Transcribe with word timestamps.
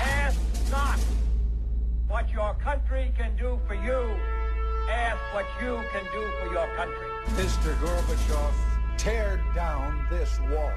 Ask 0.00 0.40
not 0.70 0.98
what 2.08 2.30
your 2.30 2.54
country 2.54 3.12
can 3.16 3.36
do 3.36 3.60
for 3.66 3.74
you. 3.74 4.14
Ask 4.90 5.18
what 5.32 5.46
you 5.62 5.80
can 5.92 6.04
do 6.12 6.30
for 6.40 6.52
your 6.52 6.66
country. 6.76 7.06
Mr. 7.36 7.74
Gorbachev, 7.80 8.52
tear 8.96 9.40
down 9.54 10.06
this 10.10 10.40
wall. 10.50 10.72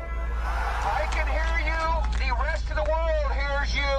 I 0.45 1.07
can 1.11 1.27
hear 1.27 1.53
you. 1.69 2.27
The 2.27 2.43
rest 2.43 2.69
of 2.69 2.75
the 2.75 2.83
world 2.83 3.31
hears 3.31 3.73
you. 3.73 3.92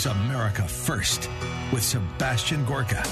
Is 0.00 0.06
America 0.06 0.66
First 0.66 1.28
with 1.74 1.82
Sebastian 1.82 2.64
Gorka. 2.64 3.04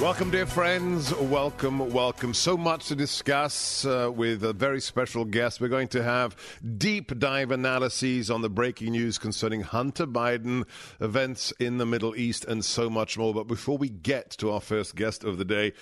Welcome, 0.00 0.32
dear 0.32 0.44
friends. 0.46 1.14
Welcome, 1.14 1.90
welcome. 1.90 2.34
So 2.34 2.56
much 2.56 2.88
to 2.88 2.96
discuss 2.96 3.84
uh, 3.84 4.10
with 4.12 4.42
a 4.42 4.52
very 4.52 4.80
special 4.80 5.24
guest. 5.24 5.60
We're 5.60 5.68
going 5.68 5.86
to 5.88 6.02
have 6.02 6.34
deep 6.78 7.16
dive 7.20 7.52
analyses 7.52 8.28
on 8.28 8.42
the 8.42 8.50
breaking 8.50 8.90
news 8.90 9.18
concerning 9.18 9.60
Hunter 9.60 10.08
Biden, 10.08 10.64
events 10.98 11.52
in 11.60 11.78
the 11.78 11.86
Middle 11.86 12.16
East, 12.16 12.44
and 12.44 12.64
so 12.64 12.90
much 12.90 13.16
more. 13.16 13.32
But 13.32 13.44
before 13.44 13.78
we 13.78 13.88
get 13.88 14.30
to 14.38 14.50
our 14.50 14.60
first 14.60 14.96
guest 14.96 15.22
of 15.22 15.38
the 15.38 15.44
day, 15.44 15.74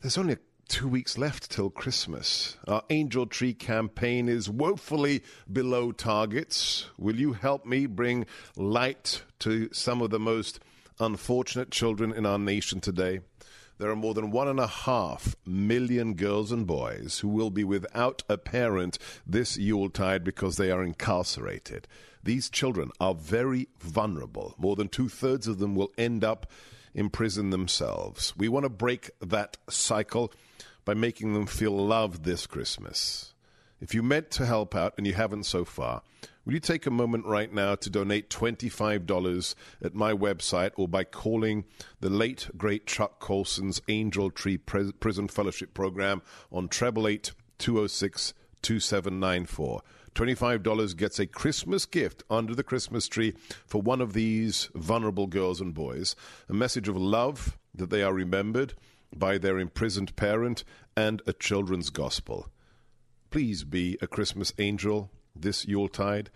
there's 0.00 0.18
only 0.18 0.38
two 0.72 0.88
weeks 0.88 1.18
left 1.18 1.50
till 1.50 1.68
Christmas. 1.68 2.56
Our 2.66 2.82
Angel 2.88 3.26
Tree 3.26 3.52
campaign 3.52 4.26
is 4.26 4.48
woefully 4.48 5.22
below 5.52 5.92
targets. 5.92 6.86
Will 6.96 7.16
you 7.16 7.34
help 7.34 7.66
me 7.66 7.84
bring 7.84 8.24
light 8.56 9.22
to 9.40 9.68
some 9.74 10.00
of 10.00 10.08
the 10.08 10.18
most 10.18 10.60
unfortunate 10.98 11.70
children 11.70 12.10
in 12.10 12.24
our 12.24 12.38
nation 12.38 12.80
today? 12.80 13.20
There 13.76 13.90
are 13.90 13.96
more 13.96 14.14
than 14.14 14.30
one 14.30 14.48
and 14.48 14.58
a 14.58 14.66
half 14.66 15.36
million 15.44 16.14
girls 16.14 16.50
and 16.50 16.66
boys 16.66 17.18
who 17.18 17.28
will 17.28 17.50
be 17.50 17.64
without 17.64 18.22
a 18.30 18.38
parent 18.38 18.98
this 19.26 19.58
Yuletide 19.58 20.24
because 20.24 20.56
they 20.56 20.70
are 20.70 20.82
incarcerated. 20.82 21.86
These 22.24 22.48
children 22.48 22.92
are 22.98 23.14
very 23.14 23.68
vulnerable. 23.78 24.54
More 24.56 24.76
than 24.76 24.88
two 24.88 25.10
thirds 25.10 25.46
of 25.46 25.58
them 25.58 25.74
will 25.74 25.92
end 25.98 26.24
up 26.24 26.46
in 26.94 27.10
prison 27.10 27.50
themselves. 27.50 28.34
We 28.38 28.48
want 28.48 28.64
to 28.64 28.70
break 28.70 29.10
that 29.20 29.58
cycle 29.68 30.32
by 30.84 30.94
making 30.94 31.34
them 31.34 31.46
feel 31.46 31.72
loved 31.72 32.24
this 32.24 32.46
Christmas. 32.46 33.34
If 33.80 33.94
you 33.94 34.02
meant 34.02 34.30
to 34.32 34.46
help 34.46 34.76
out 34.76 34.94
and 34.96 35.06
you 35.06 35.14
haven't 35.14 35.44
so 35.44 35.64
far, 35.64 36.02
will 36.44 36.54
you 36.54 36.60
take 36.60 36.86
a 36.86 36.90
moment 36.90 37.26
right 37.26 37.52
now 37.52 37.74
to 37.74 37.90
donate 37.90 38.30
$25 38.30 39.54
at 39.82 39.94
my 39.94 40.12
website 40.12 40.70
or 40.76 40.86
by 40.86 41.02
calling 41.02 41.64
the 42.00 42.08
late, 42.08 42.48
great 42.56 42.86
Chuck 42.86 43.18
Colson's 43.18 43.82
Angel 43.88 44.30
Tree 44.30 44.56
Pres- 44.56 44.92
Prison 45.00 45.26
Fellowship 45.26 45.74
Program 45.74 46.22
on 46.52 46.68
treble 46.68 47.08
eight 47.08 47.32
two 47.58 47.74
zero 47.74 47.86
six 47.88 48.34
two 48.62 48.78
seven 48.78 49.18
nine 49.18 49.46
four. 49.46 49.82
$25 50.14 50.96
gets 50.96 51.18
a 51.18 51.26
Christmas 51.26 51.86
gift 51.86 52.22
under 52.30 52.54
the 52.54 52.62
Christmas 52.62 53.08
tree 53.08 53.34
for 53.66 53.80
one 53.80 54.00
of 54.00 54.12
these 54.12 54.68
vulnerable 54.74 55.26
girls 55.26 55.60
and 55.60 55.74
boys. 55.74 56.14
A 56.48 56.52
message 56.54 56.86
of 56.86 56.96
love 56.96 57.58
that 57.74 57.90
they 57.90 58.02
are 58.02 58.12
remembered 58.12 58.74
by 59.14 59.38
their 59.38 59.58
imprisoned 59.58 60.14
parent 60.16 60.64
and 60.96 61.22
a 61.26 61.32
children's 61.32 61.90
gospel. 61.90 62.48
Please 63.30 63.64
be 63.64 63.96
a 64.00 64.06
Christmas 64.06 64.52
angel 64.58 65.10
this 65.34 65.66
Yuletide. 65.66 66.30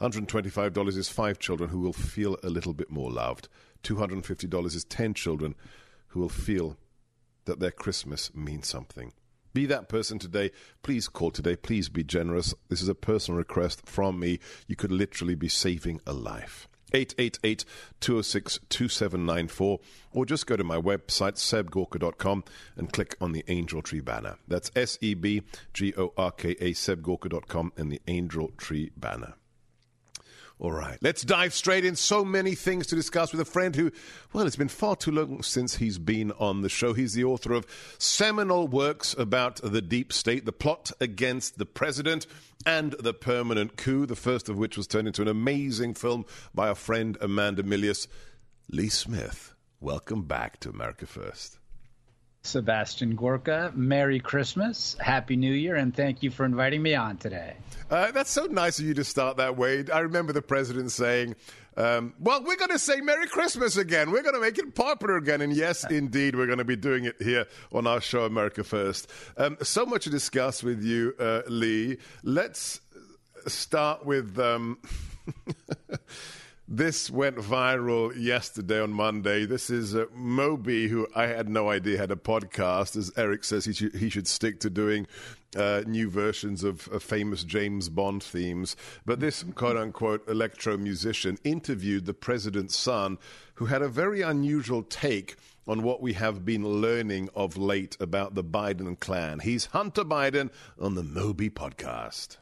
$125 0.00 0.96
is 0.96 1.08
five 1.08 1.38
children 1.38 1.70
who 1.70 1.80
will 1.80 1.92
feel 1.92 2.36
a 2.42 2.48
little 2.48 2.74
bit 2.74 2.90
more 2.90 3.10
loved. 3.10 3.48
$250 3.84 4.64
is 4.66 4.84
10 4.84 5.14
children 5.14 5.54
who 6.08 6.20
will 6.20 6.28
feel 6.28 6.76
that 7.44 7.60
their 7.60 7.70
Christmas 7.70 8.34
means 8.34 8.66
something. 8.66 9.12
Be 9.52 9.66
that 9.66 9.88
person 9.88 10.18
today. 10.18 10.50
Please 10.82 11.06
call 11.06 11.30
today. 11.30 11.54
Please 11.54 11.88
be 11.88 12.02
generous. 12.02 12.54
This 12.68 12.82
is 12.82 12.88
a 12.88 12.94
personal 12.94 13.38
request 13.38 13.86
from 13.86 14.18
me. 14.18 14.40
You 14.66 14.74
could 14.74 14.90
literally 14.90 15.36
be 15.36 15.48
saving 15.48 16.00
a 16.06 16.12
life. 16.12 16.66
888 16.94 17.64
206 18.00 18.60
2794, 18.68 19.80
or 20.12 20.24
just 20.24 20.46
go 20.46 20.56
to 20.56 20.64
my 20.64 20.76
website, 20.76 21.34
sebgorka.com, 21.34 22.44
and 22.76 22.92
click 22.92 23.16
on 23.20 23.32
the 23.32 23.44
Angel 23.48 23.82
Tree 23.82 24.00
banner. 24.00 24.36
That's 24.48 24.70
S 24.76 24.96
E 25.00 25.14
B 25.14 25.42
G 25.72 25.92
O 25.96 26.12
R 26.16 26.30
K 26.30 26.50
A, 26.60 26.72
sebgorka.com, 26.72 27.72
and 27.76 27.90
the 27.90 28.00
Angel 28.06 28.52
Tree 28.56 28.92
banner. 28.96 29.34
All 30.64 30.72
right, 30.72 30.96
let's 31.02 31.20
dive 31.20 31.52
straight 31.52 31.84
in. 31.84 31.94
So 31.94 32.24
many 32.24 32.54
things 32.54 32.86
to 32.86 32.96
discuss 32.96 33.32
with 33.32 33.40
a 33.42 33.44
friend 33.44 33.76
who, 33.76 33.92
well, 34.32 34.46
it's 34.46 34.56
been 34.56 34.68
far 34.68 34.96
too 34.96 35.10
long 35.10 35.42
since 35.42 35.76
he's 35.76 35.98
been 35.98 36.32
on 36.38 36.62
the 36.62 36.70
show. 36.70 36.94
He's 36.94 37.12
the 37.12 37.24
author 37.24 37.52
of 37.52 37.66
seminal 37.98 38.66
works 38.66 39.14
about 39.18 39.56
the 39.62 39.82
deep 39.82 40.10
state, 40.10 40.46
the 40.46 40.52
plot 40.52 40.90
against 41.02 41.58
the 41.58 41.66
president, 41.66 42.26
and 42.64 42.92
the 42.92 43.12
permanent 43.12 43.76
coup, 43.76 44.06
the 44.06 44.16
first 44.16 44.48
of 44.48 44.56
which 44.56 44.78
was 44.78 44.86
turned 44.86 45.06
into 45.06 45.20
an 45.20 45.28
amazing 45.28 45.92
film 45.92 46.24
by 46.54 46.68
our 46.68 46.74
friend 46.74 47.18
Amanda 47.20 47.62
Milius. 47.62 48.06
Lee 48.70 48.88
Smith, 48.88 49.54
welcome 49.80 50.22
back 50.22 50.60
to 50.60 50.70
America 50.70 51.04
First. 51.04 51.58
Sebastian 52.44 53.16
Gorka, 53.16 53.72
Merry 53.74 54.20
Christmas, 54.20 54.96
Happy 55.00 55.34
New 55.34 55.52
Year, 55.52 55.76
and 55.76 55.96
thank 55.96 56.22
you 56.22 56.30
for 56.30 56.44
inviting 56.44 56.82
me 56.82 56.94
on 56.94 57.16
today. 57.16 57.56
Uh, 57.90 58.10
that's 58.12 58.30
so 58.30 58.44
nice 58.44 58.78
of 58.78 58.84
you 58.84 58.94
to 58.94 59.04
start 59.04 59.38
that 59.38 59.56
way. 59.56 59.84
I 59.92 60.00
remember 60.00 60.32
the 60.32 60.42
president 60.42 60.92
saying, 60.92 61.36
um, 61.76 62.12
well, 62.20 62.44
we're 62.44 62.56
going 62.56 62.70
to 62.70 62.78
say 62.78 63.00
Merry 63.00 63.26
Christmas 63.26 63.78
again. 63.78 64.10
We're 64.10 64.22
going 64.22 64.34
to 64.34 64.40
make 64.40 64.58
it 64.58 64.74
popular 64.74 65.16
again. 65.16 65.40
And 65.40 65.56
yes, 65.56 65.84
indeed, 65.90 66.36
we're 66.36 66.46
going 66.46 66.58
to 66.58 66.64
be 66.64 66.76
doing 66.76 67.06
it 67.06 67.16
here 67.20 67.46
on 67.72 67.86
our 67.86 68.00
show, 68.00 68.24
America 68.24 68.62
First. 68.62 69.10
Um, 69.36 69.56
so 69.62 69.86
much 69.86 70.04
to 70.04 70.10
discuss 70.10 70.62
with 70.62 70.84
you, 70.84 71.14
uh, 71.18 71.42
Lee. 71.48 71.96
Let's 72.22 72.80
start 73.46 74.04
with. 74.04 74.38
Um, 74.38 74.78
This 76.66 77.10
went 77.10 77.36
viral 77.36 78.10
yesterday 78.18 78.80
on 78.80 78.90
Monday. 78.90 79.44
This 79.44 79.68
is 79.68 79.94
uh, 79.94 80.06
Moby, 80.14 80.88
who 80.88 81.06
I 81.14 81.26
had 81.26 81.46
no 81.46 81.68
idea 81.68 81.98
had 81.98 82.10
a 82.10 82.16
podcast. 82.16 82.96
As 82.96 83.12
Eric 83.18 83.44
says, 83.44 83.66
he 83.66 83.74
should, 83.74 83.94
he 83.94 84.08
should 84.08 84.26
stick 84.26 84.60
to 84.60 84.70
doing 84.70 85.06
uh, 85.54 85.82
new 85.86 86.08
versions 86.08 86.64
of, 86.64 86.88
of 86.88 87.02
famous 87.02 87.44
James 87.44 87.90
Bond 87.90 88.22
themes. 88.22 88.76
But 89.04 89.20
this 89.20 89.44
quote 89.54 89.76
unquote 89.76 90.26
electro 90.26 90.78
musician 90.78 91.36
interviewed 91.44 92.06
the 92.06 92.14
president's 92.14 92.78
son, 92.78 93.18
who 93.56 93.66
had 93.66 93.82
a 93.82 93.88
very 93.88 94.22
unusual 94.22 94.82
take 94.82 95.36
on 95.68 95.82
what 95.82 96.00
we 96.00 96.14
have 96.14 96.46
been 96.46 96.66
learning 96.66 97.28
of 97.34 97.58
late 97.58 97.94
about 98.00 98.34
the 98.34 98.44
Biden 98.44 98.98
clan. 98.98 99.40
He's 99.40 99.66
Hunter 99.66 100.04
Biden 100.04 100.50
on 100.80 100.94
the 100.94 101.02
Moby 101.02 101.50
podcast. 101.50 102.38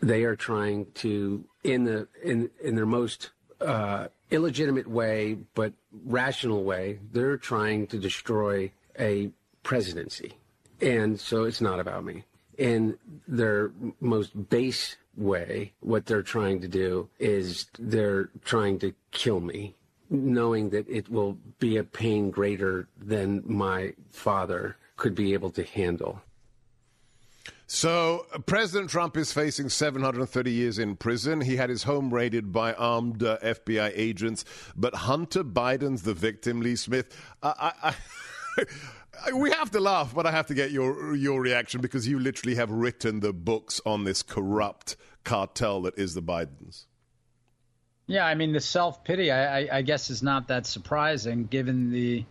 They 0.00 0.22
are 0.24 0.36
trying 0.36 0.86
to, 0.94 1.44
in 1.64 1.84
the 1.84 2.08
in 2.22 2.50
in 2.62 2.74
their 2.74 2.86
most 2.86 3.30
uh, 3.60 4.08
illegitimate 4.30 4.88
way, 4.88 5.36
but 5.54 5.72
rational 6.04 6.64
way, 6.64 6.98
they're 7.12 7.36
trying 7.36 7.86
to 7.88 7.98
destroy 7.98 8.70
a 8.98 9.30
presidency, 9.62 10.34
and 10.80 11.20
so 11.20 11.44
it's 11.44 11.60
not 11.60 11.80
about 11.80 12.04
me. 12.04 12.24
In 12.56 12.98
their 13.26 13.70
most 14.00 14.50
base 14.50 14.96
way, 15.16 15.72
what 15.80 16.06
they're 16.06 16.22
trying 16.22 16.60
to 16.60 16.68
do 16.68 17.08
is 17.18 17.66
they're 17.78 18.30
trying 18.44 18.78
to 18.80 18.94
kill 19.10 19.40
me, 19.40 19.74
knowing 20.10 20.70
that 20.70 20.88
it 20.88 21.08
will 21.08 21.38
be 21.58 21.76
a 21.76 21.84
pain 21.84 22.30
greater 22.30 22.88
than 22.98 23.42
my 23.44 23.94
father 24.10 24.76
could 24.96 25.14
be 25.14 25.32
able 25.34 25.50
to 25.50 25.62
handle. 25.62 26.20
So, 27.70 28.24
President 28.46 28.88
Trump 28.88 29.14
is 29.18 29.30
facing 29.30 29.68
730 29.68 30.50
years 30.50 30.78
in 30.78 30.96
prison. 30.96 31.42
He 31.42 31.56
had 31.56 31.68
his 31.68 31.82
home 31.82 32.12
raided 32.12 32.50
by 32.50 32.72
armed 32.72 33.22
uh, 33.22 33.36
FBI 33.42 33.92
agents, 33.94 34.46
but 34.74 34.94
Hunter 34.94 35.44
Biden's 35.44 36.00
the 36.00 36.14
victim, 36.14 36.62
Lee 36.62 36.76
Smith. 36.76 37.14
I, 37.42 37.72
I, 37.82 37.94
I, 39.26 39.32
we 39.34 39.50
have 39.50 39.70
to 39.72 39.80
laugh, 39.80 40.14
but 40.14 40.24
I 40.24 40.30
have 40.30 40.46
to 40.46 40.54
get 40.54 40.70
your 40.70 41.14
your 41.14 41.42
reaction 41.42 41.82
because 41.82 42.08
you 42.08 42.18
literally 42.18 42.54
have 42.54 42.70
written 42.70 43.20
the 43.20 43.34
books 43.34 43.82
on 43.84 44.04
this 44.04 44.22
corrupt 44.22 44.96
cartel 45.24 45.82
that 45.82 45.98
is 45.98 46.14
the 46.14 46.22
Bidens. 46.22 46.86
Yeah, 48.06 48.24
I 48.24 48.34
mean 48.34 48.54
the 48.54 48.60
self 48.60 49.04
pity, 49.04 49.30
I, 49.30 49.76
I, 49.76 49.82
guess, 49.82 50.08
is 50.08 50.22
not 50.22 50.48
that 50.48 50.64
surprising 50.64 51.44
given 51.44 51.90
the 51.90 52.24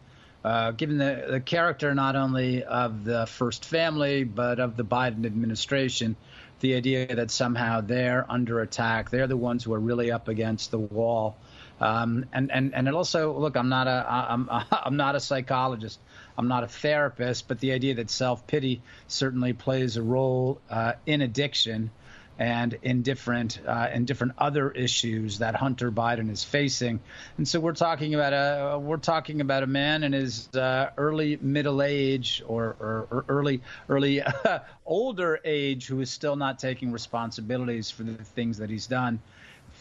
uh, 0.48 0.72
given 0.72 0.98
the, 0.98 1.26
the 1.30 1.40
character 1.42 1.94
not 1.94 2.16
only 2.16 2.64
of 2.64 3.04
the 3.04 3.26
first 3.26 3.66
family 3.66 4.24
but 4.24 4.62
of 4.62 4.78
the 4.78 4.86
Biden 4.86 5.26
administration, 5.26 6.16
the 6.62 6.76
idea 6.76 7.14
that 7.14 7.32
somehow 7.32 7.82
they're 7.82 8.26
under 8.30 8.62
attack, 8.62 9.10
they're 9.10 9.28
the 9.28 9.36
ones 9.36 9.66
who 9.66 9.74
are 9.74 9.80
really 9.80 10.10
up 10.10 10.30
against 10.30 10.72
the 10.72 10.80
wall. 10.80 11.36
Um, 11.82 12.28
and 12.32 12.50
and 12.50 12.74
and 12.74 12.88
it 12.88 12.94
also 12.94 13.38
look, 13.38 13.58
I'm 13.58 13.68
not 13.68 13.88
a 13.88 14.06
I'm 14.08 14.48
I'm 14.72 14.96
not 14.96 15.18
a 15.18 15.20
psychologist, 15.20 16.00
I'm 16.38 16.48
not 16.48 16.64
a 16.64 16.68
therapist, 16.68 17.50
but 17.50 17.60
the 17.60 17.74
idea 17.74 17.96
that 17.96 18.10
self 18.10 18.48
pity 18.48 18.82
certainly 19.08 19.52
plays 19.52 19.98
a 19.98 20.02
role 20.02 20.62
uh, 20.70 20.94
in 21.06 21.22
addiction 21.22 21.92
and 22.40 22.78
in 22.84 23.02
different 23.02 23.60
uh, 23.66 23.90
in 23.94 24.06
different 24.06 24.34
other 24.38 24.70
issues 24.72 25.40
that 25.40 25.56
Hunter 25.56 25.92
Biden 25.92 26.30
is 26.32 26.44
facing. 26.44 27.00
And 27.38 27.48
so 27.48 27.60
we're 27.60 27.74
talking 27.74 28.14
about 28.14 28.34
a 28.34 28.80
we're 28.80 28.98
talking 28.98 29.42
about 29.42 29.64
a 29.64 29.68
man 29.68 30.04
in 30.04 30.14
his 30.14 30.48
uh, 30.56 30.92
early 30.98 31.38
middle 31.42 31.82
age 31.82 32.44
or, 32.48 32.76
or, 32.80 33.08
or 33.10 33.26
early 33.28 33.62
early 33.90 34.22
uh, 34.22 34.60
older 34.86 35.40
age 35.44 35.88
who 35.88 36.00
is 36.02 36.12
still 36.12 36.36
not 36.36 36.60
taking 36.60 36.92
responsibilities 36.92 37.90
for 37.90 38.04
the 38.04 38.24
things 38.24 38.58
that 38.60 38.70
he's 38.70 38.88
done. 38.88 39.20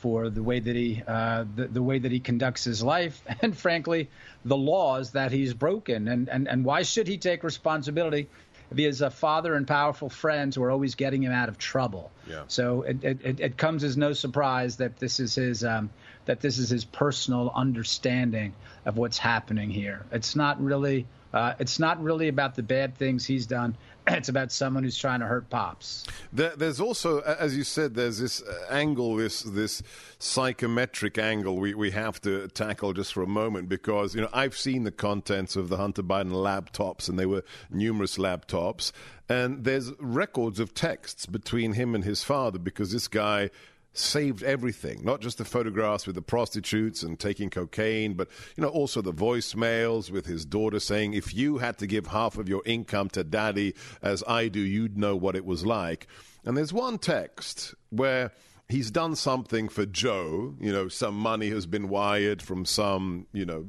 For 0.03 0.29
the 0.29 0.43
way 0.43 0.61
that 0.61 0.77
he, 0.77 1.03
uh, 1.07 1.47
the, 1.55 1.69
the 1.69 1.83
way 1.83 1.99
that 1.99 2.13
he 2.13 2.21
conducts 2.21 2.65
his 2.65 2.83
life, 2.83 3.23
and 3.41 3.57
frankly, 3.57 4.11
the 4.45 4.57
laws 4.57 5.13
that 5.13 5.33
he's 5.33 5.55
broken, 5.55 6.07
and, 6.07 6.29
and 6.29 6.49
and 6.49 6.67
why 6.67 6.83
should 6.83 7.09
he 7.09 7.17
take 7.17 7.43
responsibility 7.43 8.29
has 8.77 9.01
a 9.01 9.11
father 9.11 9.55
and 9.55 9.67
powerful 9.67 10.09
friends 10.09 10.57
who 10.57 10.63
are 10.63 10.71
always 10.71 10.95
getting 10.95 11.23
him 11.23 11.33
out 11.33 11.49
of 11.49 11.59
trouble. 11.59 12.11
Yeah. 12.29 12.43
So 12.49 12.83
it, 12.83 13.05
it, 13.05 13.41
it 13.41 13.57
comes 13.57 13.85
as 13.85 13.97
no 13.97 14.13
surprise 14.13 14.77
that 14.77 14.97
this 14.99 15.21
is 15.21 15.35
his 15.35 15.65
um, 15.65 15.91
that 16.25 16.41
this 16.41 16.59
is 16.59 16.71
his 16.71 16.85
personal 16.85 17.53
understanding 17.55 18.55
of 18.85 18.97
what's 18.97 19.19
happening 19.19 19.71
here. 19.71 20.05
It's 20.13 20.37
not 20.37 20.63
really 20.63 21.07
uh, 21.33 21.55
it's 21.59 21.79
not 21.79 22.03
really 22.03 22.29
about 22.29 22.55
the 22.55 22.63
bad 22.63 22.97
things 22.97 23.25
he's 23.25 23.47
done. 23.47 23.77
It's 24.17 24.29
about 24.29 24.53
someone 24.53 24.85
who's 24.85 24.97
trying 24.97 25.21
to 25.21 25.27
hurt 25.27 25.51
pops. 25.51 26.05
there's 26.33 26.81
also, 26.81 27.21
as 27.21 27.57
you 27.57 27.65
said, 27.65 27.95
there's 27.95 28.19
this 28.19 28.41
uh, 28.41 28.67
angle, 28.71 29.17
this 29.17 29.43
this 29.43 29.83
psychometric 30.19 31.19
angle 31.19 31.57
we, 31.57 31.75
we 31.75 31.91
have 31.91 32.21
to 32.23 32.49
tackle 32.49 32.93
just 32.93 33.13
for 33.13 33.23
a 33.23 33.27
moment 33.27 33.69
because 33.69 34.15
you 34.15 34.21
know 34.21 34.29
I've 34.33 34.57
seen 34.57 34.85
the 34.85 34.93
contents 34.93 35.57
of 35.57 35.69
the 35.69 35.77
Hunter 35.77 36.03
Biden 36.03 36.31
laptops, 36.31 37.09
and 37.09 37.19
they 37.19 37.27
were 37.27 37.43
numerous 37.69 38.17
laptops, 38.17 38.93
and 39.29 39.65
there's 39.65 39.93
records 39.99 40.61
of 40.61 40.73
texts 40.73 41.27
between 41.27 41.73
him 41.73 41.95
and 41.95 42.05
his 42.05 42.23
father 42.23 42.61
because 42.61 42.93
this 42.93 43.09
guy 43.09 43.51
saved 43.99 44.43
everything, 44.43 45.05
not 45.05 45.21
just 45.21 45.39
the 45.39 45.45
photographs 45.45 46.07
with 46.07 46.15
the 46.15 46.23
prostitutes 46.23 47.03
and 47.03 47.19
taking 47.19 47.51
cocaine, 47.51 48.15
but 48.15 48.29
you 48.57 48.63
know 48.63 48.69
also 48.69 49.03
the 49.03 49.13
voicemails 49.13 50.11
with 50.11 50.27
his 50.27 50.45
daughter 50.45 50.81
saying, 50.81 51.15
"If 51.15 51.35
you 51.35 51.59
had 51.59 51.79
to 51.79 51.87
give 51.87 52.09
half 52.09 52.39
of 52.39 52.49
your 52.49 52.63
income 52.65 53.09
to 53.11 53.25
daddy 53.25 53.75
as 54.03 54.23
I 54.27 54.49
do, 54.49 54.61
you'd 54.61 54.97
know 54.97 55.17
what 55.17 55.37
it 55.37 55.45
was 55.45 55.65
like." 55.65 56.07
And 56.45 56.57
there's 56.57 56.73
one 56.73 56.99
text 56.99 57.75
where 57.91 58.33
he's 58.69 58.91
done 58.91 59.17
something 59.17 59.69
for 59.69 59.87
Joe, 59.87 60.55
you 60.61 60.73
know, 60.73 60.89
some 60.89 61.15
money 61.17 61.51
has 61.51 61.67
been 61.67 61.89
wired 61.89 62.43
from 62.43 62.65
some, 62.65 63.27
you 63.33 63.45
know, 63.45 63.67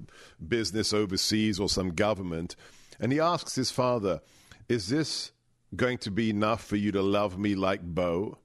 business 0.48 0.94
overseas 0.94 1.60
or 1.60 1.70
some 1.70 1.90
government, 1.90 2.56
and 3.00 3.12
he 3.12 3.20
asks 3.20 3.56
his 3.56 3.72
father, 3.72 4.22
"Is 4.68 4.90
this 4.90 5.32
going 5.76 5.98
to 6.00 6.12
be 6.12 6.30
enough 6.30 6.64
for 6.64 6.76
you 6.76 6.92
to 6.92 7.02
love 7.02 7.38
me 7.38 7.56
like 7.56 7.82
Bo?" 7.84 8.40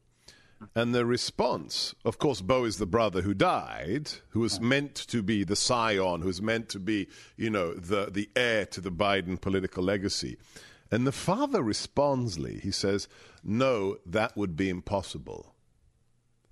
And 0.75 0.95
the 0.95 1.05
response, 1.05 1.95
of 2.05 2.19
course, 2.19 2.41
Bo 2.41 2.65
is 2.65 2.79
the 2.79 2.87
brother 2.87 3.23
who 3.23 3.35
died, 3.35 4.11
who 4.31 4.41
was 4.41 4.61
meant 4.61 4.95
to 4.95 5.23
be 5.23 5.45
the 5.45 5.57
scion, 5.57 6.21
who 6.21 6.27
was 6.27 6.43
meant 6.43 6.69
to 6.71 6.79
be, 6.79 7.09
you 7.37 7.51
know, 7.51 7.75
the, 7.75 8.11
the 8.11 8.31
heir 8.37 8.67
to 8.67 8.81
the 8.81 8.93
Biden 8.93 9.41
political 9.41 9.83
legacy. 9.83 10.37
And 10.91 11.07
the 11.07 11.13
father 11.13 11.63
responds, 11.63 12.39
Lee, 12.39 12.61
he 12.63 12.71
says, 12.71 13.09
No, 13.43 13.97
that 14.05 14.37
would 14.37 14.57
be 14.57 14.69
impossible. 14.69 15.55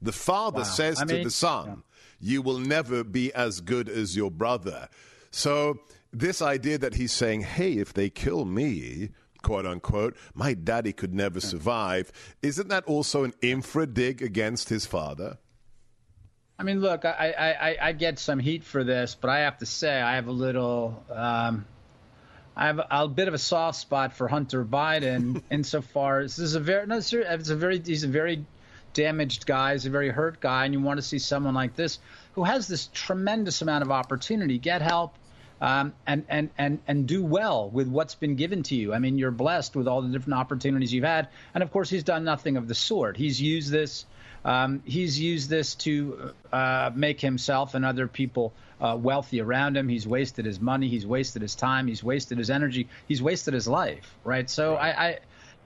The 0.01 0.13
father 0.13 0.59
wow. 0.59 0.65
says 0.65 1.01
I 1.01 1.05
to 1.05 1.15
mean, 1.15 1.25
the 1.25 1.31
son, 1.31 1.67
yeah. 1.67 1.75
You 2.23 2.43
will 2.43 2.59
never 2.59 3.03
be 3.03 3.33
as 3.33 3.61
good 3.61 3.89
as 3.89 4.15
your 4.17 4.31
brother. 4.31 4.89
So, 5.31 5.81
this 6.13 6.43
idea 6.43 6.77
that 6.79 6.95
he's 6.95 7.13
saying, 7.13 7.43
Hey, 7.43 7.75
if 7.75 7.95
they 7.95 8.11
kill 8.11 8.45
me, 8.45 9.11
quote 9.43 9.67
unquote, 9.67 10.17
my 10.35 10.55
daddy 10.55 10.93
could 10.93 11.15
never 11.15 11.41
survive. 11.41 12.13
Isn't 12.43 12.69
that 12.69 12.85
also 12.85 13.25
an 13.25 13.35
infra 13.43 13.87
dig 13.87 14.23
against 14.23 14.69
his 14.69 14.87
father? 14.87 15.39
I 16.59 16.63
mean, 16.63 16.81
look, 16.81 17.07
I, 17.07 17.35
I, 17.39 17.89
I 17.89 17.93
get 17.93 18.19
some 18.19 18.39
heat 18.39 18.65
for 18.65 18.85
this, 18.85 19.17
but 19.19 19.31
I 19.31 19.41
have 19.41 19.57
to 19.59 19.67
say 19.67 19.99
I 19.99 20.17
have 20.17 20.27
a 20.27 20.33
little, 20.33 21.03
um, 21.11 21.65
I 22.55 22.67
have 22.67 22.81
a, 22.91 23.09
bit 23.09 23.29
of 23.29 23.35
a 23.35 23.39
soft 23.39 23.79
spot 23.79 24.13
for 24.13 24.29
Hunter 24.29 24.63
Biden 24.63 25.43
insofar 25.51 26.21
as 26.21 26.37
this 26.37 26.45
is 26.45 26.55
a 26.57 26.61
very, 26.61 26.87
no, 26.87 26.99
it's 26.99 27.13
a 27.49 27.57
very, 27.57 27.81
he's 27.81 28.05
a 28.05 28.09
very 28.09 28.45
damaged 28.93 29.47
guy, 29.47 29.73
he's 29.73 29.87
a 29.87 29.91
very 29.91 30.11
hurt 30.11 30.39
guy, 30.41 30.67
and 30.67 30.75
you 30.75 30.83
want 30.83 30.99
to 30.99 31.03
see 31.03 31.19
someone 31.19 31.55
like 31.55 31.77
this 31.77 31.99
who 32.35 32.45
has 32.45 32.69
this 32.69 32.91
tremendous 32.93 33.63
amount 33.63 33.83
of 33.83 33.91
opportunity, 33.91 34.59
get 34.59 34.83
help, 34.83 35.15
um, 35.61 35.93
and, 36.07 36.25
and, 36.29 36.51
and, 36.57 36.79
and 36.89 37.07
do 37.07 37.23
well 37.23 37.69
with 37.69 37.89
what's 37.89 38.15
been 38.15 38.37
given 38.37 38.63
to 38.65 38.75
you. 38.75 38.95
I 38.95 38.99
mean, 38.99 39.19
you're 39.19 39.31
blessed 39.31 39.77
with 39.77 39.89
all 39.89 40.03
the 40.03 40.09
different 40.09 40.39
opportunities 40.39 40.93
you've 40.93 41.05
had. 41.05 41.29
And 41.55 41.63
of 41.63 41.71
course, 41.71 41.91
he's 41.91 42.05
done 42.05 42.25
nothing 42.25 42.57
of 42.57 42.69
the 42.69 42.75
sort. 42.75 43.17
He's 43.17 43.41
used 43.41 43.71
this. 43.71 44.07
Um, 44.45 44.83
he's 44.87 45.21
used 45.21 45.51
this 45.51 45.75
to 45.77 46.33
uh, 46.51 46.91
make 46.95 47.21
himself 47.21 47.75
and 47.75 47.85
other 47.85 48.09
people 48.09 48.55
uh, 48.81 48.97
wealthy 48.99 49.41
around 49.41 49.77
him. 49.77 49.87
He's 49.89 50.07
wasted 50.07 50.47
his 50.47 50.61
money. 50.61 50.89
He's 50.89 51.07
wasted 51.07 51.43
his 51.43 51.55
time. 51.55 51.87
He's 51.87 52.03
wasted 52.03 52.39
his 52.39 52.49
energy. 52.49 52.89
He's 53.07 53.23
wasted 53.23 53.53
his 53.53 53.69
life. 53.69 54.17
Right. 54.25 54.49
So 54.49 54.75
right. 54.75 54.99
I, 54.99 55.07
I 55.09 55.19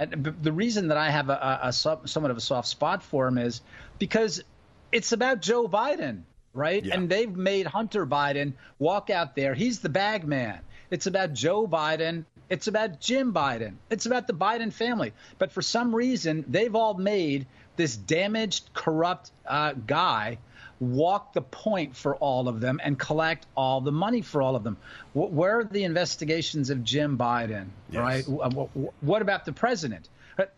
the 0.07 0.53
reason 0.53 0.89
that 0.89 0.97
I 0.97 1.11
have 1.11 1.31
a, 1.31 1.61
a, 1.63 1.69
a 1.69 1.73
somewhat 1.73 2.33
of 2.33 2.37
a 2.37 2.41
soft 2.41 2.67
spot 2.67 3.05
for 3.05 3.29
him 3.29 3.39
is 3.39 3.61
because 4.01 4.43
it's 4.91 5.13
about 5.13 5.41
Joe 5.41 5.69
Biden 5.69 6.23
right? 6.55 6.85
Yeah. 6.85 6.95
And 6.95 7.09
they've 7.09 7.35
made 7.35 7.67
Hunter 7.67 8.07
Biden 8.07 8.55
walk 8.79 9.11
out 9.11 9.37
there. 9.37 9.55
He's 9.55 9.81
the 9.81 9.89
bag 9.89 10.27
man. 10.27 10.61
It's 10.91 11.07
about 11.07 11.35
Joe 11.35 11.67
Biden. 11.67 12.25
It's 12.49 12.69
about 12.69 13.01
Jim 13.01 13.33
Biden. 13.33 13.75
It's 13.91 14.07
about 14.07 14.27
the 14.27 14.35
Biden 14.35 14.73
family. 14.73 15.13
But 15.39 15.53
for 15.53 15.63
some 15.63 15.95
reason, 15.95 16.45
they've 16.49 16.75
all 16.75 16.95
made 16.95 17.47
this 17.77 17.97
damaged, 17.97 18.71
corrupt 18.75 19.31
uh, 19.47 19.73
guy 19.73 20.39
walk 20.81 21.33
the 21.33 21.41
point 21.41 21.97
for 21.97 22.17
all 22.17 22.49
of 22.49 22.61
them 22.61 22.81
and 22.83 22.99
collect 22.99 23.47
all 23.57 23.81
the 23.81 23.93
money 23.93 24.21
for 24.21 24.43
all 24.43 24.57
of 24.57 24.65
them. 24.65 24.77
where 25.13 25.61
are 25.61 25.65
the 25.65 25.85
investigations 25.85 26.71
of 26.71 26.85
Jim 26.85 27.17
Biden? 27.17 27.67
Yes. 27.91 28.01
Right? 28.01 28.25
what 29.01 29.23
about 29.23 29.45
the 29.45 29.53
president? 29.53 30.09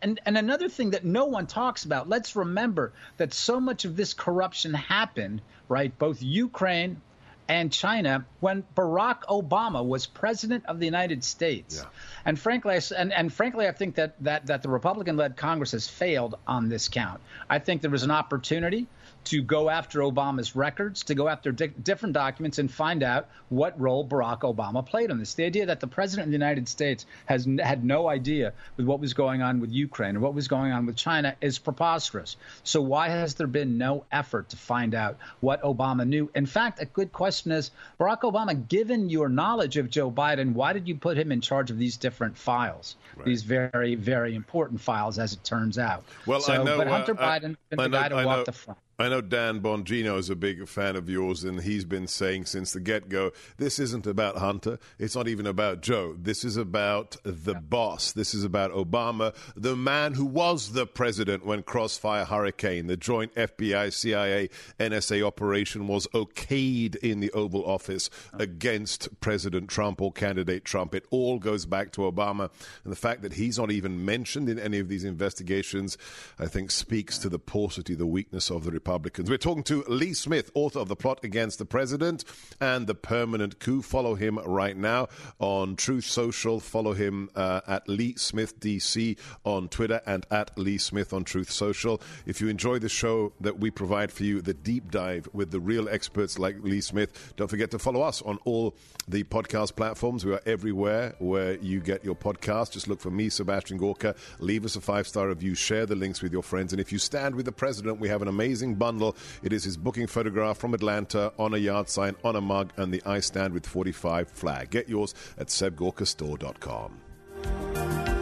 And, 0.01 0.19
and 0.25 0.37
another 0.37 0.69
thing 0.69 0.91
that 0.91 1.05
no 1.05 1.25
one 1.25 1.47
talks 1.47 1.85
about, 1.85 2.09
let's 2.09 2.35
remember 2.35 2.93
that 3.17 3.33
so 3.33 3.59
much 3.59 3.85
of 3.85 3.95
this 3.95 4.13
corruption 4.13 4.73
happened, 4.73 5.41
right? 5.69 5.97
Both 5.97 6.21
Ukraine 6.21 7.01
and 7.49 7.71
China 7.71 8.25
when 8.39 8.63
Barack 8.75 9.21
Obama 9.29 9.85
was 9.85 10.05
president 10.05 10.65
of 10.65 10.79
the 10.79 10.85
United 10.85 11.23
States. 11.23 11.77
Yeah. 11.77 11.89
And 12.25 12.37
frankly, 12.39 12.79
and, 12.97 13.13
and 13.13 13.31
frankly, 13.31 13.67
I 13.67 13.71
think 13.71 13.95
that, 13.95 14.15
that, 14.21 14.47
that 14.47 14.63
the 14.63 14.69
Republican-led 14.69 15.37
Congress 15.37 15.71
has 15.71 15.87
failed 15.87 16.35
on 16.45 16.69
this 16.69 16.89
count. 16.89 17.21
I 17.49 17.59
think 17.59 17.81
there 17.81 17.91
was 17.91 18.03
an 18.03 18.11
opportunity 18.11 18.87
to 19.29 19.41
go 19.41 19.69
after 19.69 19.99
Obama's 19.99 20.55
records, 20.55 21.03
to 21.03 21.15
go 21.15 21.27
after 21.27 21.51
di- 21.51 21.67
different 21.67 22.13
documents 22.13 22.59
and 22.59 22.71
find 22.71 23.03
out 23.03 23.27
what 23.49 23.79
role 23.79 24.07
Barack 24.07 24.41
Obama 24.41 24.85
played 24.85 25.11
on 25.11 25.19
this. 25.19 25.33
The 25.33 25.45
idea 25.45 25.67
that 25.67 25.79
the 25.79 25.87
president 25.87 26.27
of 26.27 26.31
the 26.31 26.37
United 26.37 26.67
States 26.67 27.05
has 27.25 27.45
n- 27.47 27.57
had 27.57 27.83
no 27.83 28.07
idea 28.07 28.53
with 28.75 28.85
what 28.85 28.99
was 28.99 29.13
going 29.13 29.41
on 29.41 29.59
with 29.59 29.71
Ukraine 29.71 30.15
or 30.15 30.19
what 30.19 30.33
was 30.33 30.47
going 30.47 30.71
on 30.71 30.85
with 30.85 30.95
China 30.95 31.35
is 31.41 31.59
preposterous. 31.59 32.37
So 32.63 32.81
why 32.81 33.09
has 33.09 33.35
there 33.35 33.47
been 33.47 33.77
no 33.77 34.05
effort 34.11 34.49
to 34.49 34.57
find 34.57 34.95
out 34.95 35.17
what 35.39 35.61
Obama 35.61 36.07
knew? 36.07 36.29
In 36.35 36.45
fact, 36.45 36.81
a 36.81 36.85
good 36.85 37.11
question 37.11 37.51
is 37.51 37.71
Barack 37.99 38.21
Obama, 38.21 38.67
given 38.67 39.09
your 39.09 39.29
knowledge 39.29 39.77
of 39.77 39.89
Joe 39.89 40.11
Biden, 40.11 40.53
why 40.53 40.73
did 40.73 40.87
you 40.87 40.95
put 40.95 41.17
him 41.17 41.31
in 41.31 41.41
charge 41.41 41.71
of 41.71 41.77
these 41.77 41.97
different 41.97 42.37
files? 42.37 42.95
Right. 43.15 43.25
These 43.25 43.43
very, 43.43 43.95
very 43.95 44.35
important 44.35 44.81
files, 44.81 45.19
as 45.19 45.33
it 45.33 45.43
turns 45.43 45.77
out. 45.77 46.03
Well, 46.25 46.39
so, 46.39 46.53
I 46.53 46.63
know, 46.63 46.77
but 46.77 46.87
Hunter 46.87 47.13
uh, 47.13 47.15
Biden 47.15 47.55
been 47.69 47.77
the 47.77 47.87
know, 47.87 47.97
guy 47.97 48.09
to 48.09 48.15
I 48.15 48.25
walk 48.25 48.45
the 48.45 48.51
front. 48.51 48.79
I 48.99 49.09
know 49.09 49.21
Dan 49.21 49.61
Bongino 49.61 50.17
is 50.17 50.31
a 50.31 50.35
big 50.35 50.67
fan 50.67 50.95
of 50.95 51.07
yours, 51.07 51.43
and 51.43 51.61
he's 51.61 51.85
been 51.85 52.07
saying 52.07 52.45
since 52.45 52.73
the 52.73 52.79
get 52.79 53.09
go 53.09 53.31
this 53.57 53.77
isn't 53.77 54.07
about 54.07 54.37
Hunter. 54.37 54.79
It's 54.97 55.15
not 55.15 55.27
even 55.27 55.45
about 55.45 55.81
Joe. 55.81 56.15
This 56.17 56.43
is 56.43 56.57
about 56.57 57.15
the 57.21 57.53
yeah. 57.53 57.59
boss. 57.59 58.11
This 58.11 58.33
is 58.33 58.43
about 58.43 58.71
Obama, 58.71 59.35
the 59.55 59.75
man 59.75 60.15
who 60.15 60.25
was 60.25 60.71
the 60.71 60.87
president 60.87 61.45
when 61.45 61.61
Crossfire 61.61 62.25
Hurricane, 62.25 62.87
the 62.87 62.97
joint 62.97 63.35
FBI 63.35 63.93
CIA 63.93 64.49
NSA 64.79 65.21
operation, 65.21 65.85
was 65.85 66.07
okayed 66.07 66.95
in 66.95 67.19
the 67.19 67.29
Oval 67.33 67.63
Office 67.69 68.09
oh. 68.33 68.37
against 68.39 69.21
President 69.21 69.69
Trump 69.69 70.01
or 70.01 70.11
candidate 70.11 70.65
Trump. 70.65 70.95
It 70.95 71.05
all 71.11 71.37
goes 71.37 71.67
back 71.67 71.91
to 71.91 72.01
Obama. 72.01 72.49
And 72.83 72.91
the 72.91 72.97
fact 72.97 73.21
that 73.21 73.33
he's 73.33 73.59
not 73.59 73.69
even 73.69 74.03
mentioned 74.03 74.49
in 74.49 74.57
any 74.57 74.79
of 74.79 74.87
these 74.87 75.03
investigations, 75.03 75.99
I 76.39 76.47
think, 76.47 76.71
speaks 76.71 77.19
to 77.19 77.29
the 77.29 77.37
paucity, 77.37 77.93
the 77.93 78.07
weakness 78.07 78.49
of 78.49 78.63
the 78.63 78.71
Republicans. 78.87 79.29
We're 79.29 79.37
talking 79.37 79.63
to 79.63 79.83
Lee 79.89 80.13
Smith, 80.13 80.49
author 80.53 80.79
of 80.79 80.87
The 80.87 80.95
Plot 80.95 81.19
Against 81.21 81.59
the 81.59 81.65
President 81.65 82.23
and 82.61 82.87
The 82.87 82.95
Permanent 82.95 83.59
Coup. 83.59 83.81
Follow 83.81 84.15
him 84.15 84.39
right 84.45 84.77
now 84.77 85.09
on 85.39 85.75
Truth 85.75 86.05
Social. 86.05 86.61
Follow 86.61 86.93
him 86.93 87.29
uh, 87.35 87.59
at 87.67 87.89
Lee 87.89 88.15
Smith 88.15 88.61
DC 88.61 89.17
on 89.43 89.67
Twitter 89.67 89.99
and 90.05 90.25
at 90.31 90.57
Lee 90.57 90.77
Smith 90.77 91.11
on 91.11 91.25
Truth 91.25 91.51
Social. 91.51 92.01
If 92.25 92.39
you 92.39 92.47
enjoy 92.47 92.79
the 92.79 92.87
show 92.87 93.33
that 93.41 93.59
we 93.59 93.71
provide 93.71 94.09
for 94.09 94.23
you, 94.23 94.41
the 94.41 94.53
deep 94.53 94.89
dive 94.89 95.27
with 95.33 95.51
the 95.51 95.59
real 95.59 95.89
experts 95.89 96.39
like 96.39 96.55
Lee 96.63 96.79
Smith, 96.79 97.33
don't 97.35 97.49
forget 97.49 97.71
to 97.71 97.79
follow 97.79 98.01
us 98.01 98.21
on 98.21 98.39
all 98.45 98.73
the 99.09 99.25
podcast 99.25 99.75
platforms. 99.75 100.25
We 100.25 100.31
are 100.31 100.41
everywhere 100.45 101.13
where 101.19 101.57
you 101.57 101.81
get 101.81 102.05
your 102.05 102.15
podcast. 102.15 102.71
Just 102.71 102.87
look 102.87 103.01
for 103.01 103.11
me, 103.11 103.27
Sebastian 103.27 103.77
Gorka. 103.77 104.15
Leave 104.39 104.63
us 104.63 104.77
a 104.77 104.81
five 104.81 105.09
star 105.09 105.27
review. 105.27 105.55
Share 105.55 105.85
the 105.85 105.95
links 105.95 106.21
with 106.21 106.31
your 106.31 106.43
friends. 106.43 106.71
And 106.71 106.79
if 106.79 106.93
you 106.93 106.99
stand 106.99 107.35
with 107.35 107.45
the 107.45 107.51
president, 107.51 107.99
we 107.99 108.07
have 108.07 108.21
an 108.21 108.29
amazing 108.29 108.76
bundle. 108.77 109.15
It 109.43 109.53
is 109.53 109.63
his 109.63 109.77
booking 109.77 110.07
photograph 110.07 110.57
from 110.57 110.73
Atlanta 110.73 111.31
on 111.37 111.53
a 111.53 111.57
yard 111.57 111.89
sign, 111.89 112.15
on 112.23 112.35
a 112.35 112.41
mug, 112.41 112.73
and 112.77 112.93
the 112.93 113.01
I 113.05 113.19
Stand 113.19 113.53
with 113.53 113.65
45 113.65 114.29
flag. 114.29 114.69
Get 114.69 114.89
yours 114.89 115.13
at 115.37 115.47
sebgorkastore.com. 115.47 118.16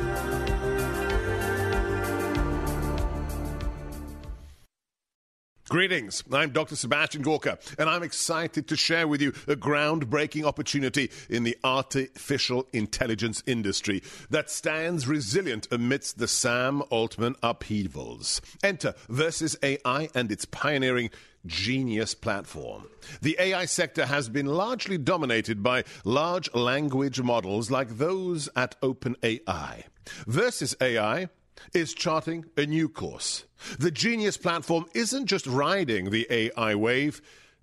Greetings. 5.76 6.24
I'm 6.32 6.52
Dr. 6.52 6.78
Sebastian 6.78 7.22
Gorka, 7.22 7.60
and 7.78 7.90
I'm 7.90 8.02
excited 8.02 8.66
to 8.70 8.78
share 8.78 9.10
with 9.10 9.22
you 9.22 9.34
a 9.46 9.58
groundbreaking 9.58 10.46
opportunity 10.46 11.12
in 11.30 11.44
the 11.44 11.58
artificial 11.66 12.66
intelligence 12.72 13.44
industry 13.46 14.02
that 14.30 14.50
stands 14.50 15.06
resilient 15.06 15.68
amidst 15.72 16.18
the 16.18 16.30
Sam 16.30 16.82
Altman 16.90 17.36
upheavals. 17.44 18.40
Enter 18.64 18.94
Verses 19.10 19.58
AI 19.62 20.08
and 20.16 20.32
its 20.32 20.46
pioneering 20.46 21.10
Genius 21.46 22.16
platform. 22.16 22.88
The 23.22 23.36
AI 23.38 23.66
sector 23.66 24.06
has 24.06 24.30
been 24.30 24.46
largely 24.46 24.98
dominated 24.98 25.62
by 25.62 25.84
large 26.06 26.54
language 26.54 27.22
models 27.22 27.70
like 27.70 27.98
those 27.98 28.48
at 28.56 28.80
OpenAI. 28.80 29.84
Verses 30.26 30.74
AI 30.80 31.28
is 31.74 31.94
charting 31.94 32.46
a 32.58 32.66
new 32.66 32.90
course. 32.90 33.46
The 33.80 33.92
Genius 33.92 34.38
platform 34.38 34.86
isn't 34.94 35.28
just 35.28 35.48
riding 35.48 36.10
the 36.10 36.28
AI 36.30 36.76
wave, 36.76 37.22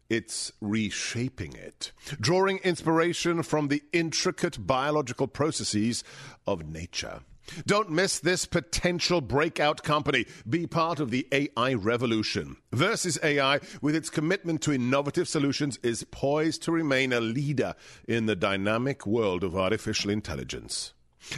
it's 0.08 0.52
reshaping 0.60 1.54
it, 1.54 1.92
drawing 2.20 2.58
inspiration 2.58 3.42
from 3.42 3.68
the 3.68 3.82
intricate 3.92 4.66
biological 4.66 5.26
processes 5.26 6.04
of 6.46 6.68
nature. 6.68 7.20
Don't 7.66 7.90
miss 7.90 8.18
this 8.18 8.46
potential 8.46 9.20
breakout 9.20 9.82
company. 9.82 10.26
Be 10.48 10.66
part 10.66 11.00
of 11.00 11.10
the 11.10 11.26
AI 11.32 11.74
revolution. 11.74 12.56
Verses 12.72 13.18
AI, 13.22 13.60
with 13.80 13.96
its 13.96 14.10
commitment 14.10 14.62
to 14.62 14.72
innovative 14.72 15.28
solutions, 15.28 15.78
is 15.82 16.04
poised 16.04 16.62
to 16.62 16.72
remain 16.72 17.12
a 17.12 17.20
leader 17.20 17.74
in 18.06 18.26
the 18.26 18.36
dynamic 18.36 19.06
world 19.06 19.44
of 19.44 19.56
artificial 19.56 20.10
intelligence. 20.10 20.92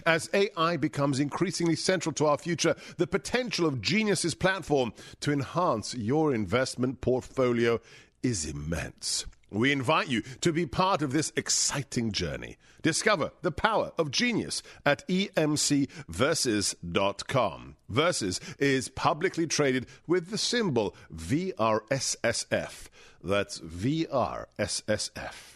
As 0.06 0.30
AI 0.32 0.76
becomes 0.76 1.18
increasingly 1.20 1.76
central 1.76 2.12
to 2.14 2.26
our 2.26 2.38
future, 2.38 2.74
the 2.96 3.06
potential 3.06 3.66
of 3.66 3.80
Genius's 3.80 4.34
platform 4.34 4.92
to 5.20 5.32
enhance 5.32 5.94
your 5.94 6.34
investment 6.34 7.00
portfolio 7.00 7.80
is 8.22 8.46
immense. 8.46 9.26
We 9.50 9.70
invite 9.70 10.08
you 10.08 10.22
to 10.40 10.52
be 10.52 10.66
part 10.66 11.02
of 11.02 11.12
this 11.12 11.32
exciting 11.36 12.10
journey. 12.10 12.56
Discover 12.82 13.30
the 13.42 13.52
power 13.52 13.92
of 13.96 14.10
genius 14.10 14.64
at 14.84 15.06
emcversus.com. 15.08 17.76
Verses 17.88 18.40
is 18.58 18.88
publicly 18.88 19.46
traded 19.46 19.86
with 20.08 20.30
the 20.30 20.38
symbol 20.38 20.96
VRSSF. 21.14 22.88
That's 23.22 23.60
VRSSF. 23.60 25.53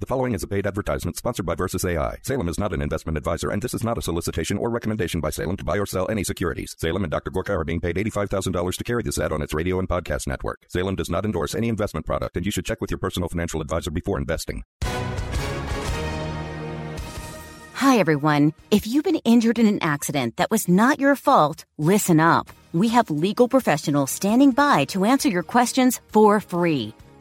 The 0.00 0.06
following 0.06 0.34
is 0.34 0.42
a 0.42 0.48
paid 0.48 0.66
advertisement 0.66 1.16
sponsored 1.16 1.46
by 1.46 1.54
Verses 1.54 1.84
AI. 1.84 2.16
Salem 2.22 2.48
is 2.48 2.58
not 2.58 2.72
an 2.72 2.82
investment 2.82 3.16
advisor, 3.16 3.50
and 3.50 3.62
this 3.62 3.74
is 3.74 3.84
not 3.84 3.96
a 3.96 4.02
solicitation 4.02 4.58
or 4.58 4.68
recommendation 4.68 5.20
by 5.20 5.30
Salem 5.30 5.56
to 5.56 5.64
buy 5.64 5.78
or 5.78 5.86
sell 5.86 6.10
any 6.10 6.24
securities. 6.24 6.74
Salem 6.78 7.04
and 7.04 7.12
Dr. 7.12 7.30
Gorka 7.30 7.52
are 7.52 7.62
being 7.62 7.80
paid 7.80 7.94
$85,000 7.94 8.76
to 8.76 8.82
carry 8.82 9.04
this 9.04 9.20
ad 9.20 9.30
on 9.30 9.40
its 9.40 9.54
radio 9.54 9.78
and 9.78 9.88
podcast 9.88 10.26
network. 10.26 10.64
Salem 10.66 10.96
does 10.96 11.08
not 11.08 11.24
endorse 11.24 11.54
any 11.54 11.68
investment 11.68 12.06
product, 12.06 12.36
and 12.36 12.44
you 12.44 12.50
should 12.50 12.64
check 12.64 12.80
with 12.80 12.90
your 12.90 12.98
personal 12.98 13.28
financial 13.28 13.60
advisor 13.60 13.92
before 13.92 14.18
investing. 14.18 14.64
Hi, 17.74 17.98
everyone. 17.98 18.52
If 18.72 18.88
you've 18.88 19.04
been 19.04 19.20
injured 19.24 19.60
in 19.60 19.68
an 19.68 19.78
accident 19.80 20.38
that 20.38 20.50
was 20.50 20.68
not 20.68 20.98
your 20.98 21.14
fault, 21.14 21.66
listen 21.78 22.18
up. 22.18 22.50
We 22.72 22.88
have 22.88 23.10
legal 23.10 23.46
professionals 23.46 24.10
standing 24.10 24.50
by 24.50 24.86
to 24.86 25.04
answer 25.04 25.28
your 25.28 25.44
questions 25.44 26.00
for 26.08 26.40
free. 26.40 26.94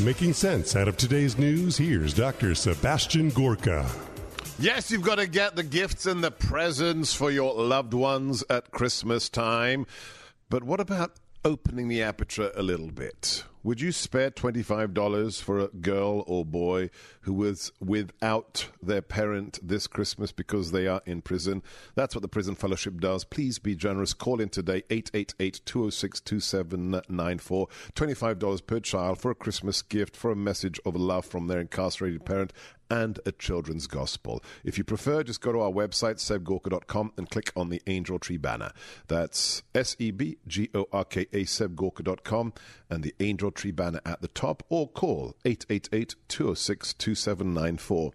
Making 0.00 0.32
sense 0.32 0.76
out 0.76 0.86
of 0.86 0.96
today's 0.96 1.36
news, 1.38 1.76
here's 1.76 2.14
Dr. 2.14 2.54
Sebastian 2.54 3.30
Gorka. 3.30 3.90
Yes, 4.60 4.92
you've 4.92 5.02
got 5.02 5.16
to 5.16 5.26
get 5.26 5.56
the 5.56 5.64
gifts 5.64 6.06
and 6.06 6.22
the 6.22 6.30
presents 6.30 7.12
for 7.12 7.32
your 7.32 7.52
loved 7.54 7.94
ones 7.94 8.44
at 8.48 8.70
Christmas 8.70 9.28
time. 9.28 9.86
But 10.50 10.62
what 10.62 10.78
about 10.78 11.14
opening 11.44 11.88
the 11.88 12.00
aperture 12.02 12.52
a 12.54 12.62
little 12.62 12.92
bit? 12.92 13.42
Would 13.64 13.80
you 13.80 13.90
spare 13.90 14.30
$25 14.30 15.42
for 15.42 15.58
a 15.58 15.68
girl 15.68 16.22
or 16.28 16.44
boy 16.44 16.90
who 17.22 17.32
was 17.32 17.72
without 17.80 18.68
their 18.80 19.02
parent 19.02 19.58
this 19.60 19.88
Christmas 19.88 20.30
because 20.30 20.70
they 20.70 20.86
are 20.86 21.02
in 21.06 21.22
prison? 21.22 21.64
That's 21.96 22.14
what 22.14 22.22
the 22.22 22.28
Prison 22.28 22.54
Fellowship 22.54 23.00
does. 23.00 23.24
Please 23.24 23.58
be 23.58 23.74
generous. 23.74 24.14
Call 24.14 24.40
in 24.40 24.48
today, 24.48 24.84
888 24.90 25.60
206 25.64 26.20
2794. 26.20 27.68
$25 27.94 28.66
per 28.66 28.80
child 28.80 29.18
for 29.18 29.32
a 29.32 29.34
Christmas 29.34 29.82
gift, 29.82 30.16
for 30.16 30.30
a 30.30 30.36
message 30.36 30.78
of 30.86 30.94
love 30.94 31.24
from 31.24 31.48
their 31.48 31.60
incarcerated 31.60 32.24
parent 32.24 32.52
and 32.90 33.20
a 33.26 33.32
children's 33.32 33.86
gospel. 33.86 34.42
If 34.64 34.78
you 34.78 34.84
prefer, 34.84 35.22
just 35.22 35.40
go 35.40 35.52
to 35.52 35.60
our 35.60 35.70
website, 35.70 36.16
sebgorka.com, 36.16 37.12
and 37.16 37.28
click 37.28 37.52
on 37.56 37.68
the 37.68 37.82
Angel 37.86 38.18
Tree 38.18 38.36
banner. 38.36 38.72
That's 39.08 39.62
S 39.74 39.96
E 39.98 40.10
B 40.10 40.38
G 40.46 40.70
O 40.74 40.86
R 40.92 41.04
K 41.04 41.26
A, 41.32 41.44
sebgorka.com, 41.44 42.52
and 42.90 43.02
the 43.02 43.14
Angel 43.20 43.47
Tree 43.50 43.70
banner 43.70 44.00
at 44.04 44.20
the 44.20 44.28
top, 44.28 44.62
or 44.68 44.88
call 44.88 45.36
888 45.44 46.16
206 46.28 46.94
2794. 46.94 48.12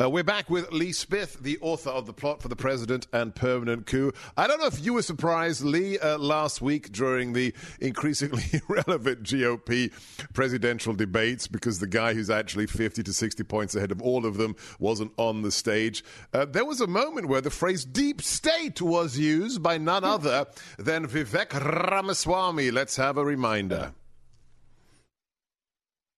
Uh, 0.00 0.08
we're 0.08 0.24
back 0.24 0.48
with 0.48 0.70
Lee 0.72 0.92
Smith, 0.92 1.38
the 1.42 1.58
author 1.60 1.90
of 1.90 2.06
The 2.06 2.12
Plot 2.12 2.40
for 2.40 2.48
the 2.48 2.56
President 2.56 3.06
and 3.12 3.34
Permanent 3.34 3.86
Coup. 3.86 4.12
I 4.36 4.46
don't 4.46 4.60
know 4.60 4.66
if 4.66 4.84
you 4.84 4.94
were 4.94 5.02
surprised, 5.02 5.62
Lee, 5.62 5.98
uh, 5.98 6.16
last 6.18 6.62
week 6.62 6.92
during 6.92 7.32
the 7.32 7.52
increasingly 7.80 8.62
relevant 8.68 9.24
GOP 9.24 9.92
presidential 10.32 10.94
debates, 10.94 11.48
because 11.48 11.80
the 11.80 11.86
guy 11.86 12.14
who's 12.14 12.30
actually 12.30 12.66
50 12.66 13.02
to 13.02 13.12
60 13.12 13.42
points 13.44 13.74
ahead 13.74 13.90
of 13.90 14.00
all 14.00 14.12
all 14.12 14.26
of 14.26 14.36
them 14.36 14.54
wasn't 14.78 15.12
on 15.16 15.42
the 15.42 15.50
stage. 15.50 16.04
Uh, 16.32 16.44
there 16.44 16.64
was 16.64 16.80
a 16.80 16.86
moment 16.86 17.28
where 17.28 17.40
the 17.40 17.50
phrase 17.50 17.84
deep 17.84 18.20
state 18.22 18.80
was 18.80 19.18
used 19.18 19.62
by 19.62 19.78
none 19.78 20.04
other 20.04 20.46
than 20.78 21.06
Vivek 21.06 21.52
Ramaswamy. 21.90 22.70
Let's 22.70 22.96
have 22.96 23.16
a 23.16 23.24
reminder. 23.24 23.92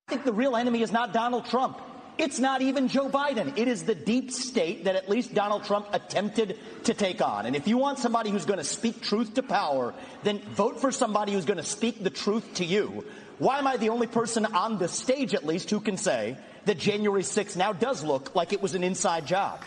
I 0.07 0.13
think 0.13 0.25
the 0.27 0.35
real 0.35 0.55
enemy 0.55 0.83
is 0.83 0.93
not 0.93 1.15
Donald 1.15 1.47
Trump. 1.47 1.81
It's 2.19 2.39
not 2.39 2.61
even 2.61 2.89
Joe 2.89 3.09
Biden. 3.09 3.57
It 3.57 3.69
is 3.69 3.85
the 3.85 3.95
deep 3.95 4.31
state 4.31 4.85
that 4.85 4.97
at 4.97 5.09
least 5.09 5.33
Donald 5.33 5.65
Trump 5.65 5.89
attempted 5.95 6.59
to 6.85 6.93
take 6.93 7.23
on. 7.23 7.47
And 7.47 7.57
if 7.57 7.67
you 7.67 7.79
want 7.79 7.99
somebody 7.99 8.29
who's 8.29 8.45
going 8.45 8.59
to 8.59 8.65
speak 8.65 9.01
truth 9.01 9.33
to 9.35 9.43
power, 9.43 9.95
then 10.23 10.41
vote 10.41 10.79
for 10.79 10.93
somebody 10.93 11.33
who's 11.33 11.47
going 11.47 11.57
to 11.57 11.65
speak 11.65 12.05
the 12.05 12.11
truth 12.11 12.55
to 12.55 12.67
you. 12.67 13.05
Why 13.39 13.59
am 13.59 13.67
I 13.67 13.79
the 13.79 13.89
only 13.89 14.07
person 14.07 14.45
on 14.45 14.79
the 14.79 14.89
stage, 14.89 15.35
at 15.35 15.47
least, 15.47 15.71
who 15.71 15.81
can 15.81 15.97
say 15.97 16.37
that 16.67 16.79
January 16.79 17.23
6th 17.23 17.57
now 17.57 17.73
does 17.73 18.05
look 18.05 18.35
like 18.35 18.53
it 18.53 18.61
was 18.61 18.75
an 18.75 18.85
inside 18.85 19.27
job. 19.27 19.63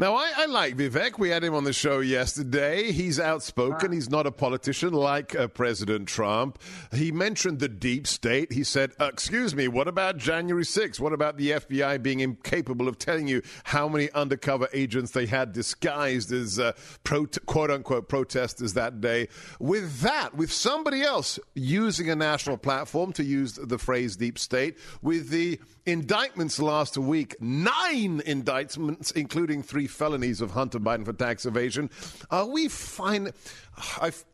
Now, 0.00 0.14
I, 0.14 0.32
I, 0.34 0.46
like 0.46 0.78
Vivek. 0.78 1.18
We 1.18 1.28
had 1.28 1.44
him 1.44 1.54
on 1.54 1.64
the 1.64 1.74
show 1.74 2.00
yesterday. 2.00 2.90
He's 2.90 3.20
outspoken. 3.20 3.92
He's 3.92 4.08
not 4.08 4.26
a 4.26 4.32
politician 4.32 4.94
like 4.94 5.36
uh, 5.36 5.46
President 5.48 6.08
Trump. 6.08 6.58
He 6.90 7.12
mentioned 7.12 7.58
the 7.58 7.68
deep 7.68 8.06
state. 8.06 8.50
He 8.50 8.64
said, 8.64 8.92
uh, 8.98 9.10
Excuse 9.12 9.54
me, 9.54 9.68
what 9.68 9.88
about 9.88 10.16
January 10.16 10.64
6th? 10.64 11.00
What 11.00 11.12
about 11.12 11.36
the 11.36 11.50
FBI 11.50 12.02
being 12.02 12.20
incapable 12.20 12.88
of 12.88 12.98
telling 12.98 13.28
you 13.28 13.42
how 13.64 13.90
many 13.90 14.10
undercover 14.12 14.70
agents 14.72 15.10
they 15.10 15.26
had 15.26 15.52
disguised 15.52 16.32
as 16.32 16.58
uh, 16.58 16.72
pro- 17.04 17.26
quote 17.44 17.70
unquote 17.70 18.08
protesters 18.08 18.72
that 18.72 19.02
day? 19.02 19.28
With 19.58 20.00
that, 20.00 20.34
with 20.34 20.50
somebody 20.50 21.02
else 21.02 21.38
using 21.54 22.08
a 22.08 22.16
national 22.16 22.56
platform 22.56 23.12
to 23.12 23.22
use 23.22 23.52
the 23.52 23.76
phrase 23.76 24.16
deep 24.16 24.38
state, 24.38 24.78
with 25.02 25.28
the 25.28 25.60
indictments 25.90 26.58
last 26.58 26.96
week, 26.96 27.36
nine 27.40 28.22
indictments, 28.24 29.10
including 29.10 29.62
three 29.62 29.86
felonies 29.86 30.40
of 30.40 30.52
Hunter 30.52 30.80
Biden 30.80 31.04
for 31.04 31.12
tax 31.12 31.46
evasion. 31.46 31.90
Are 32.30 32.46
we 32.46 32.68
fine? 32.68 33.32
I've 34.00 34.24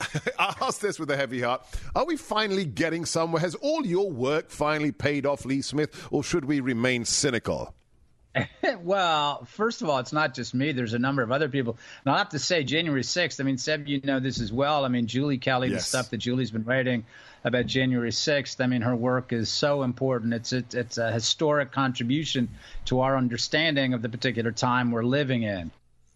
I 0.38 0.54
ask 0.60 0.80
this 0.80 0.98
with 0.98 1.10
a 1.10 1.16
heavy 1.16 1.40
heart. 1.40 1.64
Are 1.94 2.04
we 2.04 2.16
finally 2.16 2.64
getting 2.64 3.04
somewhere? 3.04 3.40
Has 3.40 3.54
all 3.56 3.86
your 3.86 4.10
work 4.10 4.50
finally 4.50 4.90
paid 4.90 5.26
off, 5.26 5.44
Lee 5.44 5.62
Smith, 5.62 6.08
or 6.10 6.24
should 6.24 6.44
we 6.44 6.60
remain 6.60 7.04
cynical? 7.04 7.74
well, 8.80 9.44
first 9.44 9.82
of 9.82 9.88
all, 9.88 9.98
it's 9.98 10.12
not 10.12 10.34
just 10.34 10.54
me. 10.54 10.72
There's 10.72 10.94
a 10.94 10.98
number 10.98 11.22
of 11.22 11.30
other 11.30 11.48
people. 11.48 11.76
And 12.04 12.12
I'll 12.12 12.18
have 12.18 12.30
to 12.30 12.38
say, 12.38 12.64
January 12.64 13.02
6th, 13.02 13.40
I 13.40 13.44
mean, 13.44 13.58
Seb, 13.58 13.86
you 13.86 14.00
know 14.02 14.20
this 14.20 14.40
as 14.40 14.52
well. 14.52 14.84
I 14.84 14.88
mean, 14.88 15.06
Julie 15.06 15.38
Kelly, 15.38 15.68
yes. 15.68 15.82
the 15.82 15.88
stuff 15.88 16.10
that 16.10 16.18
Julie's 16.18 16.50
been 16.50 16.64
writing 16.64 17.04
about 17.44 17.66
January 17.66 18.10
6th. 18.10 18.62
I 18.62 18.66
mean, 18.66 18.82
her 18.82 18.96
work 18.96 19.32
is 19.32 19.48
so 19.48 19.82
important. 19.82 20.32
It's 20.34 20.52
it, 20.52 20.74
it's 20.74 20.98
a 20.98 21.12
historic 21.12 21.72
contribution 21.72 22.48
to 22.86 23.00
our 23.00 23.16
understanding 23.16 23.94
of 23.94 24.02
the 24.02 24.08
particular 24.08 24.52
time 24.52 24.90
we're 24.90 25.04
living 25.04 25.42
in. 25.42 25.70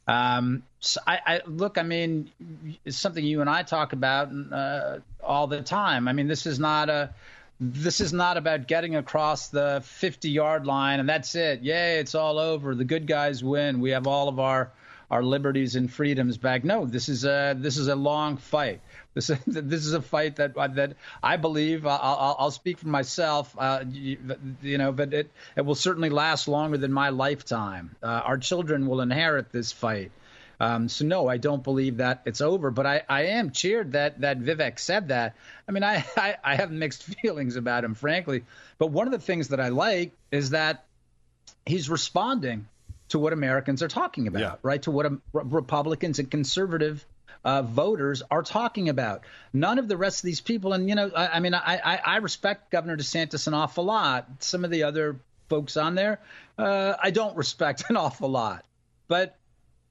Um, 0.09 0.63
so 0.79 1.01
I, 1.07 1.19
I, 1.27 1.41
look. 1.47 1.79
I 1.79 1.83
mean, 1.83 2.31
it's 2.85 2.97
something 2.97 3.25
you 3.25 3.41
and 3.41 3.51
I 3.51 3.65
talk 3.65 3.93
about 3.93 4.31
uh, 4.53 4.99
all 5.21 5.49
the 5.49 5.63
time. 5.63 6.07
I 6.07 6.13
mean, 6.13 6.29
this 6.29 6.47
is 6.47 6.61
not 6.61 6.89
a 6.89 7.13
this 7.59 8.01
is 8.01 8.13
not 8.13 8.37
about 8.37 8.69
getting 8.69 8.97
across 8.97 9.49
the 9.49 9.83
50 9.85 10.29
yard 10.29 10.67
line 10.67 11.00
and 11.00 11.09
that's 11.09 11.35
it. 11.35 11.63
Yay, 11.63 11.99
it's 11.99 12.15
all 12.15 12.39
over. 12.39 12.75
The 12.75 12.85
good 12.85 13.07
guys 13.07 13.43
win. 13.43 13.80
We 13.80 13.91
have 13.91 14.07
all 14.07 14.28
of 14.28 14.39
our 14.39 14.73
our 15.11 15.23
liberties 15.23 15.76
and 15.76 15.91
freedoms 15.91 16.37
back. 16.37 16.65
No, 16.65 16.85
this 16.85 17.09
is 17.09 17.25
a 17.25 17.54
this 17.57 17.76
is 17.78 17.89
a 17.89 17.97
long 17.97 18.37
fight. 18.37 18.80
This 19.15 19.30
is 19.30 19.39
this 19.47 19.87
is 19.87 19.95
a 19.95 20.02
fight 20.02 20.37
that 20.37 20.54
that 20.54 20.97
I 21.23 21.37
believe. 21.37 21.87
I'll, 21.87 22.37
I'll 22.39 22.50
speak 22.50 22.78
for 22.78 22.89
myself. 22.89 23.54
Uh, 23.57 23.85
you, 23.89 24.19
you, 24.63 24.78
know, 24.78 24.93
but 24.93 25.15
it 25.15 25.30
it 25.57 25.65
will 25.65 25.75
certainly 25.75 26.11
last 26.11 26.49
longer 26.49 26.76
than 26.76 26.93
my 26.93 27.11
lifetime. 27.11 27.97
Uh, 28.02 28.07
our 28.07 28.39
children 28.39 28.87
will 28.87 29.00
inherit 29.00 29.52
this 29.52 29.73
fight. 29.73 30.11
Um, 30.58 30.88
so 30.88 31.04
no, 31.04 31.28
I 31.28 31.36
don't 31.36 31.62
believe 31.62 31.99
that 31.99 32.23
it's 32.25 32.40
over. 32.40 32.71
But 32.71 32.86
I, 32.86 33.02
I 33.08 33.23
am 33.25 33.50
cheered 33.50 33.92
that 33.92 34.21
that 34.21 34.40
Vivek 34.40 34.78
said 34.78 35.08
that. 35.08 35.36
I 35.69 35.73
mean, 35.73 35.84
I, 35.84 36.04
I 36.16 36.36
I 36.42 36.56
have 36.56 36.71
mixed 36.71 37.02
feelings 37.23 37.56
about 37.56 37.84
him, 37.84 37.95
frankly. 37.95 38.45
But 38.78 38.88
one 38.88 39.06
of 39.06 39.12
the 39.12 39.19
things 39.19 39.49
that 39.49 39.60
I 39.60 39.69
like 39.69 40.12
is 40.30 40.50
that 40.50 40.84
he's 41.64 41.90
responding 41.90 42.66
to 43.08 43.19
what 43.19 43.32
Americans 43.32 43.82
are 43.82 43.88
talking 43.88 44.26
about, 44.26 44.40
yeah. 44.40 44.54
right? 44.62 44.82
To 44.82 44.90
what 44.90 45.12
Republicans 45.32 46.19
and 46.19 46.30
conservative 46.30 47.04
uh, 47.45 47.62
voters 47.62 48.23
are 48.30 48.42
talking 48.42 48.88
about. 48.88 49.23
None 49.52 49.78
of 49.78 49.86
the 49.86 49.97
rest 49.97 50.21
of 50.21 50.26
these 50.26 50.40
people, 50.40 50.73
and 50.73 50.88
you 50.88 50.97
know, 50.97 51.10
I, 51.14 51.28
I 51.28 51.40
mean, 51.40 51.54
I, 51.54 51.80
I, 51.82 52.00
I, 52.04 52.16
respect 52.16 52.73
Governor 52.73 52.97
DeSantis 52.97 53.47
an 53.47 53.54
awful 53.54 53.84
lot. 53.84 54.26
Some 54.40 54.64
of 54.64 54.73
the 54.73 54.82
other 54.82 55.16
folks 55.49 55.76
on 55.76 55.95
there, 55.95 56.19
uh, 56.58 56.95
I 57.00 57.12
don't 57.12 57.36
respect 57.45 57.84
an 57.88 57.97
awful 57.97 58.28
lot. 58.28 58.64
But 59.06 59.36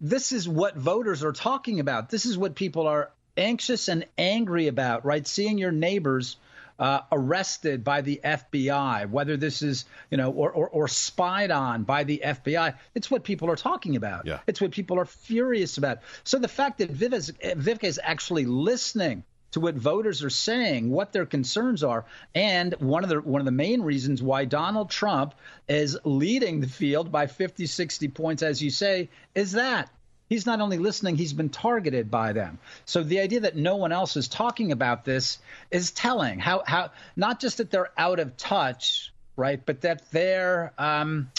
this 0.02 0.32
is 0.32 0.48
what 0.48 0.76
voters 0.76 1.24
are 1.24 1.32
talking 1.32 1.80
about. 1.80 2.10
This 2.10 2.26
is 2.26 2.38
what 2.38 2.56
people 2.56 2.88
are 2.88 3.12
anxious 3.38 3.88
and 3.88 4.06
angry 4.18 4.68
about, 4.68 5.06
right? 5.06 5.26
Seeing 5.26 5.58
your 5.58 5.72
neighbors 5.72 6.38
uh, 6.78 7.02
arrested 7.12 7.84
by 7.84 8.02
the 8.02 8.20
FBI, 8.24 9.10
whether 9.10 9.38
this 9.38 9.62
is, 9.62 9.86
you 10.12 10.18
know, 10.18 10.32
or, 10.32 10.52
or, 10.52 10.68
or, 10.68 10.88
spied 10.90 11.50
on 11.50 11.84
by 11.84 12.04
the 12.04 12.22
FBI. 12.24 12.76
It's 12.94 13.10
what 13.10 13.24
people 13.24 13.50
are 13.50 13.56
talking 13.56 13.96
about. 13.96 14.26
Yeah. 14.26 14.40
It's 14.46 14.60
what 14.60 14.72
people 14.72 15.00
are 15.00 15.06
furious 15.06 15.78
about. 15.78 16.00
So 16.26 16.38
the 16.38 16.50
fact 16.50 16.80
that 16.80 16.94
Vivek 16.94 17.84
is 17.84 18.00
actually 18.04 18.46
listening 18.46 19.24
to 19.56 19.62
what 19.62 19.76
voters 19.76 20.22
are 20.22 20.30
saying, 20.30 20.92
what 20.92 21.14
their 21.14 21.26
concerns 21.26 21.82
are, 21.82 22.04
and 22.36 22.74
one 22.80 23.06
of 23.06 23.10
the 23.10 23.22
one 23.22 23.40
of 23.40 23.46
the 23.46 23.52
main 23.52 23.82
reasons 23.82 24.22
why 24.22 24.44
Donald 24.44 24.90
Trump 24.90 25.34
is 25.70 25.98
leading 26.04 26.60
the 26.60 26.68
field 26.68 27.10
by 27.10 27.28
50, 27.28 27.66
60 27.66 28.10
points, 28.10 28.44
as 28.44 28.62
you 28.62 28.70
say, 28.70 29.10
is 29.34 29.54
that 29.54 29.90
He's 30.28 30.46
not 30.46 30.60
only 30.60 30.78
listening, 30.78 31.16
he's 31.16 31.34
been 31.34 31.50
targeted 31.50 32.10
by 32.10 32.34
them. 32.34 32.58
So 32.86 33.04
the 33.04 33.20
idea 33.20 33.42
that 33.42 33.56
no 33.56 33.76
one 33.76 33.92
else 33.92 34.18
is 34.18 34.28
talking 34.28 34.72
about 34.72 35.06
this 35.06 35.38
is 35.70 35.92
telling. 35.92 36.40
How 36.40 36.64
how 36.66 36.90
not 37.16 37.40
just 37.40 37.60
that 37.60 37.70
they're 37.70 37.92
out 37.96 38.20
of 38.20 38.36
touch, 38.36 39.14
right, 39.36 39.64
but 39.64 39.82
that 39.82 40.10
their 40.12 40.74
um, 40.80 41.32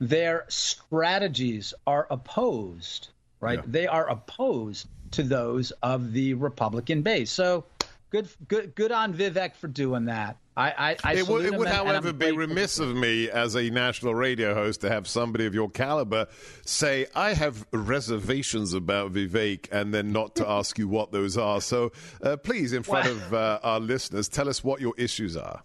their 0.00 0.46
strategies 0.48 1.74
are 1.86 2.06
opposed, 2.10 3.10
right? 3.40 3.58
Yeah. 3.58 3.64
They 3.66 3.86
are 3.86 4.08
opposed 4.08 4.88
to 5.12 5.22
those 5.22 5.70
of 5.82 6.12
the 6.12 6.34
Republican 6.34 7.02
base. 7.02 7.30
So 7.30 7.64
good 8.10 8.28
good 8.48 8.74
good 8.74 8.92
on 8.92 9.14
Vivek 9.14 9.54
for 9.54 9.68
doing 9.68 10.06
that. 10.06 10.36
I, 10.56 10.74
I, 10.76 10.96
I 11.04 11.14
it 11.14 11.28
would, 11.28 11.46
it 11.46 11.56
would 11.56 11.68
however, 11.68 12.12
be 12.12 12.32
remiss 12.32 12.78
of 12.80 12.94
me 12.94 13.30
as 13.30 13.54
a 13.56 13.70
national 13.70 14.14
radio 14.14 14.52
host 14.52 14.82
to 14.82 14.90
have 14.90 15.08
somebody 15.08 15.46
of 15.46 15.54
your 15.54 15.70
caliber 15.70 16.26
say, 16.66 17.06
I 17.14 17.32
have 17.32 17.66
reservations 17.72 18.74
about 18.74 19.14
Vivek, 19.14 19.68
and 19.72 19.94
then 19.94 20.12
not 20.12 20.34
to 20.36 20.46
ask 20.46 20.76
you 20.76 20.86
what 20.86 21.12
those 21.12 21.38
are. 21.38 21.62
So 21.62 21.92
uh, 22.22 22.36
please, 22.36 22.74
in 22.74 22.82
front 22.82 23.08
of 23.08 23.32
uh, 23.32 23.60
our 23.62 23.80
listeners, 23.80 24.28
tell 24.28 24.50
us 24.50 24.62
what 24.62 24.82
your 24.82 24.92
issues 24.98 25.34
are. 25.34 25.62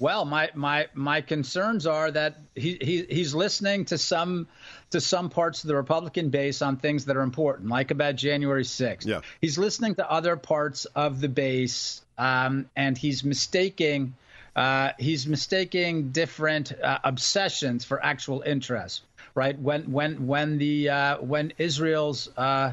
Well, 0.00 0.24
my 0.24 0.50
my 0.54 0.86
my 0.94 1.20
concerns 1.20 1.86
are 1.86 2.10
that 2.10 2.38
he, 2.54 2.78
he 2.80 3.06
he's 3.08 3.34
listening 3.34 3.86
to 3.86 3.98
some 3.98 4.46
to 4.90 5.00
some 5.00 5.28
parts 5.28 5.64
of 5.64 5.68
the 5.68 5.74
Republican 5.74 6.30
base 6.30 6.62
on 6.62 6.76
things 6.76 7.06
that 7.06 7.16
are 7.16 7.22
important, 7.22 7.68
like 7.68 7.90
about 7.90 8.14
January 8.14 8.62
6th. 8.62 9.06
Yeah. 9.06 9.22
He's 9.40 9.58
listening 9.58 9.96
to 9.96 10.08
other 10.10 10.36
parts 10.36 10.84
of 10.86 11.20
the 11.20 11.28
base, 11.28 12.02
um, 12.16 12.70
and 12.76 12.96
he's 12.96 13.24
mistaking 13.24 14.14
uh, 14.54 14.92
he's 14.98 15.26
mistaking 15.26 16.10
different 16.10 16.72
uh, 16.80 16.98
obsessions 17.04 17.84
for 17.84 18.04
actual 18.04 18.42
interests. 18.42 19.02
Right 19.34 19.58
when 19.58 19.90
when 19.92 20.26
when 20.26 20.58
the 20.58 20.90
uh, 20.90 21.18
when 21.18 21.52
Israel's 21.58 22.28
uh, 22.36 22.72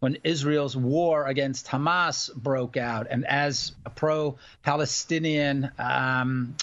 when 0.00 0.18
Israel's 0.24 0.76
war 0.76 1.26
against 1.26 1.66
Hamas 1.68 2.34
broke 2.34 2.76
out, 2.76 3.06
and 3.10 3.24
as 3.26 3.72
a 3.86 3.90
pro-Palestinian 3.90 5.70
um, 5.78 6.56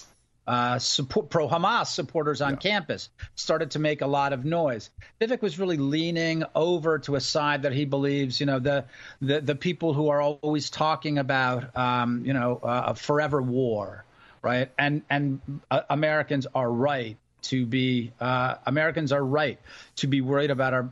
uh, 0.48 0.80
support, 0.80 1.30
pro-Hamas 1.30 1.88
supporters 1.88 2.42
on 2.42 2.52
yeah. 2.52 2.58
campus 2.58 3.10
started 3.36 3.72
to 3.72 3.80
make 3.80 4.02
a 4.02 4.08
lot 4.08 4.34
of 4.34 4.46
noise. 4.46 4.90
Vivek 5.20 5.42
was 5.42 5.60
really 5.60 5.78
leaning 5.78 6.44
over 6.56 7.00
to 7.00 7.16
a 7.16 7.22
side 7.22 7.64
that 7.64 7.74
he 7.74 7.86
believes, 7.86 8.40
you 8.40 8.46
know, 8.46 8.60
the 8.60 8.86
the, 9.22 9.42
the 9.42 9.56
people 9.56 9.94
who 9.94 10.10
are 10.10 10.22
always 10.22 10.70
talking 10.70 11.18
about, 11.18 11.76
um, 11.76 12.24
you 12.26 12.34
know, 12.34 12.60
uh, 12.64 12.84
a 12.88 12.96
forever 12.96 13.42
war, 13.42 14.06
right? 14.42 14.72
And 14.80 15.02
and 15.10 15.42
uh, 15.70 15.82
Americans 15.90 16.48
are 16.56 16.72
right 16.72 17.18
to 17.44 17.66
be 17.66 18.14
uh, 18.20 18.56
Americans 18.66 19.12
are 19.12 19.24
right 19.24 19.60
to 19.98 20.08
be 20.08 20.22
worried 20.22 20.50
about 20.50 20.74
our 20.74 20.90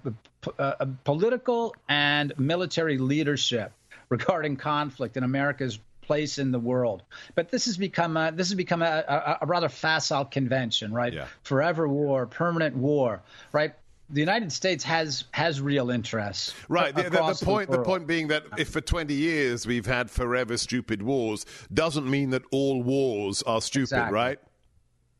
uh, 0.59 0.85
political 1.03 1.75
and 1.89 2.33
military 2.37 2.97
leadership 2.97 3.71
regarding 4.09 4.55
conflict 4.55 5.15
and 5.17 5.25
America's 5.25 5.79
place 6.01 6.37
in 6.37 6.51
the 6.51 6.59
world. 6.59 7.01
But 7.33 7.49
this 7.49 7.65
has 7.65 7.77
become 7.77 8.15
a, 8.15 8.31
this 8.31 8.49
has 8.49 8.55
become 8.55 8.81
a, 8.81 9.03
a, 9.07 9.37
a 9.41 9.45
rather 9.45 9.69
facile 9.69 10.25
convention, 10.25 10.93
right? 10.93 11.13
Yeah. 11.13 11.27
Forever 11.43 11.87
war, 11.87 12.27
permanent 12.27 12.75
war, 12.75 13.21
right? 13.51 13.73
the 14.09 14.19
United 14.19 14.51
States 14.51 14.83
has 14.83 15.23
has 15.31 15.59
real 15.59 15.89
interests. 15.89 16.53
Right. 16.69 16.93
The, 16.93 17.03
the, 17.03 17.09
the, 17.09 17.39
point 17.43 17.71
the, 17.71 17.77
the 17.77 17.83
point 17.83 18.07
being 18.07 18.27
that 18.27 18.43
if 18.57 18.69
for 18.69 18.81
20 18.81 19.13
years 19.13 19.65
we've 19.65 19.85
had 19.85 20.11
forever 20.11 20.57
stupid 20.57 21.01
wars, 21.01 21.45
doesn't 21.73 22.09
mean 22.09 22.29
that 22.29 22.43
all 22.51 22.83
wars 22.83 23.41
are 23.43 23.61
stupid, 23.61 23.83
exactly. 23.83 24.13
right? 24.13 24.39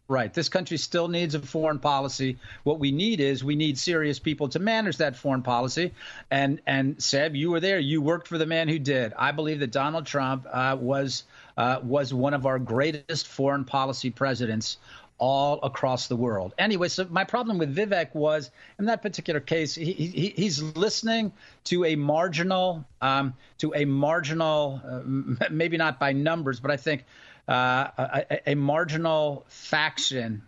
Right. 0.07 0.31
This 0.31 0.49
country 0.49 0.77
still 0.77 1.07
needs 1.07 1.33
a 1.33 1.39
foreign 1.39 1.79
policy. 1.79 2.37
What 2.63 2.77
we 2.77 2.91
need 2.91 3.19
is 3.19 3.43
we 3.43 3.55
need 3.55 3.75
serious 3.79 4.19
people 4.19 4.49
to 4.49 4.59
manage 4.59 4.97
that 4.97 5.15
foreign 5.15 5.41
policy. 5.41 5.93
And 6.29 6.61
and 6.67 7.01
Seb, 7.01 7.35
you 7.35 7.49
were 7.49 7.59
there. 7.59 7.79
You 7.79 8.03
worked 8.03 8.27
for 8.27 8.37
the 8.37 8.45
man 8.45 8.67
who 8.67 8.77
did. 8.77 9.13
I 9.17 9.31
believe 9.31 9.61
that 9.61 9.71
Donald 9.71 10.05
Trump 10.05 10.45
uh, 10.51 10.77
was 10.79 11.23
uh, 11.57 11.79
was 11.81 12.13
one 12.13 12.35
of 12.35 12.45
our 12.45 12.59
greatest 12.59 13.27
foreign 13.27 13.65
policy 13.65 14.11
presidents 14.11 14.77
all 15.17 15.59
across 15.63 16.07
the 16.07 16.15
world. 16.15 16.53
Anyway, 16.57 16.89
so 16.89 17.07
my 17.09 17.23
problem 17.23 17.57
with 17.57 17.75
Vivek 17.75 18.13
was 18.13 18.51
in 18.77 18.85
that 18.85 19.01
particular 19.01 19.39
case, 19.39 19.73
he, 19.73 19.93
he, 19.93 20.33
he's 20.35 20.61
listening 20.61 21.31
to 21.63 21.85
a 21.85 21.95
marginal, 21.95 22.85
um, 23.01 23.33
to 23.59 23.73
a 23.73 23.85
marginal, 23.85 24.81
uh, 24.85 25.47
maybe 25.49 25.77
not 25.77 25.99
by 25.99 26.11
numbers, 26.11 26.59
but 26.59 26.69
I 26.69 26.77
think 26.77 27.05
uh, 27.47 27.87
a, 27.97 28.51
a, 28.51 28.55
marginal 28.55 29.45
faction 29.47 30.41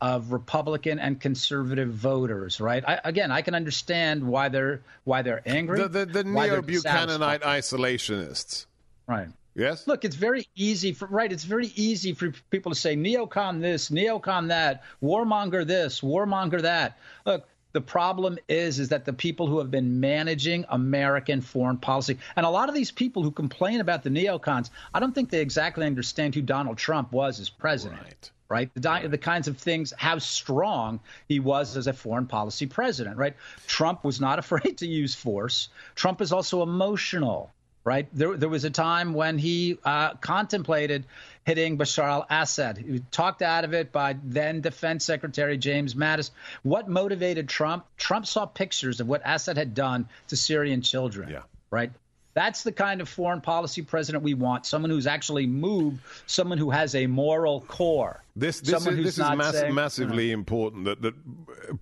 of 0.00 0.32
Republican 0.32 0.98
and 0.98 1.20
conservative 1.20 1.90
voters, 1.90 2.60
right? 2.60 2.82
I, 2.86 3.00
again, 3.04 3.30
I 3.30 3.42
can 3.42 3.54
understand 3.54 4.24
why 4.24 4.48
they're 4.48 4.82
why 5.04 5.22
they're 5.22 5.42
angry. 5.46 5.80
The, 5.80 5.88
the, 5.88 6.06
the 6.06 6.24
neo 6.24 6.62
Buchananite 6.62 7.42
isolationists, 7.42 8.66
right? 9.06 9.28
Yes. 9.54 9.86
Look, 9.86 10.04
it's 10.04 10.16
very 10.16 10.46
easy 10.54 10.92
for 10.92 11.06
right. 11.06 11.32
It's 11.32 11.44
very 11.44 11.72
easy 11.76 12.12
for 12.12 12.32
people 12.50 12.72
to 12.72 12.78
say 12.78 12.94
neocon 12.94 13.62
this, 13.62 13.88
neocon 13.88 14.48
that, 14.48 14.84
warmonger 15.02 15.66
this, 15.66 16.02
warmonger 16.02 16.60
that. 16.62 16.98
Look, 17.24 17.48
the 17.76 17.80
problem 17.82 18.38
is 18.48 18.78
is 18.78 18.88
that 18.88 19.04
the 19.04 19.12
people 19.12 19.46
who 19.46 19.58
have 19.58 19.70
been 19.70 20.00
managing 20.00 20.64
American 20.70 21.42
foreign 21.42 21.76
policy, 21.76 22.16
and 22.34 22.46
a 22.46 22.48
lot 22.48 22.70
of 22.70 22.74
these 22.74 22.90
people 22.90 23.22
who 23.22 23.30
complain 23.30 23.80
about 23.80 24.02
the 24.02 24.08
neocons, 24.08 24.70
I 24.94 24.98
don't 24.98 25.14
think 25.14 25.28
they 25.28 25.42
exactly 25.42 25.84
understand 25.84 26.34
who 26.34 26.40
Donald 26.40 26.78
Trump 26.78 27.12
was 27.12 27.38
as 27.38 27.50
president. 27.50 28.00
Right. 28.00 28.30
Right, 28.48 28.70
the, 28.74 29.08
the 29.10 29.18
kinds 29.18 29.48
of 29.48 29.58
things, 29.58 29.92
how 29.98 30.18
strong 30.20 31.00
he 31.28 31.40
was 31.40 31.76
as 31.76 31.88
a 31.88 31.92
foreign 31.92 32.26
policy 32.26 32.64
president. 32.64 33.18
Right, 33.18 33.34
Trump 33.66 34.04
was 34.04 34.22
not 34.22 34.38
afraid 34.44 34.78
to 34.78 34.86
use 34.86 35.14
force. 35.14 35.68
Trump 35.96 36.22
is 36.22 36.32
also 36.32 36.62
emotional 36.62 37.50
right? 37.84 38.08
There, 38.12 38.36
there 38.36 38.48
was 38.48 38.64
a 38.64 38.70
time 38.70 39.14
when 39.14 39.38
he 39.38 39.78
uh, 39.84 40.14
contemplated 40.14 41.06
hitting 41.46 41.78
Bashar 41.78 42.02
al 42.02 42.26
Assad. 42.28 42.76
He 42.76 43.00
talked 43.12 43.40
out 43.40 43.64
of 43.64 43.72
it 43.72 43.92
by 43.92 44.16
then 44.22 44.60
Defense 44.60 45.04
Secretary 45.04 45.56
James 45.56 45.94
Mattis. 45.94 46.30
What 46.64 46.88
motivated 46.88 47.48
Trump? 47.48 47.86
Trump 47.96 48.26
saw 48.26 48.46
pictures 48.46 49.00
of 49.00 49.06
what 49.06 49.22
Assad 49.24 49.56
had 49.56 49.72
done 49.72 50.08
to 50.28 50.36
Syrian 50.36 50.82
children, 50.82 51.30
yeah. 51.30 51.42
right? 51.70 51.92
That's 52.34 52.64
the 52.64 52.72
kind 52.72 53.00
of 53.00 53.08
foreign 53.08 53.40
policy 53.40 53.80
president 53.80 54.24
we 54.24 54.34
want. 54.34 54.66
Someone 54.66 54.90
who's 54.90 55.06
actually 55.06 55.46
moved, 55.46 56.02
someone 56.26 56.58
who 56.58 56.70
has 56.70 56.94
a 56.94 57.06
moral 57.06 57.62
core. 57.62 58.22
This 58.38 58.60
this 58.60 58.86
is, 58.86 58.96
this 58.96 59.18
is 59.18 59.18
mass- 59.18 59.52
saying, 59.52 59.74
massively 59.74 60.30
important 60.30 60.84
that, 60.84 61.00
that 61.00 61.14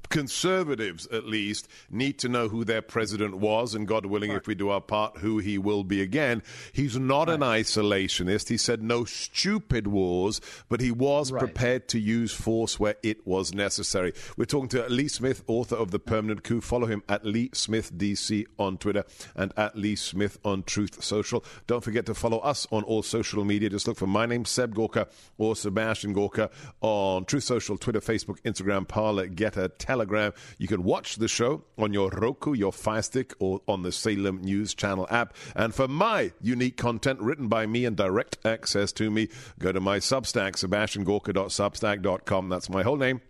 conservatives, 0.09 1.09
at 1.09 1.27
least, 1.27 1.67
need 1.91 2.21
to 2.21 2.29
know 2.29 2.49
who 2.49 2.65
their 2.65 2.81
president 2.81 3.39
was, 3.39 3.75
and 3.75 3.89
God 3.89 4.07
willing, 4.07 4.31
right. 4.31 4.41
if 4.41 4.47
we 4.47 4.55
do 4.55 4.69
our 4.69 4.81
part, 4.81 5.19
who 5.19 5.39
he 5.39 5.59
will 5.59 5.83
be 5.83 6.01
again. 6.01 6.45
He's 6.73 6.97
not 6.97 7.27
right. 7.27 7.35
an 7.35 7.41
isolationist. 7.41 8.49
He 8.49 8.57
said 8.57 8.85
no 8.85 9.05
stupid 9.05 9.89
wars, 9.89 10.41
but 10.69 10.81
he 10.81 10.93
was 10.93 11.33
right. 11.33 11.41
prepared 11.41 11.89
to 11.89 11.99
use 11.99 12.33
force 12.33 12.79
where 12.79 12.95
it 13.03 13.27
was 13.27 13.53
necessary. 13.53 14.13
We're 14.37 14.45
talking 14.45 14.69
to 14.71 14.89
Lee 14.89 15.09
Smith, 15.09 15.43
author 15.49 15.75
of 15.75 15.91
The 15.91 15.99
Permanent 15.99 16.45
Coup. 16.45 16.61
Follow 16.61 16.87
him 16.87 17.03
at 17.09 17.27
Lee 17.27 17.51
Smith 17.53 17.93
DC 17.99 18.47
on 18.61 18.79
Twitter 18.79 19.05
and 19.35 19.53
at 19.57 19.77
Lee 19.77 19.97
Smith 19.97 20.39
on 20.45 20.63
Truth 20.63 21.03
Social. 21.03 21.45
Don't 21.67 21.83
forget 21.83 22.07
to 22.07 22.15
follow 22.15 22.39
us 22.39 22.69
on 22.71 22.85
all 22.85 23.03
social 23.03 23.45
media. 23.45 23.71
Just 23.71 23.89
look 23.89 23.97
for 23.97 24.07
my 24.07 24.25
name, 24.25 24.45
Seb 24.45 24.73
Gorka, 24.73 25.09
or 25.37 25.57
Sebastian 25.57 26.13
Gorka 26.13 26.44
on 26.81 27.25
Truth 27.25 27.45
Social, 27.45 27.77
Twitter, 27.77 28.01
Facebook, 28.01 28.41
Instagram, 28.43 28.87
Parler, 28.87 29.29
Gettr, 29.29 29.71
Telegram. 29.79 30.33
You 30.59 30.69
can 30.69 30.83
watch 30.83 31.17
the 31.17 31.29
show 31.29 31.65
on 31.79 31.93
your 31.93 32.11
Roku, 32.11 32.55
your 32.55 32.73
Fire 32.73 33.03
Stick, 33.03 33.35
or 33.39 33.61
on 33.67 33.83
the 33.83 33.93
Salem 33.93 34.43
News 34.43 34.75
Channel 34.75 35.07
app. 35.11 35.35
And 35.55 35.75
for 35.75 35.89
my 35.89 36.33
unique 36.41 36.77
content 36.77 37.21
written 37.21 37.49
by 37.49 37.67
me 37.67 37.85
and 37.85 37.97
direct 37.97 38.39
access 38.45 38.93
to 38.93 39.11
me, 39.11 39.29
go 39.59 39.73
to 39.73 39.81
my 39.81 39.99
Substack, 39.99 40.53
sebastiangorka.substack.com. 40.53 42.49
That's 42.49 42.71
my 42.71 42.83
whole 42.83 42.97
name 42.97 43.21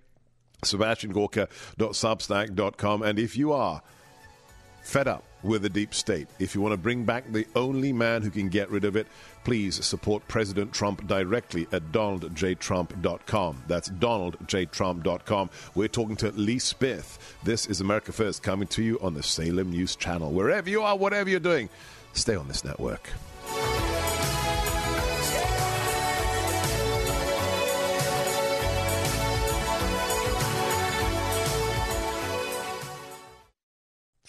sebastiangorka.substack.com. 0.64 3.02
And 3.02 3.18
if 3.18 3.36
you 3.36 3.52
are 3.52 3.82
fed 4.84 5.08
up 5.08 5.24
with 5.42 5.62
the 5.62 5.68
deep 5.68 5.94
state. 5.94 6.28
If 6.38 6.54
you 6.54 6.60
want 6.60 6.72
to 6.72 6.76
bring 6.78 7.04
back 7.04 7.30
the 7.32 7.46
only 7.56 7.92
man 7.92 8.22
who 8.22 8.30
can 8.30 8.48
get 8.48 8.70
rid 8.70 8.84
of 8.84 8.96
it, 8.96 9.06
please 9.44 9.84
support 9.84 10.26
President 10.28 10.72
Trump 10.72 11.06
directly 11.06 11.66
at 11.72 11.92
donaldjtrump.com. 11.92 13.62
That's 13.66 13.88
donaldjtrump.com. 13.88 15.50
We're 15.74 15.88
talking 15.88 16.16
to 16.16 16.30
Lee 16.32 16.58
Smith. 16.58 17.36
This 17.42 17.66
is 17.66 17.80
America 17.80 18.12
First 18.12 18.42
coming 18.42 18.68
to 18.68 18.82
you 18.82 18.98
on 19.00 19.14
the 19.14 19.22
Salem 19.22 19.70
News 19.70 19.96
Channel. 19.96 20.32
Wherever 20.32 20.70
you 20.70 20.82
are, 20.82 20.96
whatever 20.96 21.28
you're 21.28 21.40
doing, 21.40 21.68
stay 22.12 22.36
on 22.36 22.48
this 22.48 22.64
network. 22.64 23.10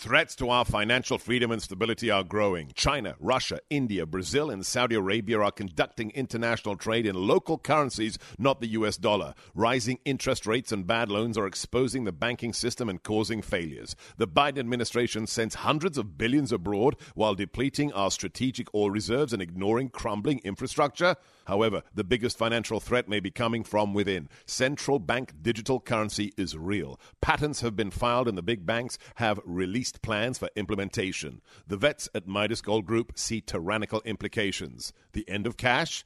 Threats 0.06 0.36
to 0.36 0.52
our 0.52 0.66
financial 0.66 1.18
freedom 1.18 1.50
and 1.50 1.60
stability 1.60 2.12
are 2.12 2.24
growing. 2.24 2.70
China, 2.76 3.16
Russia, 3.20 3.60
India, 3.72 4.06
Brazil, 4.06 4.52
and 4.52 4.64
Saudi 4.64 4.94
Arabia 4.94 5.40
are 5.40 5.50
conducting 5.50 6.12
international 6.12 6.76
trade 6.76 7.08
in 7.08 7.16
local 7.16 7.58
currencies, 7.58 8.20
not 8.38 8.62
the 8.62 8.68
US 8.68 8.98
dollar. 8.98 9.34
Rising 9.56 9.98
interest 10.06 10.46
rates 10.46 10.72
and 10.72 10.86
bad 10.86 11.10
loans 11.10 11.40
are 11.40 11.48
exposing 11.48 12.04
the 12.04 12.12
banking 12.12 12.54
system 12.54 12.88
and 12.88 13.02
causing 13.02 13.42
failures. 13.42 13.96
The 14.18 14.28
Biden 14.28 14.60
administration 14.60 15.26
sends 15.26 15.56
hundreds 15.56 15.98
of 15.98 16.20
billions 16.20 16.52
abroad 16.52 16.98
while 17.16 17.34
depleting 17.34 17.92
our 17.94 18.12
strategic 18.12 18.68
oil 18.76 18.92
reserves 18.92 19.34
and 19.34 19.42
ignoring 19.42 19.90
crumbling 19.90 20.40
infrastructure. 20.44 21.16
However, 21.46 21.84
the 21.94 22.04
biggest 22.04 22.38
financial 22.38 22.80
threat 22.80 23.08
may 23.08 23.20
be 23.20 23.32
coming 23.32 23.64
from 23.64 23.94
within. 23.94 24.30
Central 24.46 25.00
bank 25.00 25.34
digital 25.42 25.80
currency 25.80 26.34
is 26.38 26.58
real. 26.58 27.00
Patents 27.22 27.62
have 27.62 27.76
been 27.76 27.92
filed 27.92 28.28
and 28.28 28.38
the 28.38 28.44
big 28.44 28.66
banks 28.66 28.98
have 29.16 29.40
released 29.46 30.02
plans 30.02 30.38
for 30.38 30.50
implementation. 30.56 31.42
The 31.68 31.78
vets 31.78 32.10
at 32.14 32.28
Midas 32.28 32.62
Gold 32.62 32.86
Group 32.86 33.14
see 33.16 33.42
tyrannical 33.42 34.02
implications. 34.06 34.94
The 35.14 35.28
end 35.30 35.48
of 35.48 35.58
cash? 35.58 36.06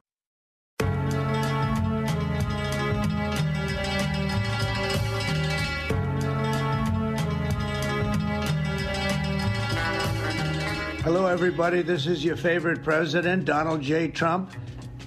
Hello, 11.03 11.25
everybody. 11.25 11.81
This 11.81 12.05
is 12.05 12.23
your 12.23 12.35
favorite 12.35 12.83
president, 12.83 13.45
Donald 13.45 13.81
J. 13.81 14.07
Trump. 14.07 14.51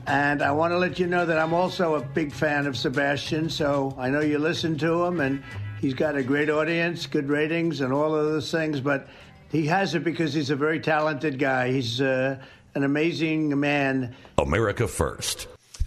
And 0.08 0.42
I 0.42 0.50
want 0.50 0.72
to 0.72 0.76
let 0.76 0.98
you 0.98 1.06
know 1.06 1.24
that 1.24 1.38
I'm 1.38 1.54
also 1.54 1.94
a 1.94 2.00
big 2.00 2.32
fan 2.32 2.66
of 2.66 2.76
Sebastian. 2.76 3.48
So 3.48 3.94
I 3.96 4.10
know 4.10 4.18
you 4.18 4.40
listen 4.40 4.76
to 4.78 5.04
him, 5.04 5.20
and 5.20 5.40
he's 5.80 5.94
got 5.94 6.16
a 6.16 6.22
great 6.24 6.50
audience, 6.50 7.06
good 7.06 7.28
ratings, 7.28 7.80
and 7.80 7.92
all 7.92 8.12
of 8.12 8.24
those 8.24 8.50
things. 8.50 8.80
But 8.80 9.06
he 9.52 9.66
has 9.66 9.94
it 9.94 10.02
because 10.02 10.34
he's 10.34 10.50
a 10.50 10.56
very 10.56 10.80
talented 10.80 11.38
guy. 11.38 11.70
He's 11.70 12.00
uh, 12.00 12.42
an 12.74 12.82
amazing 12.82 13.60
man. 13.60 14.16
America 14.36 14.88
First. 14.88 15.46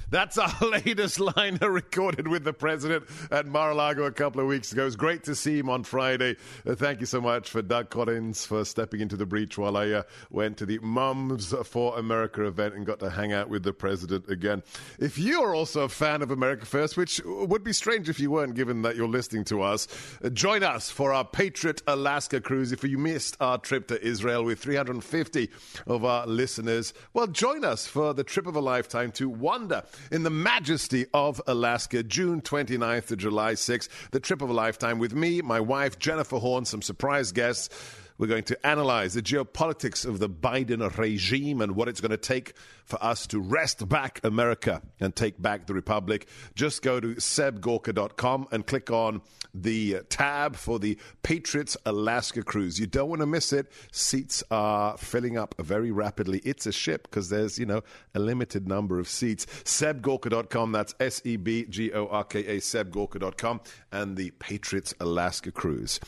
That's 0.10 0.38
our 0.38 0.54
latest 0.62 1.20
liner 1.20 1.70
recorded 1.70 2.30
with 2.30 2.46
the 2.46 2.54
president 2.54 3.04
at 3.30 3.46
Mar-a-Lago 3.46 4.04
a 4.04 4.12
couple 4.12 4.40
of 4.40 4.48
weeks 4.48 4.72
ago. 4.72 4.84
It 4.84 4.86
was 4.86 4.96
great 4.96 5.24
to 5.26 5.36
see 5.36 5.60
him 5.60 5.70
on 5.70 5.84
Friday. 5.84 6.38
Uh, 6.66 6.76
thank 6.76 7.02
you 7.02 7.06
so 7.06 7.20
much 7.20 7.50
for 7.50 7.62
Doug 7.62 7.90
Collins 7.90 8.46
for 8.46 8.64
stepping 8.64 9.02
into 9.02 9.18
the 9.18 9.26
breach 9.26 9.58
while 9.58 9.76
I 9.76 9.90
uh, 9.90 10.04
went 10.30 10.56
to 10.58 10.66
the 10.66 10.80
Mums 10.80 11.54
for 11.66 12.00
America 12.00 12.46
event 12.46 12.76
and 12.76 12.86
got 12.86 13.00
to 13.00 13.10
hang 13.10 13.34
out 13.34 13.50
with 13.50 13.64
the 13.64 13.74
president 13.74 14.30
again. 14.30 14.64
If 14.98 15.18
you 15.18 15.42
are 15.44 15.54
also 15.54 15.82
a 15.82 15.90
fan 15.90 16.22
of 16.22 16.32
America 16.32 16.66
First, 16.66 16.96
which 16.96 17.20
would 17.26 17.66
be 17.66 17.74
strange 17.74 18.08
if 18.08 18.18
you 18.18 18.32
weren't, 18.32 18.56
given 18.56 18.84
that 18.84 18.96
you're 18.96 19.10
listening 19.10 19.44
to 19.46 19.62
us, 19.62 19.90
uh, 20.24 20.30
join 20.30 20.64
us 20.64 20.90
for 20.90 21.12
our 21.12 21.26
Patriot 21.26 21.82
Alaska 21.86 22.40
cruise. 22.40 22.72
If 22.72 22.86
you 22.86 22.98
missed 22.98 23.36
our 23.42 23.58
trip 23.58 23.90
to 23.90 24.02
Israel 24.02 24.46
with 24.46 24.60
350 24.60 25.50
of 25.86 26.06
our 26.06 26.26
listeners, 26.26 26.94
well, 27.14 27.28
join 27.28 27.66
us 27.66 27.88
for 27.88 28.14
the 28.14 28.24
trip 28.24 28.48
of 28.48 28.56
a 28.56 28.62
lifetime 28.62 29.12
to 29.14 29.28
Wonder 29.28 29.84
in 30.12 30.24
the 30.24 30.30
majesty 30.30 31.06
of 31.14 31.42
Alaska, 31.48 32.04
June 32.04 32.42
29th 32.42 33.08
to 33.08 33.16
July 33.16 33.54
6th. 33.54 33.90
The 34.12 34.20
trip 34.20 34.42
of 34.42 34.50
a 34.50 34.54
lifetime 34.54 35.00
with 35.00 35.14
me, 35.14 35.42
my 35.42 35.60
wife, 35.60 36.00
Jennifer 36.00 36.38
Horn, 36.38 36.66
some 36.66 36.82
surprise 36.82 37.32
guests. 37.32 37.70
We're 38.18 38.28
going 38.28 38.46
to 38.46 38.66
analyze 38.66 39.14
the 39.14 39.22
geopolitics 39.22 40.06
of 40.06 40.20
the 40.20 40.30
Biden 40.30 40.98
regime 40.98 41.62
and 41.62 41.76
what 41.76 41.88
it's 41.88 42.02
going 42.02 42.12
to 42.12 42.18
take 42.18 42.54
for 42.88 43.04
us 43.04 43.28
to 43.28 43.40
wrest 43.40 43.88
back 43.88 44.20
America 44.24 44.82
and 45.00 45.16
take 45.16 45.40
back 45.42 45.68
the 45.68 45.74
Republic. 45.74 46.28
Just 46.56 46.82
go 46.82 47.00
to 47.00 47.16
sebgorka.com 47.16 48.48
and 48.52 48.66
click 48.66 48.90
on 48.90 49.22
the 49.54 50.00
tab 50.10 50.56
for 50.56 50.80
the 50.80 50.98
Patriots 51.22 51.76
Alaska 51.86 52.44
cruise. 52.44 52.80
You 52.80 52.88
don't 52.88 53.10
want 53.10 53.22
to 53.22 53.26
miss 53.26 53.52
it. 53.52 53.72
Seats 53.92 54.42
are 54.52 54.98
filling 54.98 55.38
up 55.38 55.54
very 55.60 55.92
rapidly. 55.92 56.40
It's 56.46 56.66
a 56.66 56.72
ship 56.72 57.04
because 57.04 57.30
there's, 57.30 57.60
you 57.60 57.66
know, 57.66 57.82
a 58.16 58.20
limited 58.20 58.68
number 58.68 59.00
of 59.00 59.10
seats. 59.10 59.46
sebgorka.com. 59.46 60.72
That's 60.72 60.96
S 61.00 61.22
E 61.26 61.36
B 61.36 61.66
G 61.66 61.92
O 61.92 62.08
R 62.08 62.24
K 62.24 62.40
A, 62.46 62.58
sebgorka.com, 62.58 63.62
and 63.92 64.16
the 64.16 64.32
Patriots 64.32 64.94
Alaska 65.02 65.52
cruise. 65.52 66.00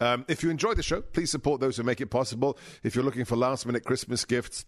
Um, 0.00 0.26
if 0.28 0.42
you 0.42 0.50
enjoy 0.50 0.74
the 0.74 0.82
show, 0.82 1.00
please 1.00 1.30
support 1.30 1.60
those 1.60 1.78
who 1.78 1.82
make 1.82 2.02
it 2.02 2.06
possible. 2.06 2.58
If 2.82 2.94
you're 2.94 3.04
looking 3.04 3.24
for 3.24 3.36
last 3.36 3.64
minute 3.64 3.84
Christmas 3.84 4.24
gifts, 4.24 4.66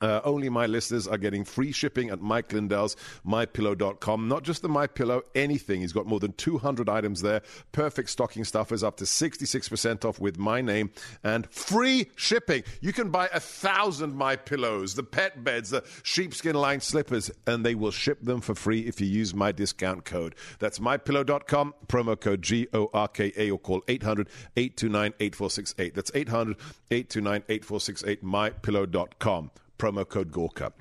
uh, 0.00 0.20
only 0.24 0.48
my 0.48 0.66
listeners 0.66 1.06
are 1.06 1.18
getting 1.18 1.44
free 1.44 1.72
shipping 1.72 2.10
at 2.10 2.20
Mike 2.20 2.52
Lindell's 2.52 2.96
MyPillow.com. 3.26 4.28
Not 4.28 4.42
just 4.42 4.62
the 4.62 4.68
MyPillow, 4.68 5.22
anything. 5.34 5.80
He's 5.80 5.92
got 5.92 6.06
more 6.06 6.20
than 6.20 6.32
200 6.32 6.88
items 6.88 7.22
there. 7.22 7.42
Perfect 7.72 8.10
stocking 8.10 8.44
stuffers 8.44 8.82
up 8.82 8.96
to 8.98 9.04
66% 9.04 10.04
off 10.04 10.20
with 10.20 10.38
my 10.38 10.60
name 10.60 10.90
and 11.22 11.50
free 11.50 12.10
shipping. 12.16 12.62
You 12.80 12.92
can 12.92 13.10
buy 13.10 13.28
a 13.32 13.40
thousand 13.40 14.14
MyPillows, 14.14 14.94
the 14.94 15.02
pet 15.02 15.42
beds, 15.44 15.70
the 15.70 15.84
sheepskin 16.02 16.54
lined 16.54 16.82
slippers, 16.82 17.30
and 17.46 17.64
they 17.64 17.74
will 17.74 17.90
ship 17.90 18.22
them 18.22 18.40
for 18.40 18.54
free 18.54 18.80
if 18.80 19.00
you 19.00 19.06
use 19.06 19.34
my 19.34 19.52
discount 19.52 20.04
code. 20.04 20.34
That's 20.58 20.78
MyPillow.com, 20.78 21.74
promo 21.86 22.18
code 22.18 22.42
G 22.42 22.68
O 22.72 22.90
R 22.92 23.08
K 23.08 23.32
A, 23.36 23.50
or 23.50 23.58
call 23.58 23.82
800 23.88 24.28
829 24.56 25.14
8468. 25.20 25.94
That's 25.94 26.10
800 26.14 26.56
829 26.90 27.42
8468, 27.48 28.24
MyPillow.com 28.24 29.50
promo 29.78 30.08
code 30.08 30.30
Gorka. 30.30 30.72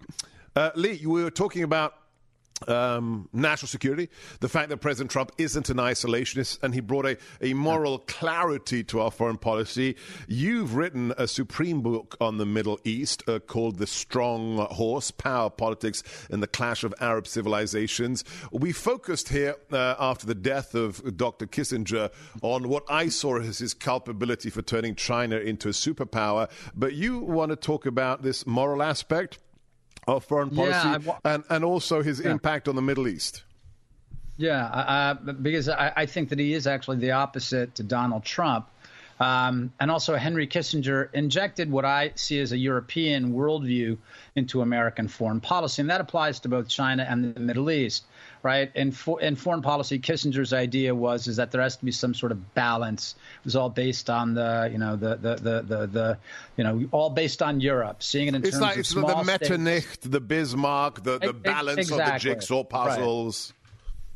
Uh, 0.56 0.72
Lee, 0.76 1.06
we 1.06 1.24
were 1.24 1.32
talking 1.32 1.64
about 1.64 1.94
um, 2.68 3.30
national 3.34 3.68
security, 3.68 4.10
the 4.40 4.50
fact 4.50 4.70
that 4.70 4.78
President 4.78 5.12
Trump 5.12 5.32
isn't 5.38 5.70
an 5.70 5.78
isolationist 5.78 6.64
and 6.64 6.74
he 6.74 6.80
brought 6.80 7.06
a, 7.06 7.18
a 7.42 7.54
moral 7.54 8.00
clarity 8.00 8.84
to 8.86 9.02
our 9.02 9.12
foreign 9.12 9.38
policy. 9.38 9.96
You've 10.28 10.76
written 10.76 11.14
a 11.18 11.28
supreme 11.28 11.82
book 11.82 12.16
on 12.22 12.38
the 12.38 12.46
Middle 12.46 12.80
East 12.84 13.24
uh, 13.28 13.40
called 13.40 13.78
The 13.78 13.88
Strong 13.88 14.58
Horse 14.72 15.12
Power, 15.12 15.50
Politics, 15.50 16.04
and 16.30 16.42
the 16.42 16.48
Clash 16.48 16.84
of 16.84 16.94
Arab 17.00 17.28
Civilizations. 17.28 18.24
We 18.52 18.72
focused 18.72 19.30
here 19.30 19.56
uh, 19.72 19.96
after 20.00 20.26
the 20.26 20.36
death 20.36 20.76
of 20.76 21.18
Dr. 21.18 21.48
Kissinger 21.48 22.12
on 22.42 22.70
what 22.70 22.84
I 22.90 23.10
saw 23.10 23.40
as 23.40 23.60
his 23.60 23.74
culpability 23.74 24.50
for 24.50 24.62
turning 24.62 24.96
China 24.96 25.38
into 25.38 25.68
a 25.68 25.72
superpower. 25.72 26.50
But 26.76 26.94
you 26.94 27.20
want 27.20 27.50
to 27.50 27.56
talk 27.56 27.86
about 27.86 28.22
this 28.22 28.46
moral 28.46 28.82
aspect? 28.82 29.40
Of 30.08 30.24
foreign 30.26 30.50
policy 30.50 30.88
Yeah, 31.06 31.18
and, 31.24 31.44
and 31.50 31.64
also 31.64 32.02
his 32.02 32.20
Yeah. 32.20 32.32
impact 32.32 32.68
on 32.68 32.76
the 32.76 32.82
Middle 32.82 33.08
East. 33.08 33.44
Yeah, 34.38 34.66
uh, 34.66 35.14
because 35.14 35.70
I, 35.70 35.94
I 35.96 36.06
think 36.06 36.30
that 36.30 36.40
he 36.40 36.54
is 36.54 36.68
actually 36.68 36.98
the 36.98 37.12
opposite 37.12 37.76
to 37.76 37.84
Donald 37.84 38.24
Trump. 38.26 38.68
Um, 39.18 39.72
and 39.80 39.90
also, 39.90 40.16
Henry 40.16 40.46
Kissinger 40.46 41.08
injected 41.14 41.72
what 41.72 41.86
I 41.86 42.12
see 42.16 42.40
as 42.42 42.52
a 42.52 42.58
European 42.58 43.34
worldview 43.34 43.98
into 44.36 44.62
American 44.62 45.08
foreign 45.08 45.40
policy, 45.40 45.82
and 45.82 45.90
that 45.90 46.02
applies 46.02 46.42
to 46.42 46.50
both 46.50 46.68
China 46.68 47.06
and 47.08 47.34
the 47.34 47.40
Middle 47.40 47.72
East, 47.72 48.04
right? 48.44 48.70
In, 48.76 48.92
for, 48.92 49.22
in 49.22 49.38
foreign 49.38 49.62
policy, 49.62 50.00
Kissinger's 50.00 50.52
idea 50.52 50.94
was 50.94 51.28
is 51.28 51.38
that 51.38 51.52
there 51.52 51.62
has 51.62 51.78
to 51.78 51.86
be 51.86 51.94
some 51.94 52.14
sort 52.14 52.34
of 52.34 52.54
balance. 52.56 53.16
It 53.40 53.46
was 53.46 53.56
all 53.56 53.70
based 53.70 54.10
on 54.10 54.34
the, 54.34 54.70
you 54.70 54.78
know, 54.78 54.98
the 54.98 55.16
the 55.16 55.36
the 55.36 55.62
the, 55.62 55.88
the 55.88 56.18
you 56.58 56.66
know, 56.66 56.86
all 56.92 57.10
based 57.10 57.42
on 57.42 57.62
Europe, 57.62 58.04
seeing 58.04 58.28
it 58.28 58.36
in 58.36 58.42
It's 58.42 58.52
terms 58.52 58.62
like 58.62 58.74
of 58.74 58.80
it's 58.80 58.90
the, 58.90 59.00
small 59.00 59.24
the 59.24 59.24
states. 59.24 59.50
Metternich, 59.50 60.00
the 60.02 60.20
Bismarck, 60.20 61.04
the, 61.04 61.20
the 61.20 61.32
balance 61.32 61.90
of 61.90 61.98
the 62.00 62.18
jigsaw 62.20 62.66
puzzles. 62.66 63.54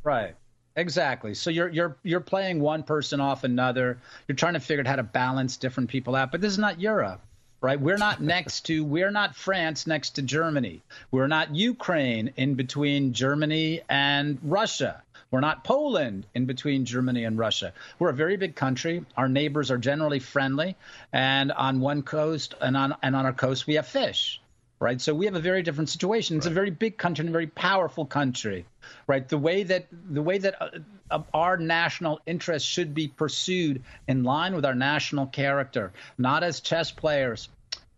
Right. 0.03 0.35
Exactly. 0.79 1.33
So 1.33 1.49
you're 1.49 1.67
you're 1.67 1.97
you're 2.03 2.21
playing 2.21 2.61
one 2.61 2.83
person 2.83 3.19
off 3.19 3.43
another. 3.43 3.97
You're 4.27 4.37
trying 4.37 4.53
to 4.53 4.61
figure 4.61 4.81
out 4.81 4.87
how 4.87 4.95
to 4.95 5.03
balance 5.03 5.57
different 5.57 5.89
people 5.89 6.15
out. 6.15 6.31
But 6.31 6.39
this 6.39 6.53
is 6.53 6.57
not 6.57 6.79
Europe, 6.79 7.19
right? 7.59 7.77
We're 7.77 7.97
not 7.97 8.21
next 8.35 8.61
to 8.67 8.85
we're 8.85 9.11
not 9.11 9.35
France 9.35 9.87
next 9.87 10.11
to 10.11 10.21
Germany. 10.21 10.81
We're 11.11 11.27
not 11.27 11.53
Ukraine 11.53 12.31
in 12.37 12.55
between 12.55 13.11
Germany 13.11 13.81
and 13.89 14.39
Russia. 14.41 15.03
We're 15.31 15.41
not 15.41 15.65
Poland 15.65 16.25
in 16.33 16.45
between 16.45 16.85
Germany 16.85 17.25
and 17.25 17.37
Russia. 17.37 17.73
We're 17.99 18.11
a 18.11 18.13
very 18.13 18.37
big 18.37 18.55
country. 18.55 19.05
Our 19.17 19.27
neighbors 19.27 19.71
are 19.71 19.77
generally 19.77 20.19
friendly, 20.19 20.77
and 21.11 21.51
on 21.51 21.81
one 21.81 22.03
coast 22.03 22.55
and 22.61 22.77
on 22.77 22.95
and 23.03 23.17
on 23.17 23.25
our 23.25 23.33
coast 23.33 23.67
we 23.67 23.75
have 23.75 23.85
fish 23.85 24.39
right? 24.79 24.99
So 25.01 25.13
we 25.13 25.25
have 25.25 25.35
a 25.35 25.39
very 25.41 25.61
different 25.61 25.89
situation. 25.89 26.37
It's 26.37 26.45
a 26.45 26.51
very 26.51 26.69
big 26.69 26.97
country 26.97 27.23
and 27.23 27.29
a 27.29 27.31
very 27.31 27.47
powerful 27.47 28.05
country, 28.05 28.65
right? 29.07 29.27
The 29.27 29.37
way 29.37 29.63
that 29.63 29.87
the 29.91 30.21
way 30.21 30.37
that 30.37 30.61
uh, 30.61 30.69
uh, 31.11 31.21
our 31.33 31.57
national 31.57 32.21
interests 32.25 32.67
should 32.67 32.93
be 32.93 33.07
pursued 33.07 33.83
in 34.07 34.23
line 34.23 34.55
with 34.55 34.65
our 34.65 34.75
national 34.75 35.27
character, 35.27 35.91
not 36.17 36.43
as 36.43 36.61
chess 36.61 36.91
players, 36.91 37.49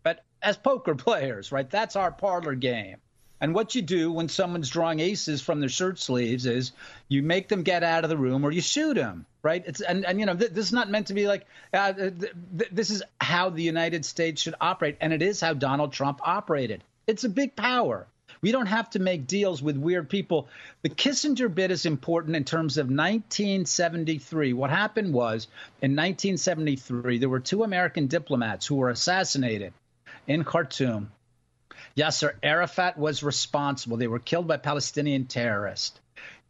but 0.03 0.23
as 0.41 0.57
poker 0.57 0.95
players, 1.07 1.51
right? 1.51 1.69
That's 1.69 1.95
our 1.95 2.11
parlor 2.11 2.55
game. 2.55 2.97
And 3.41 3.55
what 3.55 3.73
you 3.73 3.81
do 3.81 4.11
when 4.11 4.29
someone's 4.29 4.69
drawing 4.69 4.99
aces 4.99 5.41
from 5.41 5.59
their 5.59 5.69
shirt 5.69 5.97
sleeves 5.97 6.45
is 6.45 6.73
you 7.09 7.23
make 7.23 7.49
them 7.49 7.63
get 7.63 7.83
out 7.83 8.03
of 8.03 8.11
the 8.11 8.17
room 8.17 8.45
or 8.45 8.51
you 8.51 8.61
shoot 8.61 8.93
them, 8.93 9.25
right? 9.41 9.63
It's 9.65 9.81
and, 9.81 10.05
and 10.05 10.19
you 10.19 10.27
know 10.27 10.35
th- 10.35 10.51
this 10.51 10.67
is 10.67 10.73
not 10.73 10.91
meant 10.91 11.07
to 11.07 11.15
be 11.15 11.27
like 11.27 11.47
uh, 11.73 11.91
th- 11.91 12.19
th- 12.19 12.71
this 12.71 12.91
is 12.91 13.01
how 13.19 13.49
the 13.49 13.63
United 13.63 14.05
States 14.05 14.43
should 14.43 14.53
operate, 14.61 14.97
and 15.01 15.11
it 15.11 15.23
is 15.23 15.41
how 15.41 15.55
Donald 15.55 15.91
Trump 15.91 16.21
operated. 16.23 16.83
It's 17.07 17.23
a 17.23 17.29
big 17.29 17.55
power. 17.55 18.05
We 18.41 18.51
don't 18.51 18.67
have 18.67 18.91
to 18.91 18.99
make 18.99 19.27
deals 19.27 19.61
with 19.61 19.75
weird 19.75 20.07
people. 20.09 20.47
The 20.83 20.89
Kissinger 20.89 21.53
bit 21.53 21.71
is 21.71 21.85
important 21.85 22.35
in 22.35 22.43
terms 22.43 22.77
of 22.77 22.85
1973. 22.85 24.53
What 24.53 24.69
happened 24.69 25.13
was 25.13 25.47
in 25.81 25.91
1973 25.91 27.17
there 27.17 27.27
were 27.27 27.39
two 27.39 27.63
American 27.63 28.05
diplomats 28.05 28.67
who 28.67 28.75
were 28.75 28.89
assassinated 28.89 29.73
in 30.27 30.43
Khartoum. 30.43 31.11
Yasser 31.97 32.33
Arafat 32.41 32.97
was 32.97 33.23
responsible. 33.23 33.97
They 33.97 34.07
were 34.07 34.19
killed 34.19 34.47
by 34.47 34.57
Palestinian 34.57 35.25
terrorists. 35.25 35.99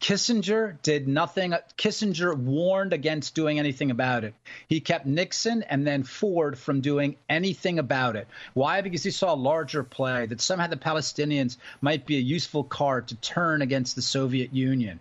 Kissinger 0.02 0.82
did 0.82 1.06
nothing. 1.06 1.54
Kissinger 1.78 2.36
warned 2.36 2.92
against 2.92 3.36
doing 3.36 3.60
anything 3.60 3.92
about 3.92 4.24
it. 4.24 4.34
He 4.66 4.80
kept 4.80 5.06
Nixon 5.06 5.62
and 5.62 5.86
then 5.86 6.02
Ford 6.02 6.58
from 6.58 6.80
doing 6.80 7.16
anything 7.30 7.78
about 7.78 8.16
it. 8.16 8.26
Why? 8.52 8.80
Because 8.80 9.04
he 9.04 9.12
saw 9.12 9.32
a 9.32 9.36
larger 9.36 9.84
play 9.84 10.26
that 10.26 10.40
somehow 10.40 10.66
the 10.66 10.76
Palestinians 10.76 11.56
might 11.80 12.04
be 12.04 12.16
a 12.16 12.20
useful 12.20 12.64
card 12.64 13.08
to 13.08 13.14
turn 13.14 13.62
against 13.62 13.94
the 13.94 14.02
Soviet 14.02 14.52
Union. 14.52 14.98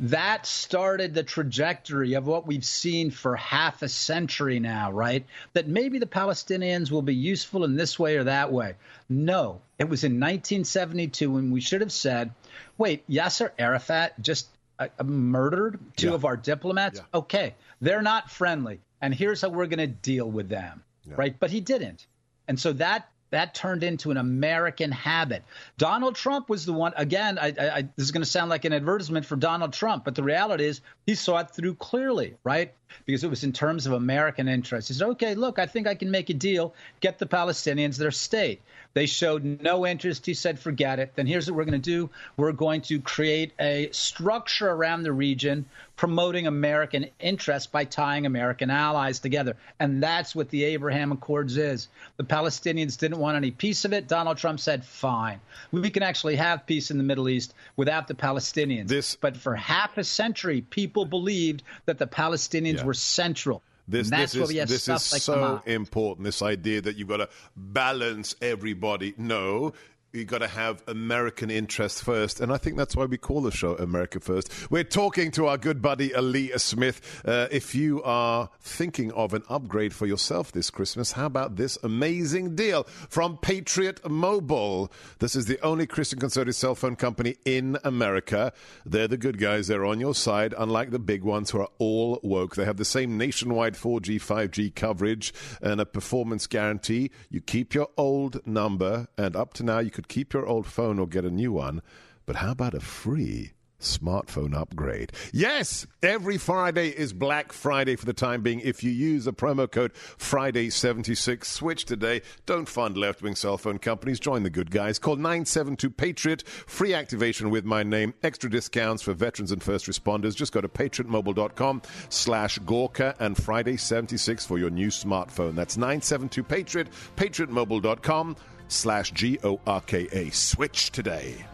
That 0.00 0.46
started 0.46 1.12
the 1.12 1.22
trajectory 1.22 2.14
of 2.14 2.26
what 2.26 2.46
we've 2.46 2.64
seen 2.64 3.10
for 3.10 3.36
half 3.36 3.82
a 3.82 3.88
century 3.88 4.58
now, 4.58 4.90
right? 4.90 5.26
That 5.52 5.68
maybe 5.68 5.98
the 5.98 6.06
Palestinians 6.06 6.90
will 6.90 7.02
be 7.02 7.14
useful 7.14 7.64
in 7.64 7.76
this 7.76 7.98
way 7.98 8.16
or 8.16 8.24
that 8.24 8.50
way. 8.50 8.76
No, 9.10 9.60
it 9.78 9.90
was 9.90 10.02
in 10.02 10.12
1972 10.12 11.30
when 11.30 11.50
we 11.50 11.60
should 11.60 11.82
have 11.82 11.92
said, 11.92 12.30
wait, 12.78 13.06
Yasser 13.10 13.50
Arafat 13.58 14.20
just 14.22 14.48
uh, 14.78 14.88
uh, 14.98 15.04
murdered 15.04 15.78
two 15.96 16.14
of 16.14 16.24
our 16.24 16.36
diplomats? 16.36 17.02
Okay, 17.12 17.54
they're 17.82 18.00
not 18.00 18.30
friendly. 18.30 18.80
And 19.02 19.14
here's 19.14 19.42
how 19.42 19.50
we're 19.50 19.66
going 19.66 19.78
to 19.78 19.86
deal 19.86 20.30
with 20.30 20.48
them, 20.48 20.82
right? 21.06 21.38
But 21.38 21.50
he 21.50 21.60
didn't. 21.60 22.06
And 22.48 22.58
so 22.58 22.72
that 22.74 23.08
that 23.30 23.54
turned 23.54 23.82
into 23.82 24.10
an 24.10 24.16
American 24.16 24.90
habit. 24.90 25.44
Donald 25.78 26.16
Trump 26.16 26.48
was 26.48 26.66
the 26.66 26.72
one. 26.72 26.92
Again, 26.96 27.38
I, 27.38 27.54
I, 27.58 27.82
this 27.82 28.04
is 28.04 28.10
going 28.10 28.22
to 28.22 28.30
sound 28.30 28.50
like 28.50 28.64
an 28.64 28.72
advertisement 28.72 29.26
for 29.26 29.36
Donald 29.36 29.72
Trump, 29.72 30.04
but 30.04 30.14
the 30.14 30.22
reality 30.22 30.64
is 30.64 30.80
he 31.06 31.14
saw 31.14 31.38
it 31.38 31.50
through 31.50 31.74
clearly, 31.76 32.36
right? 32.44 32.74
Because 33.06 33.24
it 33.24 33.30
was 33.30 33.44
in 33.44 33.52
terms 33.52 33.86
of 33.86 33.92
American 33.92 34.48
interests. 34.48 34.88
He 34.88 34.94
said, 34.94 35.08
"Okay, 35.10 35.34
look, 35.34 35.58
I 35.58 35.66
think 35.66 35.86
I 35.86 35.94
can 35.94 36.10
make 36.10 36.30
a 36.30 36.34
deal. 36.34 36.74
Get 37.00 37.18
the 37.18 37.26
Palestinians 37.26 37.96
their 37.96 38.10
state." 38.10 38.60
They 38.92 39.06
showed 39.06 39.44
no 39.62 39.86
interest. 39.86 40.26
He 40.26 40.34
said, 40.34 40.58
forget 40.58 40.98
it. 40.98 41.12
Then 41.14 41.26
here's 41.26 41.48
what 41.48 41.56
we're 41.56 41.64
going 41.64 41.80
to 41.80 41.90
do 41.90 42.10
we're 42.36 42.52
going 42.52 42.80
to 42.82 43.00
create 43.00 43.52
a 43.60 43.88
structure 43.92 44.68
around 44.68 45.04
the 45.04 45.12
region 45.12 45.66
promoting 45.94 46.46
American 46.46 47.06
interests 47.20 47.66
by 47.66 47.84
tying 47.84 48.24
American 48.24 48.70
allies 48.70 49.20
together. 49.20 49.54
And 49.78 50.02
that's 50.02 50.34
what 50.34 50.48
the 50.48 50.64
Abraham 50.64 51.12
Accords 51.12 51.58
is. 51.58 51.88
The 52.16 52.24
Palestinians 52.24 52.98
didn't 52.98 53.18
want 53.18 53.36
any 53.36 53.50
piece 53.50 53.84
of 53.84 53.92
it. 53.92 54.08
Donald 54.08 54.38
Trump 54.38 54.60
said, 54.60 54.82
fine. 54.82 55.40
We 55.72 55.90
can 55.90 56.02
actually 56.02 56.36
have 56.36 56.66
peace 56.66 56.90
in 56.90 56.96
the 56.96 57.04
Middle 57.04 57.28
East 57.28 57.52
without 57.76 58.08
the 58.08 58.14
Palestinians. 58.14 58.88
This, 58.88 59.14
but 59.14 59.36
for 59.36 59.54
half 59.54 59.98
a 59.98 60.04
century, 60.04 60.62
people 60.62 61.04
believed 61.04 61.62
that 61.84 61.98
the 61.98 62.06
Palestinians 62.06 62.79
yeah. 62.80 62.86
were 62.86 62.94
central. 62.94 63.62
This, 63.88 64.08
this 64.08 64.34
is, 64.36 64.48
this 64.48 64.88
is 64.88 65.12
like 65.12 65.22
so 65.22 65.60
important. 65.66 66.24
This 66.24 66.42
idea 66.42 66.80
that 66.80 66.96
you've 66.96 67.08
got 67.08 67.16
to 67.16 67.28
balance 67.56 68.36
everybody. 68.40 69.14
No, 69.16 69.72
you 70.12 70.24
got 70.24 70.38
to 70.38 70.48
have 70.48 70.82
American 70.88 71.50
interests 71.50 72.02
first. 72.02 72.40
And 72.40 72.52
I 72.52 72.56
think 72.56 72.76
that's 72.76 72.96
why 72.96 73.04
we 73.04 73.16
call 73.16 73.42
the 73.42 73.50
show 73.50 73.76
America 73.76 74.18
First. 74.20 74.70
We're 74.70 74.84
talking 74.84 75.30
to 75.32 75.46
our 75.46 75.56
good 75.56 75.80
buddy 75.80 76.14
Ali 76.14 76.50
Smith. 76.56 77.22
Uh, 77.24 77.46
if 77.50 77.74
you 77.74 78.02
are 78.02 78.50
thinking 78.60 79.12
of 79.12 79.34
an 79.34 79.42
upgrade 79.48 79.94
for 79.94 80.06
yourself 80.06 80.52
this 80.52 80.70
Christmas, 80.70 81.12
how 81.12 81.26
about 81.26 81.56
this 81.56 81.78
amazing 81.82 82.56
deal 82.56 82.84
from 83.08 83.36
Patriot 83.36 84.08
Mobile? 84.08 84.90
This 85.20 85.36
is 85.36 85.46
the 85.46 85.60
only 85.64 85.86
Christian 85.86 86.18
conservative 86.18 86.56
cell 86.56 86.74
phone 86.74 86.96
company 86.96 87.36
in 87.44 87.78
America. 87.84 88.52
They're 88.84 89.08
the 89.08 89.16
good 89.16 89.38
guys, 89.38 89.68
they're 89.68 89.86
on 89.86 90.00
your 90.00 90.14
side, 90.14 90.54
unlike 90.58 90.90
the 90.90 90.98
big 90.98 91.22
ones 91.22 91.50
who 91.50 91.60
are 91.60 91.70
all 91.78 92.18
woke. 92.22 92.56
They 92.56 92.64
have 92.64 92.78
the 92.78 92.84
same 92.84 93.16
nationwide 93.16 93.74
4G, 93.74 94.16
5G 94.16 94.74
coverage 94.74 95.32
and 95.62 95.80
a 95.80 95.86
performance 95.86 96.46
guarantee. 96.46 97.10
You 97.30 97.40
keep 97.40 97.74
your 97.74 97.88
old 97.96 98.44
number, 98.46 99.06
and 99.16 99.36
up 99.36 99.54
to 99.54 99.62
now, 99.62 99.78
you 99.78 99.90
can 99.90 99.99
could 100.00 100.08
keep 100.08 100.32
your 100.32 100.46
old 100.46 100.66
phone 100.66 100.98
or 100.98 101.06
get 101.06 101.26
a 101.26 101.30
new 101.30 101.52
one, 101.52 101.82
but 102.24 102.36
how 102.36 102.52
about 102.52 102.72
a 102.72 102.80
free 102.80 103.52
smartphone 103.80 104.54
upgrade. 104.54 105.12
Yes, 105.32 105.86
every 106.02 106.38
Friday 106.38 106.88
is 106.88 107.12
Black 107.12 107.52
Friday 107.52 107.96
for 107.96 108.06
the 108.06 108.12
time 108.12 108.42
being. 108.42 108.60
If 108.60 108.84
you 108.84 108.90
use 108.90 109.24
the 109.24 109.32
promo 109.32 109.70
code 109.70 109.92
Friday76, 109.94 111.44
switch 111.44 111.84
today. 111.84 112.22
Don't 112.46 112.68
fund 112.68 112.96
left 112.96 113.22
wing 113.22 113.34
cell 113.34 113.58
phone 113.58 113.78
companies. 113.78 114.20
Join 114.20 114.42
the 114.42 114.50
good 114.50 114.70
guys. 114.70 114.98
Call 114.98 115.16
972 115.16 115.90
Patriot. 115.90 116.42
Free 116.46 116.94
activation 116.94 117.50
with 117.50 117.64
my 117.64 117.82
name. 117.82 118.14
Extra 118.22 118.50
discounts 118.50 119.02
for 119.02 119.14
veterans 119.14 119.52
and 119.52 119.62
first 119.62 119.86
responders. 119.86 120.36
Just 120.36 120.52
go 120.52 120.60
to 120.60 120.68
patriotmobile.com 120.68 121.82
slash 122.08 122.58
Gorka 122.60 123.14
and 123.18 123.36
Friday76 123.36 124.46
for 124.46 124.58
your 124.58 124.70
new 124.70 124.88
smartphone. 124.88 125.54
That's 125.54 125.76
972 125.76 126.42
Patriot. 126.42 126.88
Patriotmobile.com 127.16 128.36
slash 128.68 129.10
G 129.12 129.38
O 129.42 129.60
R 129.66 129.80
K 129.82 130.08
A. 130.12 130.30
Switch 130.30 130.90
today. 130.90 131.44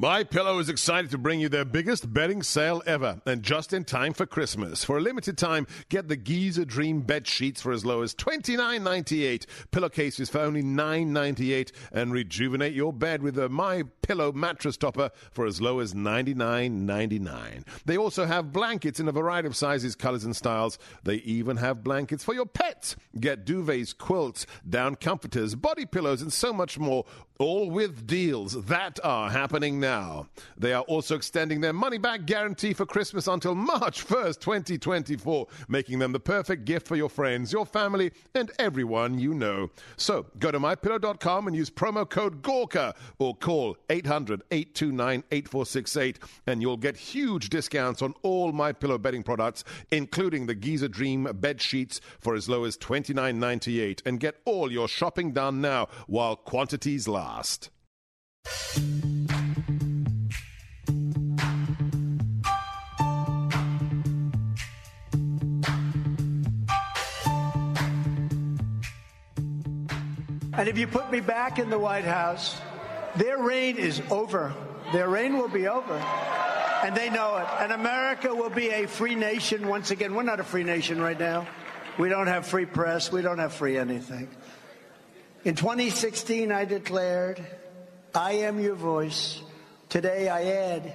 My 0.00 0.24
Pillow 0.24 0.58
is 0.60 0.70
excited 0.70 1.10
to 1.10 1.18
bring 1.18 1.40
you 1.40 1.50
their 1.50 1.66
biggest 1.66 2.10
bedding 2.10 2.42
sale 2.42 2.82
ever, 2.86 3.20
and 3.26 3.42
just 3.42 3.74
in 3.74 3.84
time 3.84 4.14
for 4.14 4.24
Christmas. 4.24 4.82
For 4.82 4.96
a 4.96 5.00
limited 5.02 5.36
time, 5.36 5.66
get 5.90 6.08
the 6.08 6.16
Giza 6.16 6.64
Dream 6.64 7.02
bed 7.02 7.26
sheets 7.26 7.60
for 7.60 7.70
as 7.70 7.84
low 7.84 8.00
as 8.00 8.14
$29.98, 8.14 9.44
pillowcases 9.72 10.30
for 10.30 10.38
only 10.38 10.62
$9.98, 10.62 11.72
and 11.92 12.14
rejuvenate 12.14 12.72
your 12.72 12.94
bed 12.94 13.22
with 13.22 13.38
a 13.38 13.50
My 13.50 13.82
Pillow 14.00 14.32
mattress 14.32 14.78
topper 14.78 15.10
for 15.32 15.44
as 15.44 15.60
low 15.60 15.80
as 15.80 15.92
$99.99. 15.92 17.66
They 17.84 17.98
also 17.98 18.24
have 18.24 18.54
blankets 18.54 19.00
in 19.00 19.08
a 19.08 19.12
variety 19.12 19.48
of 19.48 19.54
sizes, 19.54 19.94
colors, 19.96 20.24
and 20.24 20.34
styles. 20.34 20.78
They 21.04 21.16
even 21.16 21.58
have 21.58 21.84
blankets 21.84 22.24
for 22.24 22.32
your 22.32 22.46
pets. 22.46 22.96
Get 23.20 23.44
duvets, 23.44 23.94
quilts, 23.96 24.46
down 24.66 24.94
comforters, 24.94 25.54
body 25.56 25.84
pillows, 25.84 26.22
and 26.22 26.32
so 26.32 26.54
much 26.54 26.78
more, 26.78 27.04
all 27.38 27.70
with 27.70 28.06
deals 28.06 28.64
that 28.64 28.98
are 29.04 29.30
happening 29.30 29.78
now 29.78 29.89
now. 29.90 30.28
They 30.56 30.72
are 30.72 30.82
also 30.82 31.16
extending 31.16 31.60
their 31.60 31.72
money 31.72 31.98
back 31.98 32.24
guarantee 32.24 32.74
for 32.74 32.86
Christmas 32.86 33.26
until 33.26 33.56
March 33.56 34.06
1st, 34.06 34.38
2024, 34.38 35.48
making 35.68 35.98
them 35.98 36.12
the 36.12 36.20
perfect 36.20 36.64
gift 36.64 36.86
for 36.86 36.94
your 36.94 37.08
friends, 37.08 37.52
your 37.52 37.66
family, 37.66 38.12
and 38.34 38.52
everyone 38.60 39.18
you 39.18 39.34
know. 39.34 39.70
So 39.96 40.26
go 40.38 40.52
to 40.52 40.60
mypillow.com 40.60 41.48
and 41.48 41.56
use 41.56 41.70
promo 41.70 42.08
code 42.08 42.40
GORKA 42.40 42.94
or 43.18 43.34
call 43.34 43.76
800 43.88 44.44
829 44.52 45.24
8468 45.32 46.18
and 46.46 46.62
you'll 46.62 46.76
get 46.76 46.96
huge 46.96 47.48
discounts 47.48 48.00
on 48.00 48.14
all 48.22 48.52
My 48.52 48.72
Pillow 48.72 48.98
bedding 48.98 49.24
products, 49.24 49.64
including 49.90 50.46
the 50.46 50.54
Giza 50.54 50.88
Dream 50.88 51.24
bed 51.24 51.60
sheets 51.60 52.00
for 52.20 52.36
as 52.36 52.48
low 52.48 52.62
as 52.64 52.76
$29.98. 52.78 54.02
And 54.06 54.20
get 54.20 54.36
all 54.44 54.70
your 54.70 54.86
shopping 54.86 55.32
done 55.32 55.60
now 55.60 55.88
while 56.06 56.36
quantities 56.36 57.08
last. 57.08 57.70
And 70.60 70.68
if 70.68 70.76
you 70.76 70.86
put 70.86 71.10
me 71.10 71.20
back 71.20 71.58
in 71.58 71.70
the 71.70 71.78
White 71.78 72.04
House, 72.04 72.54
their 73.16 73.38
reign 73.38 73.78
is 73.78 74.02
over. 74.10 74.52
Their 74.92 75.08
reign 75.08 75.38
will 75.38 75.48
be 75.48 75.66
over. 75.66 75.94
And 76.84 76.94
they 76.94 77.08
know 77.08 77.38
it. 77.38 77.46
And 77.60 77.72
America 77.72 78.34
will 78.34 78.50
be 78.50 78.68
a 78.68 78.86
free 78.86 79.14
nation 79.14 79.68
once 79.68 79.90
again. 79.90 80.14
We're 80.14 80.22
not 80.22 80.38
a 80.38 80.44
free 80.44 80.62
nation 80.62 81.00
right 81.00 81.18
now. 81.18 81.46
We 81.98 82.10
don't 82.10 82.26
have 82.26 82.46
free 82.46 82.66
press. 82.66 83.10
We 83.10 83.22
don't 83.22 83.38
have 83.38 83.54
free 83.54 83.78
anything. 83.78 84.28
In 85.44 85.54
2016, 85.54 86.52
I 86.52 86.66
declared, 86.66 87.42
I 88.14 88.32
am 88.32 88.60
your 88.60 88.74
voice. 88.74 89.40
Today, 89.88 90.28
I 90.28 90.42
add, 90.42 90.92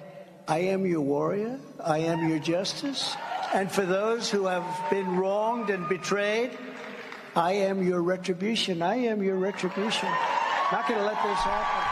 I 0.48 0.60
am 0.60 0.86
your 0.86 1.02
warrior. 1.02 1.60
I 1.84 2.02
am 2.02 2.30
your 2.30 2.38
justice. 2.38 3.16
And 3.52 3.72
for 3.72 3.84
those 3.84 4.30
who 4.30 4.46
have 4.46 4.92
been 4.92 5.18
wronged 5.18 5.72
and 5.72 5.90
betrayed, 5.90 6.52
I 7.36 7.52
am 7.52 7.84
your 7.86 8.02
retribution. 8.02 8.82
I 8.82 8.96
am 8.96 9.22
your 9.22 9.36
retribution. 9.36 10.10
Not 10.72 10.88
going 10.88 11.00
to 11.00 11.06
let 11.06 11.22
this 11.22 11.38
happen. 11.38 11.92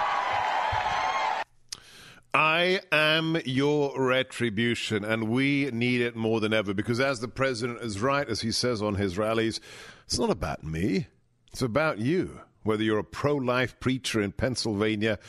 I 2.34 2.80
am 2.92 3.38
your 3.46 3.94
retribution, 4.02 5.04
and 5.04 5.30
we 5.30 5.70
need 5.72 6.02
it 6.02 6.16
more 6.16 6.40
than 6.40 6.54
ever 6.54 6.74
because, 6.74 7.00
as 7.00 7.20
the 7.20 7.28
president 7.28 7.82
is 7.82 8.02
right, 8.02 8.28
as 8.28 8.42
he 8.42 8.52
says 8.52 8.82
on 8.82 8.96
his 8.96 9.18
rallies, 9.18 9.60
it's 10.06 10.18
not 10.18 10.30
about 10.30 10.64
me, 10.64 11.08
it's 11.52 11.62
about 11.62 12.00
you. 12.00 12.40
Whether 12.64 12.84
you're 12.84 13.00
a 13.00 13.04
pro 13.04 13.36
life 13.36 13.78
preacher 13.82 14.22
in 14.22 14.32
Pennsylvania 14.32 15.20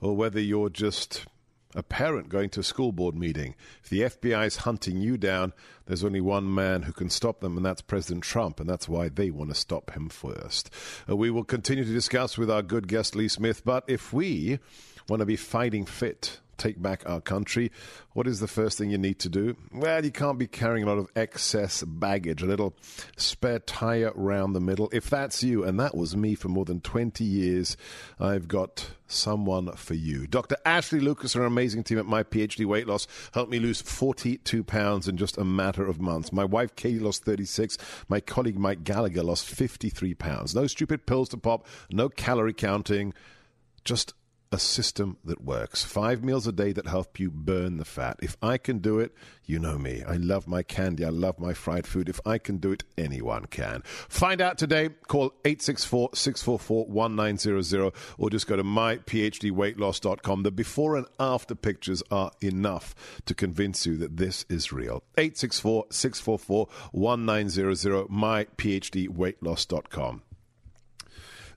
or 0.00 0.16
whether 0.16 0.40
you're 0.40 0.70
just 0.70 1.26
a 1.74 1.82
parent 1.82 2.28
going 2.28 2.50
to 2.50 2.60
a 2.60 2.64
school 2.64 2.92
board 2.92 3.14
meeting. 3.14 3.54
If 3.82 3.90
the 3.90 4.00
FBI 4.02 4.46
is 4.46 4.56
hunting 4.58 4.98
you 4.98 5.16
down, 5.16 5.52
there's 5.86 6.04
only 6.04 6.20
one 6.20 6.52
man 6.52 6.82
who 6.82 6.92
can 6.92 7.10
stop 7.10 7.40
them, 7.40 7.56
and 7.56 7.66
that's 7.66 7.82
President 7.82 8.24
Trump, 8.24 8.60
and 8.60 8.68
that's 8.68 8.88
why 8.88 9.08
they 9.08 9.30
want 9.30 9.50
to 9.50 9.56
stop 9.56 9.92
him 9.92 10.08
first. 10.08 10.70
Uh, 11.08 11.16
we 11.16 11.30
will 11.30 11.44
continue 11.44 11.84
to 11.84 11.92
discuss 11.92 12.38
with 12.38 12.50
our 12.50 12.62
good 12.62 12.88
guest, 12.88 13.16
Lee 13.16 13.28
Smith, 13.28 13.64
but 13.64 13.84
if 13.88 14.12
we 14.12 14.58
want 15.08 15.20
to 15.20 15.26
be 15.26 15.36
fighting 15.36 15.84
fit, 15.84 16.40
take 16.56 16.80
back 16.80 17.02
our 17.06 17.20
country, 17.20 17.70
what 18.12 18.26
is 18.26 18.40
the 18.40 18.48
first 18.48 18.78
thing 18.78 18.90
you 18.90 18.98
need 18.98 19.18
to 19.20 19.28
do? 19.28 19.56
Well, 19.72 20.04
you 20.04 20.10
can't 20.10 20.38
be 20.38 20.46
carrying 20.46 20.84
a 20.84 20.88
lot 20.88 20.98
of 20.98 21.08
excess 21.16 21.82
baggage, 21.82 22.42
a 22.42 22.46
little 22.46 22.74
spare 23.16 23.58
tire 23.58 24.12
round 24.14 24.54
the 24.54 24.60
middle. 24.60 24.88
If 24.92 25.10
that's 25.10 25.42
you, 25.42 25.64
and 25.64 25.78
that 25.80 25.96
was 25.96 26.16
me 26.16 26.34
for 26.34 26.48
more 26.48 26.64
than 26.64 26.80
20 26.80 27.24
years, 27.24 27.76
I've 28.18 28.48
got 28.48 28.90
someone 29.06 29.72
for 29.76 29.94
you. 29.94 30.26
Dr. 30.26 30.56
Ashley 30.64 31.00
Lucas, 31.00 31.36
our 31.36 31.44
amazing 31.44 31.84
team 31.84 31.98
at 31.98 32.06
My 32.06 32.22
PhD 32.22 32.64
Weight 32.64 32.86
Loss, 32.86 33.06
helped 33.32 33.50
me 33.50 33.58
lose 33.58 33.82
42 33.82 34.64
pounds 34.64 35.08
in 35.08 35.16
just 35.16 35.38
a 35.38 35.44
matter 35.44 35.86
of 35.86 36.00
months. 36.00 36.32
My 36.32 36.44
wife 36.44 36.74
Katie 36.76 36.98
lost 36.98 37.24
36. 37.24 37.78
My 38.08 38.20
colleague 38.20 38.58
Mike 38.58 38.84
Gallagher 38.84 39.22
lost 39.22 39.46
53 39.46 40.14
pounds. 40.14 40.54
No 40.54 40.66
stupid 40.66 41.06
pills 41.06 41.28
to 41.30 41.36
pop, 41.36 41.66
no 41.90 42.08
calorie 42.08 42.54
counting, 42.54 43.12
just 43.84 44.14
a 44.54 44.58
system 44.58 45.18
that 45.24 45.42
works. 45.42 45.82
Five 45.82 46.22
meals 46.22 46.46
a 46.46 46.52
day 46.52 46.70
that 46.70 46.86
help 46.86 47.18
you 47.18 47.28
burn 47.28 47.78
the 47.78 47.84
fat. 47.84 48.20
If 48.22 48.36
I 48.40 48.56
can 48.56 48.78
do 48.78 49.00
it, 49.00 49.12
you 49.44 49.58
know 49.58 49.76
me. 49.76 50.04
I 50.06 50.14
love 50.14 50.46
my 50.46 50.62
candy. 50.62 51.04
I 51.04 51.08
love 51.08 51.40
my 51.40 51.54
fried 51.54 51.88
food. 51.88 52.08
If 52.08 52.20
I 52.24 52.38
can 52.38 52.58
do 52.58 52.70
it, 52.70 52.84
anyone 52.96 53.46
can. 53.46 53.82
Find 53.84 54.40
out 54.40 54.56
today. 54.56 54.90
Call 55.08 55.34
864 55.44 56.10
644 56.14 56.86
1900 56.86 57.92
or 58.16 58.30
just 58.30 58.46
go 58.46 58.54
to 58.54 58.62
myphdweightloss.com. 58.62 60.44
The 60.44 60.52
before 60.52 60.96
and 60.96 61.08
after 61.18 61.56
pictures 61.56 62.04
are 62.12 62.30
enough 62.40 62.94
to 63.26 63.34
convince 63.34 63.86
you 63.86 63.96
that 63.96 64.18
this 64.18 64.46
is 64.48 64.72
real. 64.72 65.02
864 65.18 65.86
644 65.90 66.68
1900, 66.92 68.06
myphdweightloss.com. 68.06 70.22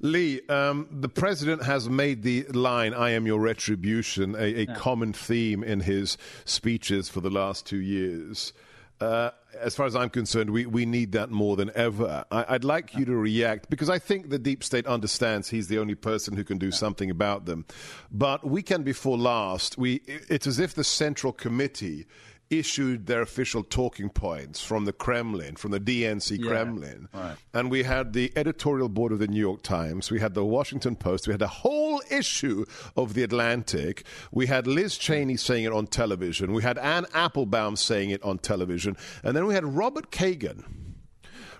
Lee, 0.01 0.41
um, 0.47 0.87
the 0.91 1.09
president 1.09 1.63
has 1.63 1.89
made 1.89 2.23
the 2.23 2.43
line, 2.49 2.93
I 2.93 3.11
am 3.11 3.25
your 3.25 3.39
retribution, 3.39 4.35
a, 4.35 4.39
a 4.39 4.65
yeah. 4.65 4.75
common 4.75 5.13
theme 5.13 5.63
in 5.63 5.79
his 5.79 6.17
speeches 6.45 7.09
for 7.09 7.21
the 7.21 7.29
last 7.29 7.65
two 7.65 7.81
years. 7.81 8.53
Uh, 8.99 9.29
as 9.59 9.75
far 9.75 9.85
as 9.85 9.95
I'm 9.95 10.09
concerned, 10.09 10.49
we, 10.49 10.65
we 10.65 10.85
need 10.85 11.11
that 11.11 11.29
more 11.29 11.55
than 11.55 11.71
ever. 11.75 12.25
I, 12.31 12.53
would 12.53 12.63
like 12.63 12.95
you 12.95 13.05
to 13.05 13.15
react 13.15 13.69
because 13.69 13.89
I 13.89 13.99
think 13.99 14.29
the 14.29 14.39
deep 14.39 14.63
state 14.63 14.87
understands 14.87 15.49
he's 15.49 15.67
the 15.67 15.77
only 15.77 15.93
person 15.93 16.35
who 16.35 16.43
can 16.43 16.57
do 16.57 16.71
something 16.71 17.11
about 17.11 17.45
them. 17.45 17.65
But 18.11 18.45
weekend 18.45 18.85
before 18.85 19.17
last, 19.17 19.77
we, 19.77 20.01
it's 20.07 20.47
as 20.47 20.59
if 20.59 20.73
the 20.73 20.83
Central 20.83 21.31
Committee 21.31 22.07
issued 22.49 23.07
their 23.07 23.21
official 23.21 23.63
talking 23.63 24.09
points 24.09 24.61
from 24.63 24.85
the 24.85 24.93
Kremlin, 24.93 25.55
from 25.55 25.71
the 25.71 25.79
DNC 25.79 26.39
yeah, 26.39 26.47
Kremlin. 26.47 27.09
Right. 27.13 27.35
And 27.53 27.69
we 27.69 27.83
had 27.83 28.13
the 28.13 28.31
editorial 28.35 28.89
board 28.89 29.11
of 29.11 29.19
the 29.19 29.27
New 29.27 29.39
York 29.39 29.63
Times, 29.63 30.11
we 30.11 30.19
had 30.19 30.33
the 30.33 30.45
Washington 30.45 30.95
Post, 30.95 31.27
we 31.27 31.33
had 31.33 31.41
a 31.41 31.47
whole 31.47 32.01
issue 32.09 32.65
of 32.95 33.13
the 33.13 33.23
Atlantic. 33.23 34.05
We 34.31 34.47
had 34.47 34.67
Liz 34.67 34.97
Cheney 34.97 35.37
saying 35.37 35.65
it 35.65 35.73
on 35.73 35.87
television, 35.87 36.53
we 36.53 36.63
had 36.63 36.77
Anne 36.77 37.05
Applebaum 37.13 37.75
saying 37.75 38.09
it 38.11 38.23
on 38.23 38.37
television, 38.39 38.95
and 39.23 39.35
then 39.35 39.45
we 39.45 39.53
had 39.53 39.65
Robert 39.65 40.11
Kagan 40.11 40.63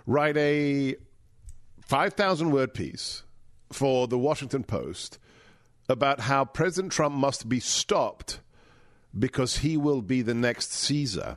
write 0.06 0.36
a 0.36 0.96
5,000 1.82 2.50
word 2.50 2.74
piece 2.74 3.22
for 3.72 4.08
the 4.08 4.18
Washington 4.18 4.64
Post 4.64 5.18
about 5.88 6.20
how 6.20 6.44
President 6.44 6.92
Trump 6.92 7.14
must 7.14 7.48
be 7.48 7.60
stopped 7.60 8.40
because 9.16 9.58
he 9.58 9.76
will 9.76 10.02
be 10.02 10.22
the 10.22 10.34
next 10.34 10.72
Caesar. 10.72 11.36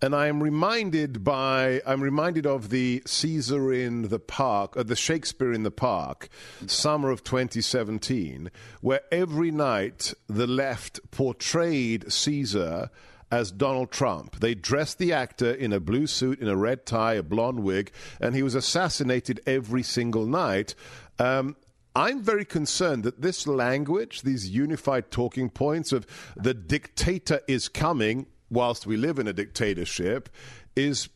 And 0.00 0.16
I 0.16 0.26
am 0.26 0.42
reminded 0.42 1.22
by 1.22 1.80
I'm 1.86 2.02
reminded 2.02 2.44
of 2.44 2.70
the 2.70 3.02
Caesar 3.06 3.72
in 3.72 4.08
the 4.08 4.18
Park, 4.18 4.76
uh, 4.76 4.82
the 4.82 4.96
Shakespeare 4.96 5.52
in 5.52 5.62
the 5.62 5.70
Park, 5.70 6.28
summer 6.66 7.10
of 7.10 7.22
2017, 7.22 8.50
where 8.80 9.02
every 9.12 9.52
night 9.52 10.12
the 10.26 10.48
left 10.48 10.98
portrayed 11.12 12.12
Caesar 12.12 12.90
as 13.30 13.50
Donald 13.50 13.90
Trump. 13.92 14.40
They 14.40 14.54
dressed 14.54 14.98
the 14.98 15.12
actor 15.12 15.50
in 15.50 15.72
a 15.72 15.80
blue 15.80 16.08
suit, 16.08 16.40
in 16.40 16.48
a 16.48 16.56
red 16.56 16.84
tie, 16.84 17.14
a 17.14 17.22
blonde 17.22 17.60
wig, 17.60 17.92
and 18.20 18.34
he 18.34 18.42
was 18.42 18.56
assassinated 18.56 19.40
every 19.46 19.84
single 19.84 20.26
night. 20.26 20.74
Um, 21.18 21.56
I'm 21.94 22.22
very 22.22 22.44
concerned 22.44 23.04
that 23.04 23.20
this 23.20 23.46
language, 23.46 24.22
these 24.22 24.48
unified 24.48 25.10
talking 25.10 25.50
points 25.50 25.92
of 25.92 26.06
the 26.36 26.54
dictator 26.54 27.40
is 27.46 27.68
coming 27.68 28.26
whilst 28.50 28.86
we 28.86 28.96
live 28.96 29.18
in 29.18 29.28
a 29.28 29.32
dictatorship, 29.32 30.28
is 30.76 31.08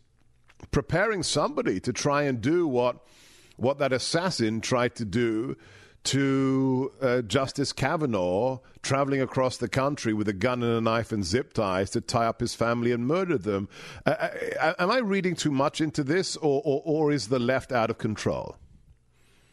preparing 0.70 1.22
somebody 1.22 1.80
to 1.80 1.92
try 1.92 2.22
and 2.22 2.40
do 2.40 2.66
what 2.66 3.04
what 3.56 3.78
that 3.78 3.92
assassin 3.92 4.60
tried 4.60 4.94
to 4.94 5.04
do 5.04 5.56
to 6.04 6.92
uh, 7.00 7.22
Justice 7.22 7.72
Kavanaugh 7.72 8.58
traveling 8.82 9.20
across 9.20 9.56
the 9.56 9.68
country 9.68 10.12
with 10.12 10.28
a 10.28 10.32
gun 10.32 10.62
and 10.62 10.72
a 10.72 10.80
knife 10.80 11.10
and 11.10 11.24
zip 11.24 11.52
ties 11.52 11.90
to 11.90 12.00
tie 12.00 12.26
up 12.26 12.40
his 12.40 12.54
family 12.54 12.92
and 12.92 13.08
murder 13.08 13.36
them. 13.38 13.68
Uh, 14.04 14.28
uh, 14.60 14.74
am 14.78 14.90
I 14.90 14.98
reading 14.98 15.34
too 15.34 15.50
much 15.50 15.80
into 15.80 16.04
this, 16.04 16.36
or, 16.36 16.62
or, 16.64 16.82
or 16.84 17.12
is 17.12 17.28
the 17.28 17.40
left 17.40 17.72
out 17.72 17.90
of 17.90 17.98
control? 17.98 18.56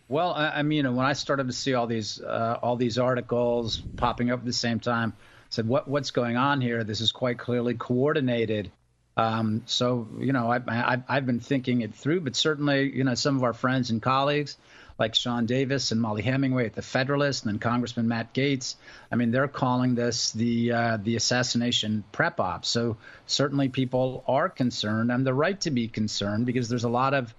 Well, 0.07 0.33
I, 0.33 0.49
I 0.49 0.61
mean, 0.63 0.77
you 0.77 0.83
know, 0.83 0.91
when 0.91 1.05
I 1.05 1.13
started 1.13 1.47
to 1.47 1.53
see 1.53 1.73
all 1.73 1.87
these 1.87 2.21
uh, 2.21 2.59
all 2.61 2.75
these 2.75 2.97
articles 2.97 3.81
popping 3.95 4.31
up 4.31 4.39
at 4.39 4.45
the 4.45 4.53
same 4.53 4.79
time, 4.79 5.13
I 5.17 5.21
said, 5.49 5.67
"What 5.67 5.87
what's 5.87 6.11
going 6.11 6.37
on 6.37 6.61
here? 6.61 6.83
This 6.83 7.01
is 7.01 7.11
quite 7.11 7.39
clearly 7.39 7.73
coordinated." 7.73 8.71
Um, 9.15 9.61
so, 9.67 10.07
you 10.17 10.33
know, 10.33 10.51
I, 10.51 10.59
I, 10.67 11.03
I've 11.07 11.27
been 11.27 11.39
thinking 11.39 11.81
it 11.81 11.93
through, 11.93 12.21
but 12.21 12.35
certainly, 12.35 12.91
you 12.95 13.03
know, 13.03 13.13
some 13.13 13.37
of 13.37 13.43
our 13.43 13.53
friends 13.53 13.91
and 13.91 14.01
colleagues 14.01 14.57
like 14.99 15.15
Sean 15.15 15.45
Davis 15.45 15.91
and 15.91 16.01
Mollie 16.01 16.21
Hemingway 16.21 16.65
at 16.65 16.73
the 16.73 16.81
Federalist, 16.81 17.43
and 17.43 17.53
then 17.53 17.59
Congressman 17.59 18.07
Matt 18.07 18.33
Gaetz. 18.33 18.75
I 19.11 19.15
mean, 19.15 19.31
they're 19.31 19.47
calling 19.47 19.95
this 19.95 20.31
the 20.31 20.71
uh, 20.71 20.97
the 21.01 21.15
assassination 21.15 22.03
prep 22.11 22.39
op. 22.39 22.65
So 22.65 22.97
certainly, 23.25 23.69
people 23.69 24.23
are 24.27 24.49
concerned, 24.49 25.11
and 25.11 25.25
they're 25.25 25.33
right 25.33 25.59
to 25.61 25.71
be 25.71 25.87
concerned 25.87 26.45
because 26.45 26.69
there's 26.69 26.83
a 26.83 26.89
lot 26.89 27.13
of 27.13 27.33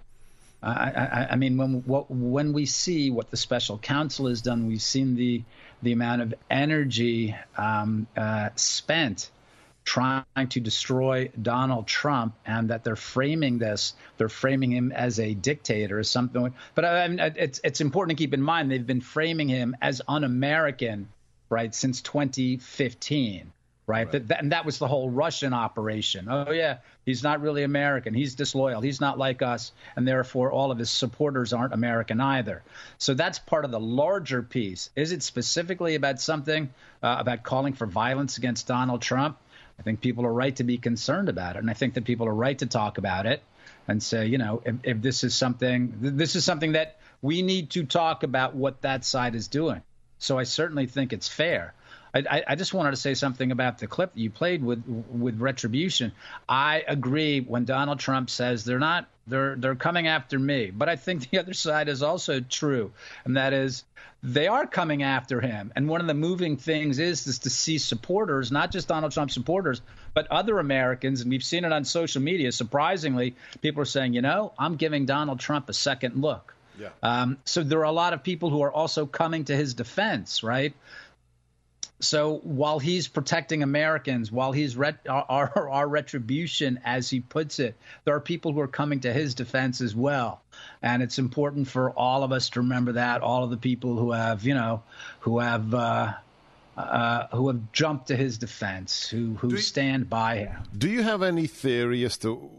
I, 0.65 0.91
I, 0.97 1.29
I 1.33 1.37
mean, 1.37 1.57
when 1.57 1.83
what, 1.85 2.11
when 2.11 2.53
we 2.53 2.67
see 2.67 3.11
what 3.11 3.31
the 3.31 3.37
special 3.37 3.79
counsel 3.79 4.29
has 4.29 4.41
done, 4.41 4.67
we've 4.67 4.83
seen 4.83 5.15
the 5.15 5.43
the 5.83 5.93
amount 5.93 6.23
of 6.23 6.35
energy 6.51 7.37
um, 7.57 8.07
uh, 8.17 8.49
spent 8.57 9.31
trying 9.85 10.49
to 10.49 10.61
destroy 10.61 11.31
Donald 11.41 11.87
Trump, 11.87 12.35
and 12.47 12.71
that 12.71 12.85
they're 12.85 12.97
framing 12.97 13.59
this, 13.59 13.93
they're 14.17 14.31
framing 14.31 14.73
him 14.73 14.91
as 14.93 15.21
a 15.21 15.35
dictator, 15.35 15.99
or 15.99 16.05
something. 16.05 16.55
But 16.75 16.85
I 16.87 17.05
it's 17.37 17.61
it's 17.63 17.81
important 17.81 18.17
to 18.17 18.23
keep 18.23 18.33
in 18.33 18.41
mind 18.43 18.71
they've 18.71 18.87
been 18.87 19.03
framing 19.03 19.49
him 19.49 19.77
as 19.83 20.01
un-American, 20.09 21.09
right, 21.51 21.75
since 21.75 22.01
2015 22.01 23.53
right? 23.87 24.13
right. 24.13 24.29
That, 24.29 24.41
and 24.41 24.53
that 24.53 24.65
was 24.65 24.79
the 24.79 24.89
whole 24.89 25.11
Russian 25.11 25.53
operation. 25.53 26.27
Oh, 26.29 26.51
yeah, 26.51 26.79
he's 27.05 27.23
not 27.23 27.41
really 27.41 27.63
American. 27.63 28.15
He's 28.15 28.35
disloyal. 28.35 28.81
He's 28.81 29.01
not 29.01 29.19
like 29.19 29.43
us. 29.43 29.73
And 29.97 30.07
therefore, 30.07 30.51
all 30.51 30.71
of 30.71 30.79
his 30.79 30.91
supporters 30.91 31.53
aren't 31.53 31.75
American 31.75 32.21
either. 32.21 32.63
So 32.99 33.15
that's 33.15 33.39
part 33.39 33.65
of 33.65 33.71
the 33.71 33.81
larger 33.81 34.43
piece. 34.43 34.91
Is 34.97 35.13
it 35.13 35.23
specifically 35.23 35.95
about 35.95 36.21
something 36.21 36.73
uh, 37.03 37.17
about 37.19 37.43
calling 37.43 37.75
for 37.75 37.87
violence 37.87 38.39
against 38.39 38.67
Donald 38.67 39.03
Trump? 39.03 39.39
I 39.79 39.83
think 39.83 40.01
people 40.01 40.25
are 40.25 40.33
right 40.33 40.55
to 40.57 40.65
be 40.65 40.79
concerned 40.79 41.29
about 41.29 41.57
it. 41.57 41.59
And 41.59 41.71
I 41.71 41.75
think 41.75 41.95
that 41.95 42.05
people 42.05 42.29
are 42.29 42.35
right 42.35 42.59
to 42.59 42.67
talk 42.67 42.99
about 42.99 43.27
it 43.27 43.43
and 43.89 44.03
say, 44.03 44.27
you 44.27 44.39
know, 44.39 44.63
if, 44.65 44.77
if 44.85 45.03
this 45.03 45.25
is 45.25 45.35
something, 45.35 45.95
this 46.01 46.37
is 46.37 46.45
something 46.45 46.73
that 46.73 46.99
we 47.23 47.43
need 47.43 47.71
to 47.71 47.85
talk 47.85 48.23
about 48.23 48.55
what 48.55 48.83
that 48.83 49.05
side 49.05 49.35
is 49.35 49.49
doing. 49.49 49.83
So 50.19 50.39
I 50.39 50.45
certainly 50.45 50.87
think 50.87 51.13
it's 51.13 51.29
fair. 51.29 51.75
I, 52.15 52.43
I, 52.47 52.55
just 52.55 52.73
wanted 52.73 52.93
to 52.93 52.97
say 52.97 53.15
something 53.15 53.51
about 53.51 53.79
the 53.79 53.89
clip 53.89 54.15
that 54.15 54.21
you 54.21 54.31
played 54.31 54.63
with 54.63 54.85
with 54.87 55.41
retribution. 55.41 56.13
I 56.49 56.85
agree 56.87 57.41
when 57.41 57.65
Donald 57.65 57.99
Trump 57.99 58.31
says 58.31 58.65
they're 58.65 58.79
not 58.79 59.09
they're 59.27 59.57
they're 59.57 59.75
coming 59.75 60.07
after 60.07 60.39
me, 60.39 60.71
but 60.71 60.89
I 60.89 60.97
think 60.97 61.31
the 61.31 61.39
other 61.39 61.55
side 61.55 61.89
is 61.89 62.03
also 62.03 62.41
true, 62.41 62.93
and 63.25 63.37
that 63.37 63.53
is 63.53 63.85
they 64.23 64.47
are 64.49 64.67
coming 64.67 65.03
after 65.03 65.41
him. 65.41 65.73
And 65.77 65.89
one 65.89 66.01
of 66.01 66.07
the 66.07 66.15
moving 66.15 66.57
things 66.57 66.99
is 66.99 67.27
is 67.27 67.41
to 67.41 67.51
see 67.51 67.79
supporters, 67.79 68.53
not 68.53 68.71
just 68.71 68.89
Donald 68.89 69.13
Trump 69.13 69.31
supporters, 69.31 69.83
but 70.15 70.27
other 70.31 70.59
Americans, 70.59 71.21
and 71.21 71.31
we've 71.31 71.45
seen 71.45 71.65
it 71.65 71.73
on 71.73 71.85
social 71.85 72.23
media. 72.23 72.53
Surprisingly, 72.53 73.35
people 73.61 73.83
are 73.83 73.87
saying, 73.87 74.15
you 74.15 74.23
know, 74.23 74.53
I'm 74.59 74.77
giving 74.77 75.05
Donald 75.05 75.41
Trump 75.41 75.69
a 75.69 75.75
second 75.75 76.21
look. 76.21 76.55
Yeah. 76.79 76.89
Um, 77.03 77.39
so 77.45 77.63
there 77.63 77.81
are 77.81 77.85
a 77.85 77.93
lot 77.93 78.15
of 78.15 78.23
people 78.23 78.51
who 78.51 78.63
are 78.63 78.73
also 78.73 79.07
coming 79.07 79.45
to 79.45 79.57
his 79.57 79.75
defense, 79.75 80.43
right? 80.43 80.75
So 82.01 82.41
while 82.43 82.79
he's 82.79 83.09
protecting 83.09 83.63
Americans, 83.63 84.31
while 84.31 84.53
he's 84.53 84.77
ret- 84.77 85.07
our, 85.09 85.69
our 85.71 85.89
retribution, 85.89 86.81
as 86.85 87.09
he 87.09 87.21
puts 87.21 87.59
it, 87.59 87.77
there 88.05 88.15
are 88.15 88.21
people 88.21 88.53
who 88.53 88.61
are 88.61 88.69
coming 88.69 89.01
to 89.01 89.13
his 89.13 89.35
defense 89.35 89.81
as 89.81 89.95
well. 89.95 90.43
And 90.83 91.03
it's 91.03 91.19
important 91.19 91.69
for 91.69 91.91
all 91.91 92.23
of 92.23 92.33
us 92.33 92.51
to 92.51 92.61
remember 92.61 92.93
that. 92.93 93.23
All 93.23 93.45
of 93.45 93.51
the 93.51 93.57
people 93.57 93.97
who 93.97 94.13
have, 94.13 94.45
you 94.45 94.55
know, 94.55 94.83
who 95.21 95.39
have. 95.39 95.73
Uh, 95.75 96.15
uh, 96.77 97.29
who 97.29 97.47
have 97.47 97.73
jumped 97.73 98.09
to 98.09 98.17
his 98.17 98.39
defense, 98.39 99.07
who 99.07 99.35
who 99.35 99.51
you, 99.51 99.59
stand 99.59 100.11
by 100.11 100.39
him. 100.39 100.61
Do 100.77 100.91
you 100.91 101.05
have 101.05 101.23
any 101.23 101.47
theory 101.47 102.05
as 102.05 102.19
to 102.19 102.51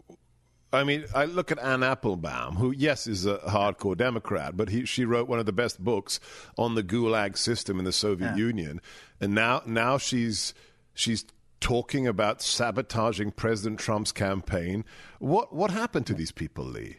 I 0.76 0.84
mean, 0.84 1.04
I 1.14 1.24
look 1.24 1.50
at 1.50 1.58
Anne 1.58 1.82
Applebaum, 1.82 2.56
who, 2.56 2.70
yes, 2.70 3.06
is 3.06 3.26
a 3.26 3.38
hardcore 3.38 3.96
Democrat, 3.96 4.56
but 4.56 4.68
he, 4.68 4.84
she 4.84 5.04
wrote 5.04 5.28
one 5.28 5.38
of 5.38 5.46
the 5.46 5.52
best 5.52 5.82
books 5.82 6.20
on 6.56 6.74
the 6.74 6.82
Gulag 6.82 7.36
system 7.36 7.78
in 7.78 7.84
the 7.84 7.92
Soviet 7.92 8.28
yeah. 8.28 8.36
Union, 8.36 8.80
and 9.20 9.34
now 9.34 9.62
now 9.66 9.98
she's 9.98 10.54
she's 10.94 11.24
talking 11.60 12.06
about 12.06 12.42
sabotaging 12.42 13.32
President 13.32 13.80
Trump's 13.80 14.12
campaign. 14.12 14.84
What 15.18 15.54
what 15.54 15.70
happened 15.70 16.06
to 16.06 16.14
these 16.14 16.32
people, 16.32 16.64
Lee? 16.64 16.98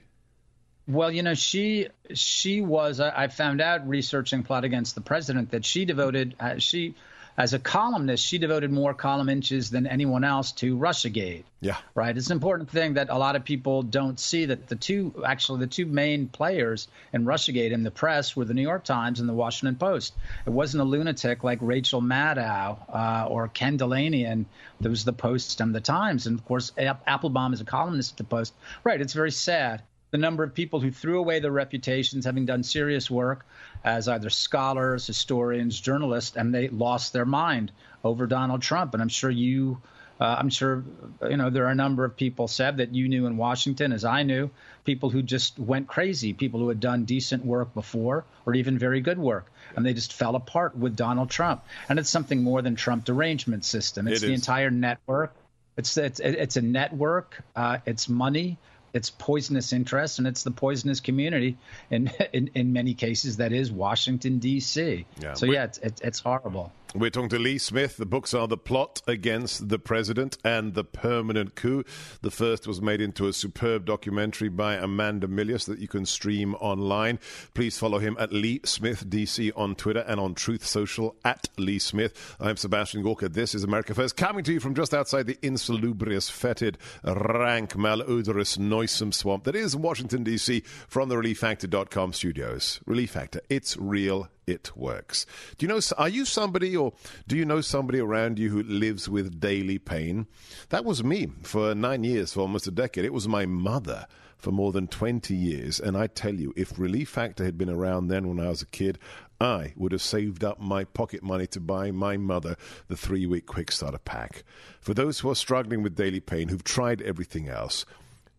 Well, 0.87 1.11
you 1.11 1.21
know, 1.21 1.33
she 1.33 1.87
she 2.13 2.61
was. 2.61 2.99
I 2.99 3.27
found 3.27 3.61
out 3.61 3.87
researching 3.87 4.43
plot 4.43 4.63
against 4.63 4.95
the 4.95 5.01
president 5.01 5.51
that 5.51 5.65
she 5.65 5.85
devoted. 5.85 6.35
Uh, 6.39 6.59
she 6.59 6.95
as 7.37 7.53
a 7.53 7.59
columnist, 7.59 8.25
she 8.25 8.39
devoted 8.39 8.71
more 8.71 8.95
column 8.95 9.29
inches 9.29 9.69
than 9.69 9.85
anyone 9.85 10.23
else 10.23 10.51
to 10.53 10.75
Russiagate. 10.75 11.43
Yeah. 11.61 11.77
Right. 11.93 12.17
It's 12.17 12.27
an 12.27 12.33
important 12.33 12.71
thing 12.71 12.95
that 12.95 13.09
a 13.09 13.17
lot 13.17 13.35
of 13.35 13.43
people 13.43 13.83
don't 13.83 14.19
see 14.19 14.45
that 14.45 14.67
the 14.67 14.75
two, 14.75 15.23
actually, 15.23 15.59
the 15.59 15.67
two 15.67 15.85
main 15.85 16.29
players 16.29 16.87
in 17.13 17.25
Russiagate 17.25 17.71
in 17.71 17.83
the 17.83 17.91
press 17.91 18.35
were 18.35 18.45
the 18.45 18.55
New 18.55 18.63
York 18.63 18.83
Times 18.83 19.19
and 19.19 19.29
the 19.29 19.33
Washington 19.33 19.75
Post. 19.75 20.15
It 20.47 20.49
wasn't 20.49 20.81
a 20.81 20.85
lunatic 20.85 21.43
like 21.43 21.59
Rachel 21.61 22.01
Maddow 22.01 22.77
uh, 22.89 23.27
or 23.29 23.47
Ken 23.49 23.77
Dilanian. 23.77 24.45
There 24.81 24.89
was 24.89 25.05
the 25.05 25.13
Post 25.13 25.61
and 25.61 25.75
the 25.75 25.81
Times. 25.81 26.25
And 26.25 26.39
of 26.39 26.45
course, 26.45 26.71
Applebaum 26.77 27.53
is 27.53 27.61
a 27.61 27.65
columnist 27.65 28.13
at 28.13 28.17
the 28.17 28.23
Post. 28.23 28.53
Right. 28.83 28.99
It's 28.99 29.13
very 29.13 29.31
sad 29.31 29.83
the 30.11 30.17
number 30.17 30.43
of 30.43 30.53
people 30.53 30.79
who 30.79 30.91
threw 30.91 31.19
away 31.19 31.39
their 31.39 31.51
reputations 31.51 32.25
having 32.25 32.45
done 32.45 32.63
serious 32.63 33.11
work 33.11 33.45
as 33.83 34.07
either 34.07 34.29
scholars, 34.29 35.05
historians, 35.05 35.79
journalists, 35.79 36.37
and 36.37 36.53
they 36.53 36.69
lost 36.69 37.13
their 37.13 37.25
mind 37.25 37.71
over 38.03 38.25
Donald 38.25 38.61
Trump. 38.61 38.93
And 38.93 39.03
I'm 39.03 39.09
sure 39.09 39.29
you, 39.29 39.81
uh, 40.19 40.35
I'm 40.39 40.49
sure, 40.49 40.83
you 41.29 41.35
know, 41.35 41.49
there 41.49 41.65
are 41.65 41.71
a 41.71 41.75
number 41.75 42.05
of 42.05 42.15
people 42.15 42.47
said 42.47 42.77
that 42.77 42.95
you 42.95 43.09
knew 43.09 43.25
in 43.25 43.35
Washington, 43.35 43.91
as 43.91 44.05
I 44.05 44.23
knew, 44.23 44.49
people 44.85 45.09
who 45.09 45.21
just 45.21 45.59
went 45.59 45.87
crazy, 45.87 46.33
people 46.33 46.61
who 46.61 46.69
had 46.69 46.79
done 46.79 47.03
decent 47.03 47.45
work 47.45 47.73
before 47.73 48.23
or 48.45 48.55
even 48.55 48.79
very 48.79 49.01
good 49.01 49.19
work. 49.19 49.51
And 49.75 49.85
they 49.85 49.93
just 49.93 50.13
fell 50.13 50.35
apart 50.35 50.77
with 50.77 50.95
Donald 50.95 51.29
Trump. 51.29 51.63
And 51.89 51.99
it's 51.99 52.09
something 52.09 52.41
more 52.41 52.61
than 52.61 52.75
Trump 52.75 53.03
derangement 53.03 53.65
system. 53.65 54.07
It's 54.07 54.23
it 54.23 54.27
the 54.27 54.33
entire 54.33 54.71
network. 54.71 55.35
It's, 55.75 55.95
it's, 55.97 56.19
it's 56.19 56.55
a 56.55 56.61
network. 56.61 57.43
Uh, 57.55 57.79
it's 57.85 58.09
money 58.09 58.57
it's 58.97 59.11
poisonous 59.11 59.71
interests 59.71 60.17
and 60.17 60.27
it's 60.27 60.43
the 60.43 60.51
poisonous 60.51 60.99
community 60.99 61.55
in 61.89 62.11
in, 62.33 62.49
in 62.55 62.73
many 62.73 62.93
cases 62.93 63.37
that 63.37 63.53
is 63.53 63.71
Washington 63.71 64.39
D.C. 64.39 65.05
Yeah, 65.21 65.33
so 65.33 65.45
yeah, 65.45 65.63
it's, 65.63 65.77
it's, 65.77 66.01
it's 66.01 66.19
horrible. 66.19 66.73
We're 66.97 67.11
talking 67.11 67.29
to 67.29 67.37
Lee 67.37 67.59
Smith. 67.59 67.97
The 67.97 68.07
books 68.07 68.33
are 68.33 68.47
The 68.47 68.57
Plot 68.57 69.03
Against 69.05 69.69
the 69.69 69.77
President 69.77 70.35
and 70.43 70.73
The 70.73 70.83
Permanent 70.83 71.53
Coup. 71.53 71.83
The 72.23 72.31
first 72.31 72.65
was 72.65 72.81
made 72.81 73.01
into 73.01 73.27
a 73.27 73.33
superb 73.33 73.85
documentary 73.85 74.49
by 74.49 74.77
Amanda 74.77 75.27
Milius 75.27 75.67
that 75.67 75.77
you 75.77 75.87
can 75.87 76.07
stream 76.07 76.55
online. 76.55 77.19
Please 77.53 77.77
follow 77.77 77.99
him 77.99 78.17
at 78.19 78.33
Lee 78.33 78.61
Smith 78.65 79.07
DC 79.07 79.51
on 79.55 79.75
Twitter 79.75 80.03
and 80.07 80.19
on 80.19 80.33
Truth 80.33 80.65
Social 80.65 81.15
at 81.23 81.47
Lee 81.59 81.77
Smith. 81.77 82.35
I'm 82.39 82.57
Sebastian 82.57 83.03
Gorka. 83.03 83.29
This 83.29 83.53
is 83.53 83.63
America 83.63 83.93
First, 83.93 84.17
coming 84.17 84.43
to 84.45 84.53
you 84.53 84.59
from 84.59 84.73
just 84.73 84.95
outside 84.95 85.27
the 85.27 85.37
insalubrious, 85.43 86.31
fetid, 86.31 86.79
rank, 87.03 87.73
malodorous, 87.73 88.57
noisome 88.57 89.11
swamp 89.11 89.43
that 89.43 89.55
is 89.55 89.75
Washington, 89.75 90.23
D.C. 90.23 90.61
from 90.87 91.09
the 91.09 91.15
ReliefFactor.com 91.15 92.13
studios. 92.13 92.79
Relief 92.87 93.11
Factor, 93.11 93.41
it's 93.49 93.77
real 93.77 94.29
it 94.47 94.71
works. 94.75 95.25
Do 95.57 95.65
you 95.65 95.67
know? 95.67 95.79
Are 95.97 96.09
you 96.09 96.25
somebody, 96.25 96.75
or 96.75 96.93
do 97.27 97.35
you 97.37 97.45
know 97.45 97.61
somebody 97.61 97.99
around 97.99 98.39
you 98.39 98.49
who 98.49 98.63
lives 98.63 99.07
with 99.09 99.39
daily 99.39 99.77
pain? 99.77 100.25
That 100.69 100.85
was 100.85 101.03
me 101.03 101.27
for 101.43 101.75
nine 101.75 102.03
years, 102.03 102.33
for 102.33 102.39
almost 102.39 102.65
a 102.65 102.71
decade. 102.71 103.05
It 103.05 103.13
was 103.13 103.27
my 103.27 103.45
mother 103.45 104.07
for 104.37 104.51
more 104.51 104.71
than 104.71 104.87
20 104.87 105.35
years. 105.35 105.79
And 105.79 105.97
I 105.97 106.07
tell 106.07 106.35
you, 106.35 106.53
if 106.55 106.79
Relief 106.79 107.09
Factor 107.09 107.43
had 107.43 107.57
been 107.57 107.69
around 107.69 108.07
then 108.07 108.27
when 108.27 108.39
I 108.39 108.49
was 108.49 108.61
a 108.61 108.67
kid, 108.67 108.99
I 109.41 109.73
would 109.75 109.91
have 109.91 110.01
saved 110.01 110.43
up 110.43 110.59
my 110.59 110.83
pocket 110.83 111.23
money 111.23 111.47
to 111.47 111.59
buy 111.59 111.91
my 111.91 112.17
mother 112.17 112.55
the 112.87 112.95
three 112.95 113.25
week 113.25 113.45
quick 113.45 113.71
starter 113.71 113.97
pack. 113.97 114.43
For 114.79 114.93
those 114.93 115.19
who 115.19 115.29
are 115.29 115.35
struggling 115.35 115.83
with 115.83 115.95
daily 115.95 116.19
pain, 116.19 116.47
who've 116.47 116.63
tried 116.63 117.01
everything 117.01 117.49
else, 117.49 117.85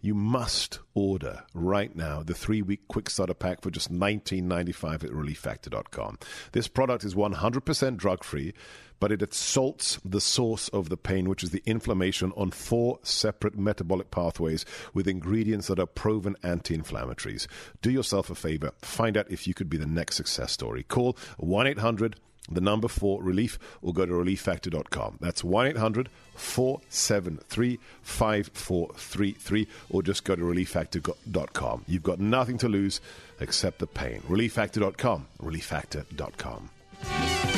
you 0.00 0.14
must 0.14 0.80
order 0.94 1.44
right 1.54 1.94
now 1.94 2.22
the 2.22 2.34
three 2.34 2.62
week 2.62 2.86
quick 2.88 3.10
starter 3.10 3.34
pack 3.34 3.62
for 3.62 3.70
just 3.70 3.92
$19.95 3.92 5.04
at 5.04 5.10
relieffactor.com. 5.10 6.18
This 6.52 6.68
product 6.68 7.04
is 7.04 7.14
100% 7.14 7.96
drug 7.96 8.22
free, 8.22 8.54
but 9.00 9.12
it 9.12 9.22
assaults 9.22 9.98
the 10.04 10.20
source 10.20 10.68
of 10.68 10.88
the 10.88 10.96
pain, 10.96 11.28
which 11.28 11.42
is 11.42 11.50
the 11.50 11.62
inflammation, 11.66 12.32
on 12.36 12.50
four 12.50 12.98
separate 13.02 13.56
metabolic 13.56 14.10
pathways 14.10 14.64
with 14.94 15.08
ingredients 15.08 15.68
that 15.68 15.78
are 15.78 15.86
proven 15.86 16.36
anti 16.42 16.76
inflammatories. 16.76 17.46
Do 17.82 17.90
yourself 17.90 18.30
a 18.30 18.34
favor, 18.34 18.72
find 18.82 19.16
out 19.16 19.30
if 19.30 19.46
you 19.46 19.54
could 19.54 19.70
be 19.70 19.76
the 19.76 19.86
next 19.86 20.16
success 20.16 20.52
story. 20.52 20.82
Call 20.82 21.16
1 21.38 21.66
800 21.66 22.16
the 22.50 22.60
number 22.60 22.88
for 22.88 23.22
relief, 23.22 23.58
or 23.82 23.92
go 23.92 24.06
to 24.06 24.12
relieffactor.com. 24.12 25.18
That's 25.20 25.44
1 25.44 25.66
800 25.68 26.08
473 26.34 27.78
5433, 28.02 29.68
or 29.90 30.02
just 30.02 30.24
go 30.24 30.36
to 30.36 30.42
relieffactor.com. 30.42 31.84
You've 31.86 32.02
got 32.02 32.20
nothing 32.20 32.58
to 32.58 32.68
lose 32.68 33.00
except 33.40 33.78
the 33.78 33.86
pain. 33.86 34.22
Relieffactor.com. 34.28 35.26
Relieffactor.com. 35.42 37.57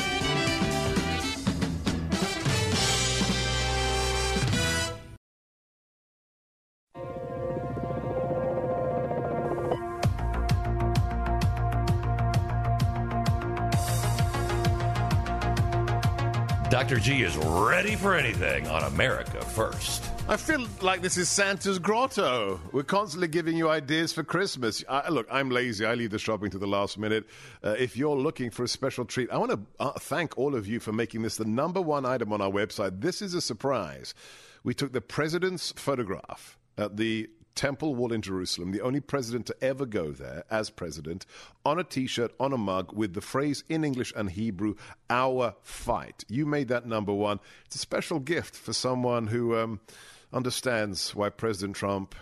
Dr. 16.91 17.03
G 17.03 17.23
is 17.23 17.37
ready 17.37 17.95
for 17.95 18.17
anything 18.17 18.67
on 18.67 18.83
America 18.83 19.41
First. 19.43 20.11
I 20.29 20.37
feel 20.37 20.67
like 20.81 21.03
this 21.03 21.17
is 21.17 21.29
Santa's 21.29 21.79
grotto. 21.79 22.61
We're 22.73 22.83
constantly 22.83 23.29
giving 23.29 23.57
you 23.57 23.71
ideas 23.71 24.13
for 24.13 24.25
Christmas. 24.25 24.83
I, 24.89 25.09
look, 25.09 25.29
I'm 25.31 25.51
lazy. 25.51 25.87
I 25.87 25.95
leave 25.95 26.11
the 26.11 26.19
shopping 26.19 26.51
to 26.51 26.59
the 26.59 26.67
last 26.67 26.99
minute. 26.99 27.29
Uh, 27.63 27.77
if 27.79 27.97
you're 27.97 28.17
looking 28.17 28.51
for 28.51 28.65
a 28.65 28.69
special 28.69 29.05
treat, 29.05 29.31
I 29.31 29.39
want 29.39 29.53
to 29.53 29.61
uh, 29.79 29.93
thank 30.01 30.37
all 30.37 30.57
of 30.57 30.67
you 30.67 30.81
for 30.81 30.93
making 30.93 31.23
this 31.23 31.37
the 31.37 31.45
number 31.45 31.81
one 31.81 32.05
item 32.05 32.33
on 32.33 32.41
our 32.41 32.51
website. 32.51 33.01
This 33.01 33.23
is 33.23 33.35
a 33.35 33.41
surprise. 33.41 34.13
We 34.65 34.75
took 34.75 34.93
the 34.93 35.01
president's 35.01 35.71
photograph 35.77 36.59
at 36.77 36.97
the 36.97 37.31
Temple 37.61 37.95
Wall 37.95 38.11
in 38.11 38.23
Jerusalem, 38.23 38.73
the 38.73 38.81
only 38.81 39.01
president 39.01 39.45
to 39.45 39.57
ever 39.63 39.85
go 39.85 40.13
there 40.13 40.45
as 40.51 40.71
president, 40.71 41.27
on 41.63 41.79
a 41.79 41.85
t 41.85 42.07
shirt, 42.07 42.33
on 42.41 42.55
a 42.55 42.57
mug, 42.57 42.91
with 42.95 43.13
the 43.13 43.21
phrase 43.21 43.65
in 43.69 43.85
English 43.85 44.15
and 44.17 44.31
Hebrew, 44.31 44.77
our 45.11 45.55
fight. 45.61 46.25
You 46.27 46.47
made 46.47 46.69
that 46.69 46.87
number 46.87 47.13
one. 47.13 47.39
It's 47.67 47.77
a 47.77 47.79
special 47.79 48.19
gift 48.19 48.57
for 48.57 48.73
someone 48.73 49.27
who 49.27 49.59
um, 49.59 49.81
understands 50.33 51.15
why 51.15 51.29
President 51.29 51.77
Trump 51.77 52.15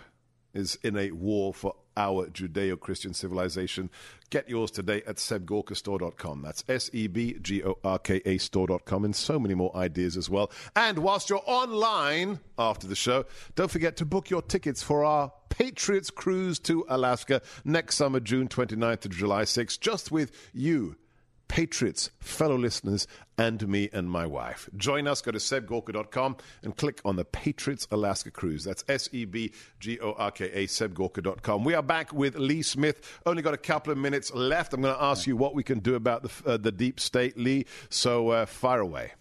is 0.53 0.77
in 0.83 0.97
a 0.97 1.11
war 1.11 1.53
for 1.53 1.73
our 1.99 2.27
Judeo 2.27 2.79
Christian 2.79 3.13
civilization. 3.13 3.91
Get 4.31 4.49
yours 4.49 4.71
today 4.71 5.03
at 5.05 5.17
sebgorkastore.com. 5.17 6.41
That's 6.41 6.63
S 6.67 6.89
E 6.93 7.07
B 7.07 7.37
G 7.41 7.63
O 7.63 7.77
R 7.83 7.99
K 7.99 8.21
A 8.25 8.37
store.com, 8.37 9.05
and 9.05 9.15
so 9.15 9.37
many 9.37 9.53
more 9.53 9.75
ideas 9.75 10.17
as 10.17 10.29
well. 10.29 10.49
And 10.75 10.99
whilst 10.99 11.29
you're 11.29 11.43
online 11.45 12.39
after 12.57 12.87
the 12.87 12.95
show, 12.95 13.25
don't 13.55 13.69
forget 13.69 13.97
to 13.97 14.05
book 14.05 14.29
your 14.29 14.41
tickets 14.41 14.81
for 14.81 15.03
our 15.03 15.31
Patriots 15.49 16.09
cruise 16.09 16.57
to 16.59 16.85
Alaska 16.87 17.41
next 17.65 17.97
summer, 17.97 18.19
June 18.19 18.47
29th 18.47 19.01
to 19.01 19.09
July 19.09 19.43
6th, 19.43 19.79
just 19.79 20.11
with 20.11 20.31
you. 20.53 20.95
Patriots, 21.49 22.11
fellow 22.19 22.57
listeners, 22.57 23.05
and 23.37 23.67
me 23.67 23.89
and 23.91 24.09
my 24.09 24.25
wife. 24.25 24.69
Join 24.77 25.07
us. 25.07 25.21
Go 25.21 25.31
to 25.31 25.37
sebgorka.com 25.39 26.37
and 26.63 26.77
click 26.77 27.01
on 27.03 27.17
the 27.17 27.25
Patriots 27.25 27.87
Alaska 27.91 28.31
Cruise. 28.31 28.63
That's 28.63 28.85
S 28.87 29.09
E 29.11 29.25
B 29.25 29.51
G 29.79 29.99
O 29.99 30.13
R 30.13 30.31
K 30.31 30.45
A, 30.45 30.67
sebgorka.com. 30.67 31.63
We 31.65 31.73
are 31.73 31.83
back 31.83 32.13
with 32.13 32.35
Lee 32.37 32.61
Smith. 32.61 33.19
Only 33.25 33.41
got 33.41 33.53
a 33.53 33.57
couple 33.57 33.91
of 33.91 33.97
minutes 33.97 34.33
left. 34.33 34.73
I'm 34.73 34.81
going 34.81 34.95
to 34.95 35.03
ask 35.03 35.27
you 35.27 35.35
what 35.35 35.53
we 35.53 35.63
can 35.63 35.79
do 35.79 35.95
about 35.95 36.23
the, 36.23 36.51
uh, 36.53 36.57
the 36.57 36.71
deep 36.71 36.99
state, 36.99 37.37
Lee. 37.37 37.65
So 37.89 38.29
uh, 38.29 38.45
fire 38.45 38.79
away. 38.79 39.11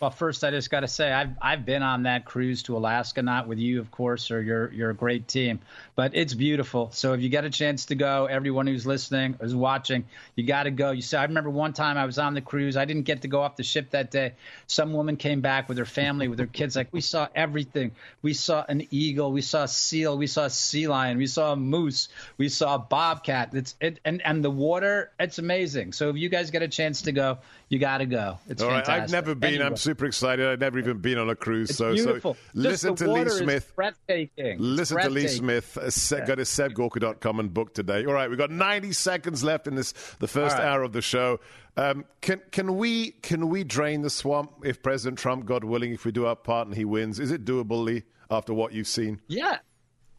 Well, 0.00 0.10
first, 0.10 0.44
I 0.44 0.52
just 0.52 0.70
got 0.70 0.80
to 0.80 0.88
say 0.88 1.12
I've 1.12 1.30
I've 1.42 1.66
been 1.66 1.82
on 1.82 2.04
that 2.04 2.24
cruise 2.24 2.62
to 2.64 2.76
Alaska, 2.76 3.20
not 3.20 3.48
with 3.48 3.58
you, 3.58 3.80
of 3.80 3.90
course, 3.90 4.30
or 4.30 4.40
you're 4.40 4.90
a 4.90 4.94
great 4.94 5.26
team, 5.26 5.58
but 5.96 6.14
it's 6.14 6.34
beautiful. 6.34 6.90
So 6.92 7.14
if 7.14 7.20
you 7.20 7.28
get 7.28 7.44
a 7.44 7.50
chance 7.50 7.86
to 7.86 7.96
go, 7.96 8.26
everyone 8.26 8.68
who's 8.68 8.86
listening, 8.86 9.34
who's 9.40 9.56
watching, 9.56 10.04
you 10.36 10.44
got 10.44 10.64
to 10.64 10.70
go. 10.70 10.92
You 10.92 11.02
see, 11.02 11.16
I 11.16 11.24
remember 11.24 11.50
one 11.50 11.72
time 11.72 11.98
I 11.98 12.06
was 12.06 12.18
on 12.18 12.34
the 12.34 12.40
cruise. 12.40 12.76
I 12.76 12.84
didn't 12.84 13.02
get 13.02 13.22
to 13.22 13.28
go 13.28 13.40
off 13.40 13.56
the 13.56 13.64
ship 13.64 13.90
that 13.90 14.12
day. 14.12 14.34
Some 14.68 14.92
woman 14.92 15.16
came 15.16 15.40
back 15.40 15.68
with 15.68 15.78
her 15.78 15.84
family, 15.84 16.28
with 16.28 16.38
her 16.38 16.46
kids. 16.46 16.76
Like 16.76 16.92
we 16.92 17.00
saw 17.00 17.26
everything. 17.34 17.90
We 18.22 18.34
saw 18.34 18.64
an 18.68 18.86
eagle. 18.90 19.32
We 19.32 19.42
saw 19.42 19.64
a 19.64 19.68
seal. 19.68 20.16
We 20.16 20.28
saw 20.28 20.44
a 20.44 20.50
sea 20.50 20.86
lion. 20.86 21.18
We 21.18 21.26
saw 21.26 21.54
a 21.54 21.56
moose. 21.56 22.08
We 22.36 22.48
saw 22.50 22.76
a 22.76 22.78
bobcat. 22.78 23.52
It's 23.52 23.74
it 23.80 23.98
and 24.04 24.22
and 24.22 24.44
the 24.44 24.50
water. 24.50 25.10
It's 25.18 25.38
amazing. 25.38 25.92
So 25.92 26.10
if 26.10 26.16
you 26.16 26.28
guys 26.28 26.52
get 26.52 26.62
a 26.62 26.68
chance 26.68 27.02
to 27.02 27.12
go, 27.12 27.38
you 27.68 27.78
got 27.78 27.98
to 27.98 28.06
go. 28.06 28.38
It's 28.48 28.62
All 28.62 28.68
right, 28.68 28.84
fantastic. 28.84 29.04
I've 29.04 29.10
never 29.10 29.34
been. 29.34 29.54
Anyway. 29.54 29.66
I'm 29.66 29.76
super 29.76 30.06
excited. 30.06 30.46
I've 30.46 30.60
never 30.60 30.78
even 30.78 30.98
been 30.98 31.18
on 31.18 31.28
a 31.28 31.36
cruise. 31.36 31.70
It's 31.70 31.78
so, 31.78 31.92
beautiful. 31.92 32.34
so 32.34 32.40
listen 32.54 32.94
to 32.96 33.12
Lee 33.12 33.28
Smith. 33.28 33.72
breathtaking. 33.76 34.56
Listen 34.58 34.98
to 34.98 35.10
Lee 35.10 35.28
Smith. 35.28 35.76
Uh, 35.76 35.90
se- 35.90 36.24
Go 36.26 36.34
to 36.34 36.42
sebgorka.com 36.42 37.40
and 37.40 37.52
book 37.52 37.74
today. 37.74 38.04
All 38.06 38.14
right, 38.14 38.28
we've 38.28 38.38
got 38.38 38.50
90 38.50 38.92
seconds 38.92 39.44
left 39.44 39.66
in 39.66 39.74
this 39.74 39.92
the 40.18 40.28
first 40.28 40.56
right. 40.56 40.66
hour 40.66 40.82
of 40.82 40.92
the 40.92 41.02
show. 41.02 41.40
Um, 41.76 42.04
can 42.22 42.40
can 42.50 42.76
we 42.76 43.12
can 43.12 43.48
we 43.48 43.64
drain 43.64 44.02
the 44.02 44.10
swamp 44.10 44.50
if 44.64 44.82
President 44.82 45.18
Trump, 45.18 45.44
God 45.44 45.62
willing, 45.62 45.92
if 45.92 46.04
we 46.04 46.12
do 46.12 46.26
our 46.26 46.36
part 46.36 46.66
and 46.66 46.76
he 46.76 46.84
wins? 46.84 47.20
Is 47.20 47.30
it 47.30 47.44
doable, 47.44 47.84
Lee? 47.84 48.02
After 48.30 48.52
what 48.52 48.72
you've 48.72 48.88
seen? 48.88 49.20
Yeah. 49.26 49.58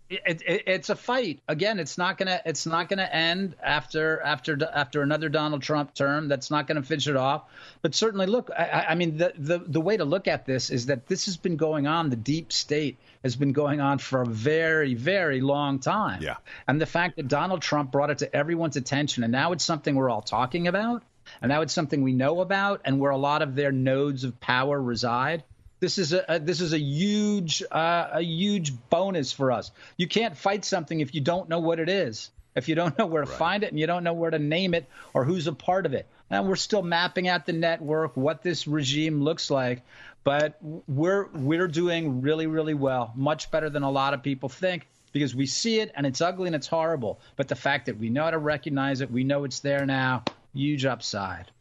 It, 0.09 0.41
it, 0.41 0.63
it's 0.65 0.89
a 0.89 0.95
fight. 0.95 1.39
Again, 1.47 1.79
it's 1.79 1.97
not 1.97 2.17
gonna 2.17 2.41
it's 2.43 2.65
not 2.65 2.89
gonna 2.89 3.03
end 3.03 3.55
after 3.61 4.19
after 4.21 4.57
after 4.73 5.01
another 5.01 5.29
Donald 5.29 5.61
Trump 5.61 5.93
term. 5.93 6.27
That's 6.27 6.49
not 6.49 6.67
gonna 6.67 6.81
finish 6.81 7.07
it 7.07 7.15
off. 7.15 7.43
But 7.81 7.93
certainly, 7.93 8.25
look, 8.25 8.49
I, 8.57 8.87
I 8.89 8.95
mean, 8.95 9.17
the, 9.17 9.33
the 9.37 9.59
the 9.59 9.81
way 9.81 9.97
to 9.97 10.05
look 10.05 10.27
at 10.27 10.45
this 10.45 10.71
is 10.71 10.87
that 10.87 11.07
this 11.07 11.25
has 11.25 11.37
been 11.37 11.57
going 11.57 11.85
on. 11.85 12.09
The 12.09 12.15
deep 12.15 12.51
state 12.51 12.97
has 13.23 13.35
been 13.35 13.53
going 13.53 13.81
on 13.81 13.99
for 13.99 14.21
a 14.21 14.25
very 14.25 14.95
very 14.95 15.41
long 15.41 15.79
time. 15.79 16.23
Yeah. 16.23 16.37
And 16.67 16.81
the 16.81 16.87
fact 16.87 17.17
that 17.17 17.27
Donald 17.27 17.61
Trump 17.61 17.91
brought 17.91 18.09
it 18.09 18.17
to 18.19 18.35
everyone's 18.35 18.77
attention, 18.77 19.23
and 19.23 19.31
now 19.31 19.51
it's 19.51 19.63
something 19.63 19.95
we're 19.95 20.09
all 20.09 20.23
talking 20.23 20.67
about, 20.67 21.03
and 21.41 21.49
now 21.49 21.61
it's 21.61 21.73
something 21.73 22.01
we 22.01 22.13
know 22.13 22.41
about, 22.41 22.81
and 22.83 22.99
where 22.99 23.11
a 23.11 23.17
lot 23.17 23.43
of 23.43 23.53
their 23.53 23.71
nodes 23.71 24.23
of 24.23 24.39
power 24.39 24.81
reside 24.81 25.43
this 25.79 25.97
is 25.97 26.13
a, 26.13 26.39
this 26.41 26.61
is 26.61 26.73
a 26.73 26.79
huge 26.79 27.63
uh, 27.71 28.09
a 28.13 28.21
huge 28.21 28.73
bonus 28.89 29.31
for 29.31 29.51
us. 29.51 29.71
You 29.97 30.07
can't 30.07 30.35
fight 30.35 30.65
something 30.65 30.99
if 30.99 31.15
you 31.15 31.21
don't 31.21 31.49
know 31.49 31.59
what 31.59 31.79
it 31.79 31.89
is. 31.89 32.31
If 32.55 32.67
you 32.67 32.75
don't 32.75 32.97
know 32.99 33.05
where 33.05 33.23
to 33.23 33.29
right. 33.29 33.39
find 33.39 33.63
it 33.63 33.71
and 33.71 33.79
you 33.79 33.87
don't 33.87 34.03
know 34.03 34.13
where 34.13 34.31
to 34.31 34.39
name 34.39 34.73
it 34.73 34.85
or 35.13 35.23
who's 35.23 35.47
a 35.47 35.53
part 35.53 35.85
of 35.85 35.93
it. 35.93 36.07
And 36.29 36.47
we're 36.47 36.57
still 36.57 36.81
mapping 36.81 37.27
out 37.27 37.45
the 37.45 37.53
network, 37.53 38.15
what 38.15 38.43
this 38.43 38.67
regime 38.67 39.23
looks 39.23 39.49
like, 39.49 39.81
but 40.23 40.57
we're 40.61 41.27
we're 41.27 41.67
doing 41.67 42.21
really 42.21 42.47
really 42.47 42.73
well, 42.73 43.13
much 43.15 43.49
better 43.51 43.69
than 43.69 43.83
a 43.83 43.91
lot 43.91 44.13
of 44.13 44.21
people 44.21 44.49
think 44.49 44.87
because 45.11 45.33
we 45.33 45.45
see 45.45 45.79
it 45.79 45.91
and 45.95 46.05
it's 46.05 46.21
ugly 46.21 46.47
and 46.47 46.55
it's 46.55 46.67
horrible. 46.67 47.19
But 47.35 47.47
the 47.47 47.55
fact 47.55 47.85
that 47.85 47.97
we 47.97 48.09
know 48.09 48.25
how 48.25 48.31
to 48.31 48.37
recognize 48.37 49.01
it, 49.01 49.09
we 49.09 49.23
know 49.23 49.43
it's 49.43 49.61
there 49.61 49.85
now, 49.85 50.23
huge 50.53 50.85
upside. 50.85 51.51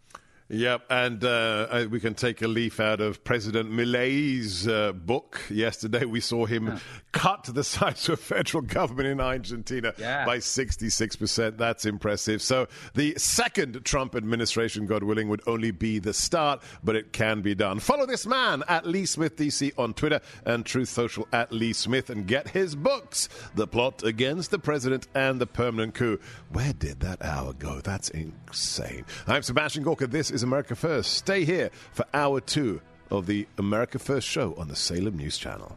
Yep, 0.50 0.84
and 0.88 1.22
uh, 1.24 1.86
we 1.90 2.00
can 2.00 2.14
take 2.14 2.40
a 2.40 2.48
leaf 2.48 2.80
out 2.80 3.02
of 3.02 3.22
President 3.22 3.70
Milei's 3.70 4.66
uh, 4.66 4.92
book. 4.92 5.42
Yesterday, 5.50 6.06
we 6.06 6.20
saw 6.20 6.46
him 6.46 6.68
yeah. 6.68 6.78
cut 7.12 7.50
the 7.52 7.62
size 7.64 8.08
of 8.08 8.18
federal 8.18 8.62
government 8.62 9.08
in 9.08 9.20
Argentina 9.20 9.92
yeah. 9.98 10.24
by 10.24 10.38
66%. 10.38 11.58
That's 11.58 11.84
impressive. 11.84 12.40
So, 12.40 12.66
the 12.94 13.12
second 13.18 13.84
Trump 13.84 14.14
administration, 14.14 14.86
God 14.86 15.02
willing, 15.02 15.28
would 15.28 15.42
only 15.46 15.70
be 15.70 15.98
the 15.98 16.14
start, 16.14 16.62
but 16.82 16.96
it 16.96 17.12
can 17.12 17.42
be 17.42 17.54
done. 17.54 17.78
Follow 17.78 18.06
this 18.06 18.26
man 18.26 18.64
at 18.68 18.86
Lee 18.86 19.04
Smith 19.04 19.36
DC 19.36 19.78
on 19.78 19.92
Twitter 19.92 20.22
and 20.46 20.64
Truth 20.64 20.88
Social 20.88 21.28
at 21.30 21.52
Lee 21.52 21.74
Smith 21.74 22.08
and 22.08 22.26
get 22.26 22.48
his 22.48 22.74
books 22.74 23.28
The 23.54 23.66
Plot 23.66 24.02
Against 24.02 24.50
the 24.50 24.58
President 24.58 25.08
and 25.14 25.42
the 25.42 25.46
Permanent 25.46 25.92
Coup. 25.92 26.18
Where 26.52 26.72
did 26.72 27.00
that 27.00 27.22
hour 27.22 27.52
go? 27.52 27.82
That's 27.82 28.08
insane. 28.08 29.04
I'm 29.26 29.42
Sebastian 29.42 29.82
Gorka. 29.82 30.06
This 30.06 30.30
is 30.30 30.37
is 30.38 30.44
America 30.44 30.76
First. 30.76 31.14
Stay 31.14 31.44
here 31.44 31.68
for 31.90 32.04
hour 32.14 32.40
two 32.40 32.80
of 33.10 33.26
the 33.26 33.48
America 33.58 33.98
First 33.98 34.28
show 34.28 34.54
on 34.54 34.68
the 34.68 34.76
Salem 34.76 35.16
News 35.16 35.36
Channel. 35.36 35.76